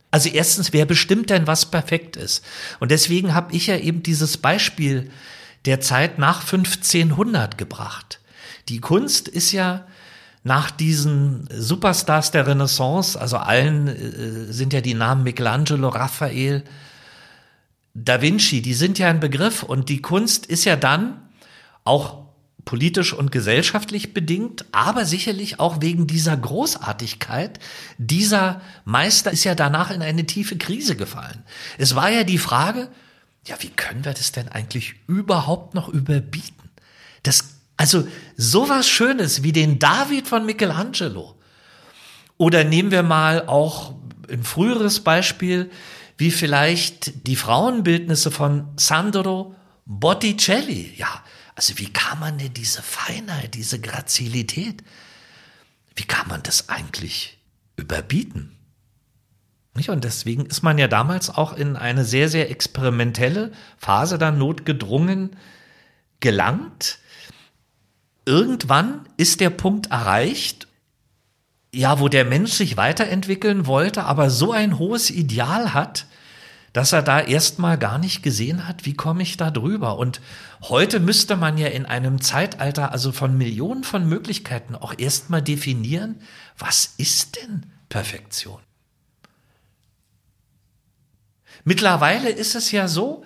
Also 0.09 0.29
erstens, 0.29 0.73
wer 0.73 0.85
bestimmt 0.85 1.29
denn, 1.29 1.47
was 1.47 1.65
perfekt 1.65 2.15
ist? 2.15 2.45
Und 2.79 2.91
deswegen 2.91 3.33
habe 3.33 3.53
ich 3.53 3.67
ja 3.67 3.77
eben 3.77 4.03
dieses 4.03 4.37
Beispiel 4.37 5.09
der 5.65 5.81
Zeit 5.81 6.19
nach 6.19 6.41
1500 6.41 7.57
gebracht. 7.57 8.19
Die 8.69 8.79
Kunst 8.79 9.27
ist 9.27 9.51
ja 9.51 9.85
nach 10.43 10.71
diesen 10.71 11.47
Superstars 11.51 12.31
der 12.31 12.45
Renaissance, 12.47 13.19
also 13.19 13.37
allen 13.37 13.87
äh, 13.87 14.53
sind 14.53 14.73
ja 14.73 14.81
die 14.81 14.93
Namen 14.93 15.23
Michelangelo, 15.23 15.89
Raphael, 15.89 16.63
Da 17.93 18.21
Vinci, 18.21 18.61
die 18.61 18.73
sind 18.73 18.97
ja 18.97 19.09
ein 19.09 19.19
Begriff 19.19 19.63
und 19.63 19.89
die 19.89 20.01
Kunst 20.01 20.45
ist 20.47 20.65
ja 20.65 20.75
dann 20.75 21.21
auch 21.83 22.23
politisch 22.65 23.13
und 23.13 23.31
gesellschaftlich 23.31 24.13
bedingt, 24.13 24.65
aber 24.71 25.05
sicherlich 25.05 25.59
auch 25.59 25.81
wegen 25.81 26.07
dieser 26.07 26.35
Großartigkeit. 26.35 27.59
Dieser 27.97 28.61
Meister 28.85 29.31
ist 29.31 29.43
ja 29.43 29.53
danach 29.53 29.91
in 29.91 30.01
eine 30.01 30.25
tiefe 30.25 30.57
Krise 30.57 30.95
gefallen. 30.95 31.43
Es 31.77 31.95
war 31.95 32.09
ja 32.09 32.23
die 32.23 32.37
Frage, 32.37 32.89
ja, 33.45 33.55
wie 33.59 33.69
können 33.69 34.05
wir 34.05 34.13
das 34.13 34.31
denn 34.31 34.47
eigentlich 34.47 34.95
überhaupt 35.07 35.73
noch 35.73 35.89
überbieten? 35.89 36.69
Das, 37.23 37.55
also 37.75 38.07
sowas 38.37 38.87
Schönes 38.87 39.43
wie 39.43 39.51
den 39.51 39.79
David 39.79 40.27
von 40.27 40.45
Michelangelo. 40.45 41.35
Oder 42.37 42.63
nehmen 42.63 42.91
wir 42.91 43.03
mal 43.03 43.45
auch 43.47 43.93
ein 44.31 44.43
früheres 44.43 45.01
Beispiel, 45.01 45.69
wie 46.23 46.31
vielleicht 46.31 47.27
die 47.27 47.35
Frauenbildnisse 47.35 48.31
von 48.31 48.69
Sandro 48.77 49.57
Botticelli. 49.85 50.93
Ja, 50.95 51.21
also 51.53 51.77
wie 51.79 51.91
kann 51.91 52.17
man 52.17 52.37
denn 52.37 52.53
diese 52.53 52.81
Feinheit, 52.81 53.55
diese 53.55 53.81
Grazilität, 53.81 54.85
wie 55.97 56.05
kann 56.05 56.29
man 56.29 56.41
das 56.41 56.69
eigentlich 56.69 57.39
überbieten? 57.75 58.57
Und 59.73 60.05
deswegen 60.05 60.45
ist 60.45 60.63
man 60.63 60.77
ja 60.77 60.87
damals 60.87 61.29
auch 61.29 61.51
in 61.57 61.75
eine 61.75 62.05
sehr, 62.05 62.29
sehr 62.29 62.49
experimentelle 62.49 63.51
Phase 63.77 64.17
dann 64.17 64.37
notgedrungen 64.37 65.35
gelangt. 66.21 66.99
Irgendwann 68.25 69.09
ist 69.17 69.41
der 69.41 69.49
Punkt 69.49 69.87
erreicht, 69.87 70.69
ja, 71.73 71.99
wo 71.99 72.07
der 72.07 72.23
Mensch 72.23 72.53
sich 72.53 72.77
weiterentwickeln 72.77 73.65
wollte, 73.65 74.05
aber 74.05 74.29
so 74.29 74.53
ein 74.53 74.79
hohes 74.79 75.09
Ideal 75.09 75.73
hat, 75.73 76.05
dass 76.73 76.91
er 76.91 77.03
da 77.03 77.21
erstmal 77.21 77.77
gar 77.77 77.99
nicht 77.99 78.23
gesehen 78.23 78.67
hat, 78.67 78.85
wie 78.85 78.95
komme 78.95 79.21
ich 79.21 79.37
da 79.37 79.51
drüber. 79.51 79.97
Und 79.97 80.21
heute 80.63 80.99
müsste 80.99 81.35
man 81.35 81.59
ja 81.59 81.67
in 81.67 81.85
einem 81.85 82.19
Zeitalter, 82.19 82.91
also 82.91 83.11
von 83.11 83.37
Millionen 83.37 83.83
von 83.83 84.09
Möglichkeiten, 84.09 84.75
auch 84.75 84.95
erstmal 84.97 85.43
definieren, 85.43 86.19
was 86.57 86.95
ist 86.97 87.37
denn 87.37 87.67
Perfektion? 87.89 88.59
Mittlerweile 91.63 92.29
ist 92.29 92.55
es 92.55 92.71
ja 92.71 92.87
so, 92.87 93.23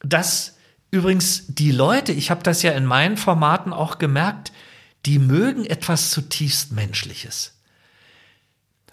dass 0.00 0.56
übrigens 0.90 1.44
die 1.48 1.72
Leute, 1.72 2.12
ich 2.12 2.30
habe 2.30 2.42
das 2.42 2.62
ja 2.62 2.72
in 2.72 2.86
meinen 2.86 3.18
Formaten 3.18 3.74
auch 3.74 3.98
gemerkt, 3.98 4.50
die 5.04 5.18
mögen 5.18 5.66
etwas 5.66 6.10
zutiefst 6.10 6.72
Menschliches. 6.72 7.54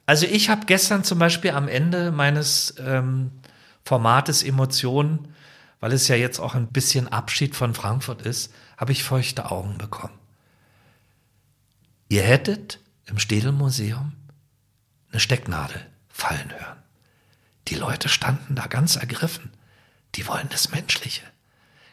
Also 0.06 0.28
ich 0.28 0.50
habe 0.50 0.66
gestern 0.66 1.04
zum 1.04 1.18
Beispiel 1.18 1.52
am 1.52 1.68
Ende 1.68 2.12
meines 2.12 2.76
ähm, 2.78 3.32
Formates 3.86 4.42
Emotionen, 4.44 5.34
weil 5.80 5.94
es 5.94 6.08
ja 6.08 6.16
jetzt 6.16 6.40
auch 6.40 6.56
ein 6.56 6.68
bisschen 6.68 7.08
Abschied 7.08 7.56
von 7.56 7.76
Frankfurt 7.76 8.24
ist, 8.24 8.52
habe 8.78 8.92
ich 8.92 9.04
feuchte 9.04 9.52
Augen 9.52 9.78
bekommen. 9.78 10.18
Ihr 12.10 12.24
hättet 12.24 12.80
im 13.06 13.20
Städelmuseum 13.20 14.14
eine 15.12 15.20
Stecknadel 15.20 15.86
fallen 16.10 16.52
hören. 16.52 16.78
Die 17.68 17.76
Leute 17.76 18.10
standen 18.10 18.56
da 18.56 18.68
ganz 18.68 18.96
ergriffen. 18.96 19.52
Die 20.16 20.28
wollen 20.28 20.50
das 20.50 20.72
Menschliche. 20.72 21.24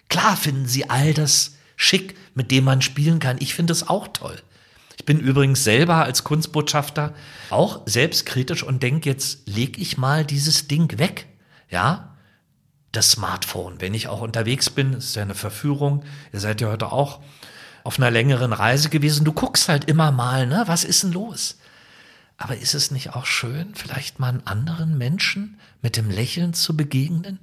Klar 0.09 0.37
finden 0.37 0.67
sie 0.67 0.89
all 0.91 1.15
das 1.15 1.57
schick, 1.77 2.17
mit 2.35 2.51
dem 2.51 2.65
man 2.65 2.83
spielen 2.83 3.19
kann. 3.19 3.37
Ich 3.41 3.55
finde 3.55 3.73
es 3.73 3.89
auch 3.89 4.09
toll. 4.09 4.41
Ich 4.99 5.05
bin 5.05 5.19
übrigens 5.19 5.65
selber 5.65 6.05
als 6.05 6.25
Kunstbotschafter 6.25 7.15
auch 7.51 7.83
selbstkritisch 7.87 8.63
und 8.63 8.83
denke, 8.83 9.09
jetzt 9.09 9.49
leg 9.49 9.79
ich 9.79 9.99
mal 9.99 10.25
dieses 10.25 10.69
Ding 10.69 10.99
weg. 10.99 11.27
Ja, 11.73 12.11
das 12.93 13.11
Smartphone. 13.11 13.81
Wenn 13.81 13.95
ich 13.95 14.07
auch 14.07 14.21
unterwegs 14.21 14.69
bin, 14.69 14.93
ist 14.93 15.17
ja 15.17 15.23
eine 15.23 15.35
Verführung. 15.35 16.05
Ihr 16.33 16.41
seid 16.41 16.61
ja 16.61 16.69
heute 16.69 16.93
auch 16.93 17.21
auf 17.83 17.99
einer 17.99 18.11
längeren 18.11 18.53
Reise 18.53 18.91
gewesen. 18.91 19.25
Du 19.25 19.33
guckst 19.33 19.71
halt 19.71 19.87
immer 19.87 20.13
mal, 20.13 20.47
ne? 20.47 20.65
Was 20.67 20.85
ist 20.85 21.03
denn 21.03 21.13
los? 21.13 21.59
Aber 22.37 22.57
ist 22.57 22.75
es 22.75 22.91
nicht 22.91 23.15
auch 23.15 23.25
schön, 23.25 23.75
vielleicht 23.75 24.19
mal 24.19 24.29
einen 24.29 24.47
anderen 24.47 24.99
Menschen 24.99 25.59
mit 25.81 25.97
dem 25.97 26.11
Lächeln 26.11 26.55
zu 26.55 26.77
begegnen, 26.77 27.39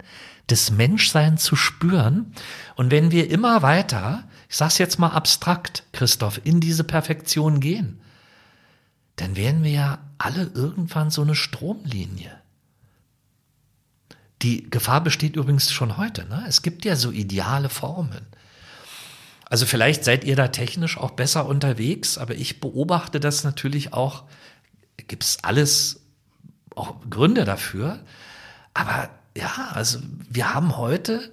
das 0.48 0.72
Menschsein 0.72 1.38
zu 1.38 1.56
spüren? 1.56 2.34
Und 2.76 2.92
wenn 2.92 3.10
wir 3.10 3.32
immer 3.32 3.64
weiter, 3.64 4.26
ich 4.48 4.58
sag's 4.58 4.78
jetzt 4.78 5.00
mal 5.00 5.10
abstrakt, 5.10 5.84
Christoph, 5.92 6.42
in 6.44 6.60
diese 6.60 6.84
Perfektion 6.84 7.60
gehen, 7.60 8.00
dann 9.16 9.36
werden 9.36 9.64
wir 9.64 9.72
ja 9.72 10.00
alle 10.20 10.52
irgendwann 10.54 11.10
so 11.10 11.24
eine 11.24 11.36
Stromlinie. 11.36 12.39
Die 14.42 14.70
Gefahr 14.70 15.02
besteht 15.02 15.36
übrigens 15.36 15.72
schon 15.72 15.98
heute. 15.98 16.26
Ne? 16.26 16.46
Es 16.48 16.62
gibt 16.62 16.86
ja 16.86 16.96
so 16.96 17.12
ideale 17.12 17.70
Formen. 17.70 18.26
Also 19.50 19.66
vielleicht 19.66 20.06
seid 20.06 20.24
ihr 20.24 20.36
da 20.36 20.50
technisch 20.50 20.98
auch 20.98 21.12
besser 21.12 21.48
unterwegs, 21.48 22.18
aber 22.18 22.36
ich 22.36 22.60
beobachte 22.60 23.20
das 23.20 23.44
natürlich 23.44 23.94
auch. 23.94 24.24
Gibt 25.08 25.24
es 25.24 25.44
alles 25.44 26.02
auch 26.76 26.96
Gründe 27.10 27.46
dafür? 27.46 28.00
Aber 28.74 29.10
ja, 29.36 29.72
also 29.74 30.00
wir 30.30 30.54
haben 30.54 30.78
heute 30.78 31.32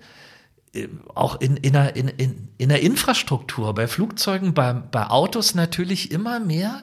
äh, 0.72 0.88
auch 1.14 1.40
in, 1.40 1.56
in, 1.58 1.74
der, 1.74 1.94
in, 1.94 2.08
in, 2.08 2.48
in 2.58 2.68
der 2.70 2.82
Infrastruktur, 2.82 3.74
bei 3.74 3.86
Flugzeugen, 3.86 4.54
bei, 4.54 4.72
bei 4.72 5.08
Autos 5.08 5.54
natürlich 5.54 6.10
immer 6.10 6.40
mehr, 6.40 6.82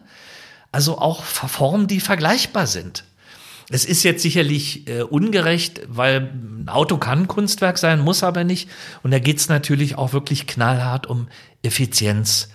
also 0.72 1.00
auch 1.00 1.24
Formen, 1.24 1.88
die 1.88 2.00
vergleichbar 2.00 2.68
sind. 2.68 3.06
Es 3.70 3.86
ist 3.86 4.04
jetzt 4.04 4.22
sicherlich 4.22 4.88
äh, 4.88 5.04
ungerecht, 5.04 5.82
weil 5.88 6.32
ein 6.34 6.70
Auto 6.70 6.98
kann 6.98 7.28
Kunstwerk 7.28 7.78
sein, 7.78 8.02
muss 8.02 8.24
aber 8.24 8.44
nicht. 8.44 8.70
Und 9.04 9.12
da 9.12 9.20
geht 9.20 9.38
es 9.38 9.50
natürlich 9.50 9.96
auch 9.98 10.14
wirklich 10.14 10.48
knallhart 10.48 11.08
um 11.08 11.28
Effizienz. 11.62 12.50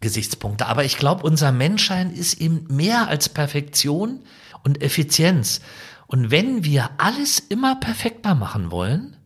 Gesichtspunkte. 0.00 0.66
Aber 0.66 0.84
ich 0.84 0.96
glaube, 0.96 1.22
unser 1.24 1.52
Menschsein 1.52 2.10
ist 2.10 2.40
eben 2.40 2.66
mehr 2.68 3.08
als 3.08 3.28
Perfektion 3.28 4.20
und 4.62 4.82
Effizienz. 4.82 5.60
Und 6.06 6.30
wenn 6.30 6.64
wir 6.64 6.90
alles 6.98 7.38
immer 7.38 7.76
perfekter 7.76 8.34
machen 8.34 8.70
wollen, 8.70 9.16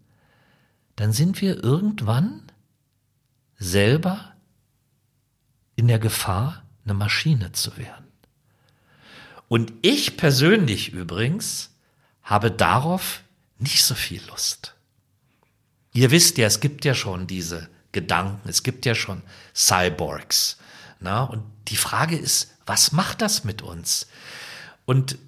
dann 0.97 1.13
sind 1.13 1.41
wir 1.41 1.63
irgendwann 1.63 2.43
selber 3.57 4.35
in 5.77 5.89
der 5.89 5.99
Gefahr, 5.99 6.63
eine 6.85 6.95
Maschine 6.95 7.53
zu 7.53 7.77
werden. 7.79 8.04
Und 9.55 9.73
ich 9.83 10.17
persönlich 10.17 10.93
übrigens 10.93 11.71
habe 12.25 12.51
darauf 12.51 13.23
nicht 13.61 13.85
so 13.85 13.95
viel 13.95 14.21
Lust. 14.27 14.75
Ihr 15.93 16.11
wisst 16.11 16.39
ja, 16.39 16.49
es 16.49 16.59
gibt 16.59 16.85
ja 16.85 16.93
schon 16.93 17.29
diese 17.29 17.69
Gedanken, 17.93 18.49
es 18.49 18.65
gibt 18.65 18.85
ja 18.85 18.97
schon 18.97 19.23
Cyborgs. 19.55 20.57
Na? 20.99 21.23
Und 21.23 21.45
die 21.69 21.77
Frage 21.77 22.17
ist, 22.17 22.53
was 22.67 22.91
macht 22.91 23.23
das 23.23 23.45
mit 23.45 23.63
uns? 23.63 24.09
Und 24.87 25.19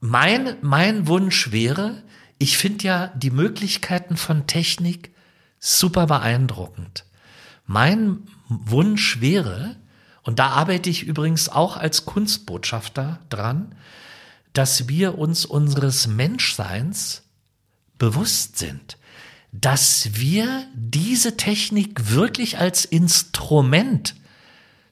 mein, 0.00 0.56
mein 0.62 1.06
Wunsch 1.06 1.52
wäre, 1.52 2.02
ich 2.38 2.56
finde 2.56 2.84
ja 2.86 3.06
die 3.08 3.30
Möglichkeiten 3.30 4.16
von 4.16 4.46
Technik 4.46 5.14
super 5.58 6.06
beeindruckend. 6.06 7.04
Mein 7.66 8.26
Wunsch 8.48 9.20
wäre, 9.20 9.76
und 10.22 10.38
da 10.38 10.48
arbeite 10.48 10.90
ich 10.90 11.02
übrigens 11.04 11.48
auch 11.48 11.76
als 11.76 12.04
Kunstbotschafter 12.04 13.20
dran, 13.28 13.74
dass 14.52 14.88
wir 14.88 15.18
uns 15.18 15.46
unseres 15.46 16.06
Menschseins 16.06 17.22
bewusst 17.98 18.58
sind, 18.58 18.98
dass 19.52 20.10
wir 20.14 20.66
diese 20.74 21.36
Technik 21.36 22.10
wirklich 22.10 22.58
als 22.58 22.84
Instrument 22.84 24.14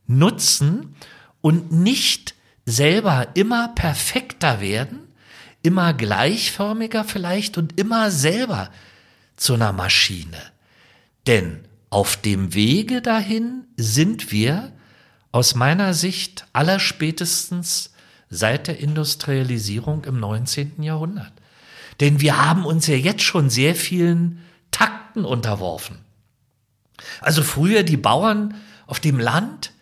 nutzen 0.06 0.94
und 1.40 1.72
nicht 1.72 2.34
selber 2.66 3.28
immer 3.34 3.68
perfekter 3.68 4.60
werden, 4.60 5.00
immer 5.62 5.94
gleichförmiger 5.94 7.04
vielleicht 7.04 7.58
und 7.58 7.78
immer 7.78 8.10
selber 8.10 8.70
zu 9.36 9.54
einer 9.54 9.72
Maschine. 9.72 10.38
Denn 11.26 11.64
auf 11.90 12.16
dem 12.16 12.54
Wege 12.54 13.00
dahin 13.00 13.64
sind 13.76 14.30
wir 14.32 14.72
aus 15.32 15.54
meiner 15.54 15.94
Sicht 15.94 16.46
allerspätestens 16.52 17.92
seit 18.30 18.66
der 18.66 18.78
Industrialisierung 18.78 20.04
im 20.04 20.20
19. 20.20 20.82
Jahrhundert. 20.82 21.32
Denn 22.00 22.20
wir 22.20 22.44
haben 22.44 22.64
uns 22.64 22.86
ja 22.86 22.96
jetzt 22.96 23.22
schon 23.22 23.50
sehr 23.50 23.74
vielen 23.74 24.42
Takten 24.70 25.24
unterworfen. 25.24 25.98
Also 27.20 27.42
früher 27.42 27.82
die 27.82 27.96
Bauern 27.96 28.54
auf 28.86 29.00
dem 29.00 29.18
Land, 29.18 29.72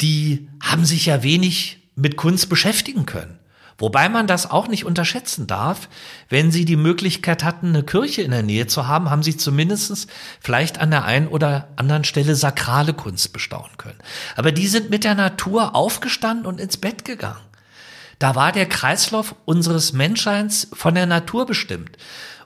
die 0.00 0.48
haben 0.60 0.84
sich 0.84 1.06
ja 1.06 1.22
wenig 1.22 1.78
mit 1.94 2.16
Kunst 2.16 2.48
beschäftigen 2.48 3.06
können. 3.06 3.38
Wobei 3.82 4.08
man 4.08 4.28
das 4.28 4.48
auch 4.48 4.68
nicht 4.68 4.84
unterschätzen 4.84 5.48
darf. 5.48 5.88
Wenn 6.28 6.52
sie 6.52 6.64
die 6.64 6.76
Möglichkeit 6.76 7.42
hatten, 7.42 7.70
eine 7.70 7.82
Kirche 7.82 8.22
in 8.22 8.30
der 8.30 8.44
Nähe 8.44 8.68
zu 8.68 8.86
haben, 8.86 9.10
haben 9.10 9.24
sie 9.24 9.36
zumindest 9.36 10.06
vielleicht 10.38 10.78
an 10.78 10.92
der 10.92 11.04
einen 11.04 11.26
oder 11.26 11.66
anderen 11.74 12.04
Stelle 12.04 12.36
sakrale 12.36 12.94
Kunst 12.94 13.32
bestaunen 13.32 13.76
können. 13.78 13.98
Aber 14.36 14.52
die 14.52 14.68
sind 14.68 14.90
mit 14.90 15.02
der 15.02 15.16
Natur 15.16 15.74
aufgestanden 15.74 16.46
und 16.46 16.60
ins 16.60 16.76
Bett 16.76 17.04
gegangen. 17.04 17.40
Da 18.20 18.36
war 18.36 18.52
der 18.52 18.66
Kreislauf 18.66 19.34
unseres 19.46 19.92
Menschseins 19.92 20.68
von 20.72 20.94
der 20.94 21.06
Natur 21.06 21.44
bestimmt. 21.44 21.98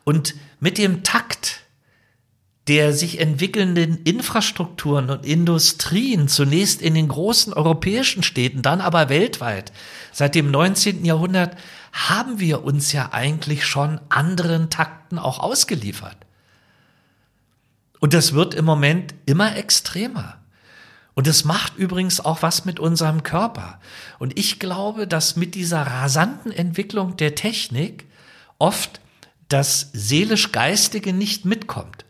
Und 0.05 0.34
mit 0.59 0.78
dem 0.78 1.03
Takt 1.03 1.66
der 2.69 2.93
sich 2.93 3.21
entwickelnden 3.21 4.03
Infrastrukturen 4.03 5.11
und 5.11 5.25
Industrien, 5.25 6.27
zunächst 6.27 6.83
in 6.83 6.95
den 6.95 7.09
großen 7.09 7.53
europäischen 7.53 8.23
Städten, 8.23 8.62
dann 8.62 8.81
aber 8.81 9.09
weltweit, 9.09 9.73
seit 10.12 10.35
dem 10.35 10.51
19. 10.51 11.05
Jahrhundert, 11.05 11.57
haben 11.93 12.41
wir 12.41 12.64
uns 12.64 12.93
ja 12.93 13.12
eigentlich 13.12 13.64
schon 13.67 14.01
anderen 14.09 14.69
Takten 14.69 15.19
auch 15.19 15.39
ausgeliefert. 15.39 16.17
Und 18.01 18.14
das 18.14 18.33
wird 18.33 18.55
im 18.55 18.64
Moment 18.64 19.14
immer 19.27 19.57
extremer. 19.57 20.39
Und 21.14 21.27
es 21.27 21.45
macht 21.45 21.77
übrigens 21.77 22.21
auch 22.21 22.43
was 22.43 22.64
mit 22.64 22.79
unserem 22.79 23.23
Körper. 23.23 23.81
Und 24.19 24.39
ich 24.39 24.59
glaube, 24.59 25.07
dass 25.07 25.37
mit 25.37 25.55
dieser 25.55 25.83
rasanten 25.83 26.53
Entwicklung 26.53 27.17
der 27.17 27.35
Technik 27.35 28.05
oft 28.59 29.01
das 29.49 29.91
seelisch-geistige 29.93 31.12
nicht 31.12 31.45
mitkommt. 31.45 32.06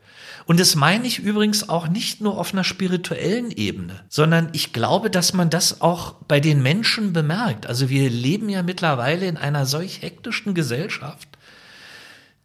Und 0.47 0.61
das 0.61 0.77
meine 0.77 1.09
ich 1.09 1.19
übrigens 1.19 1.69
auch 1.69 1.89
nicht 1.89 2.21
nur 2.21 2.39
auf 2.39 2.53
einer 2.53 2.63
spirituellen 2.63 3.51
Ebene, 3.51 4.05
sondern 4.09 4.49
ich 4.53 4.73
glaube, 4.73 5.11
dass 5.11 5.33
man 5.33 5.51
das 5.51 5.81
auch 5.81 6.13
bei 6.29 6.39
den 6.39 6.63
Menschen 6.63 7.13
bemerkt. 7.13 7.67
Also 7.67 7.89
wir 7.89 8.09
leben 8.09 8.49
ja 8.49 8.63
mittlerweile 8.63 9.27
in 9.27 9.37
einer 9.37 9.67
solch 9.67 10.03
hektischen 10.03 10.55
Gesellschaft, 10.55 11.29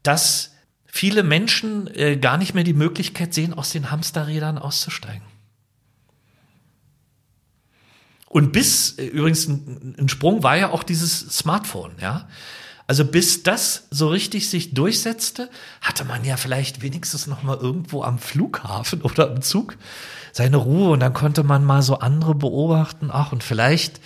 dass 0.02 0.56
viele 0.88 1.22
Menschen 1.22 1.88
äh, 1.94 2.18
gar 2.18 2.40
nicht 2.40 2.56
mehr 2.56 2.64
die 2.64 2.74
Möglichkeit 2.74 3.36
sehen, 3.36 3.54
aus 3.54 3.70
den 3.70 3.92
Hamsterrädern 3.92 4.58
auszusteigen. 4.58 5.24
Und 8.28 8.52
bis, 8.52 8.98
äh, 8.98 9.06
übrigens 9.06 9.48
ein, 9.48 9.96
ein 10.00 10.10
Sprung 10.10 10.42
war 10.42 10.58
ja 10.58 10.72
auch 10.72 10.82
dieses 10.82 11.20
Smartphone, 11.20 11.92
ja. 12.02 12.28
Also 12.92 13.06
bis 13.06 13.42
das 13.42 13.88
so 13.90 14.10
richtig 14.10 14.50
sich 14.50 14.74
durchsetzte, 14.74 15.50
hatte 15.80 16.04
man 16.04 16.26
ja 16.26 16.36
vielleicht 16.36 16.82
wenigstens 16.82 17.26
noch 17.26 17.42
mal 17.42 17.56
irgendwo 17.56 18.04
am 18.04 18.20
Flughafen 18.20 19.02
oder 19.04 19.32
im 19.32 19.42
Zug 19.42 19.78
seine 20.34 20.58
Ruhe 20.58 20.90
und 20.90 21.00
dann 21.00 21.14
konnte 21.14 21.44
man 21.44 21.64
mal 21.64 21.84
so 21.84 22.00
andere 22.00 22.36
beobachten. 22.36 23.08
Ach, 23.10 23.32
und 23.32 23.46
vielleicht, 23.46 24.02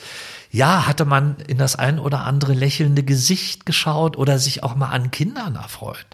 ja, 0.51 0.85
hatte 0.85 1.03
man 1.03 1.37
in 1.47 1.57
das 1.57 1.75
ein 1.75 1.97
oder 1.97 2.25
andere 2.25 2.53
lächelnde 2.53 3.01
Gesicht 3.01 3.65
geschaut 3.65 4.17
oder 4.17 4.37
sich 4.37 4.61
auch 4.61 4.75
mal 4.75 4.89
an 4.89 5.09
Kindern 5.09 5.55
erfreut. 5.55 6.05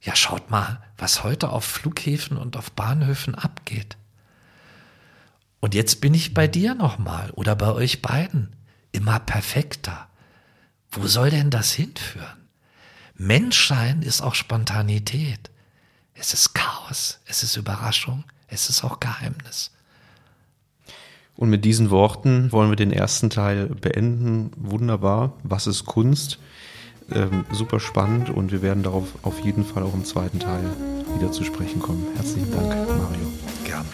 Ja, 0.00 0.16
schaut 0.16 0.50
mal, 0.50 0.82
was 0.98 1.22
heute 1.22 1.50
auf 1.50 1.64
Flughäfen 1.64 2.36
und 2.36 2.56
auf 2.56 2.72
Bahnhöfen 2.72 3.36
abgeht. 3.36 3.96
Und 5.60 5.72
jetzt 5.72 6.00
bin 6.00 6.14
ich 6.14 6.34
bei 6.34 6.48
dir 6.48 6.74
nochmal 6.74 7.30
oder 7.30 7.54
bei 7.54 7.70
euch 7.70 8.02
beiden. 8.02 8.56
Immer 8.90 9.20
perfekter 9.20 10.08
wo 10.96 11.06
soll 11.06 11.30
denn 11.30 11.50
das 11.50 11.72
hinführen? 11.72 12.48
Menschsein 13.16 14.02
ist 14.02 14.22
auch 14.22 14.34
Spontanität. 14.34 15.50
Es 16.14 16.34
ist 16.34 16.54
Chaos, 16.54 17.20
es 17.26 17.42
ist 17.42 17.56
Überraschung, 17.56 18.24
es 18.48 18.68
ist 18.68 18.84
auch 18.84 19.00
Geheimnis. 19.00 19.70
Und 21.36 21.50
mit 21.50 21.64
diesen 21.64 21.90
Worten 21.90 22.52
wollen 22.52 22.70
wir 22.70 22.76
den 22.76 22.92
ersten 22.92 23.28
Teil 23.28 23.66
beenden. 23.66 24.52
Wunderbar. 24.56 25.32
Was 25.42 25.66
ist 25.66 25.84
Kunst? 25.84 26.38
Ähm, 27.12 27.44
super 27.52 27.80
spannend 27.80 28.30
und 28.30 28.50
wir 28.50 28.62
werden 28.62 28.82
darauf 28.82 29.08
auf 29.22 29.40
jeden 29.40 29.64
Fall 29.64 29.82
auch 29.82 29.92
im 29.92 30.04
zweiten 30.04 30.38
Teil 30.38 30.64
wieder 31.18 31.32
zu 31.32 31.44
sprechen 31.44 31.80
kommen. 31.80 32.06
Herzlichen 32.14 32.50
Dank, 32.50 32.68
Mario. 32.68 33.32
Gern. 33.64 33.84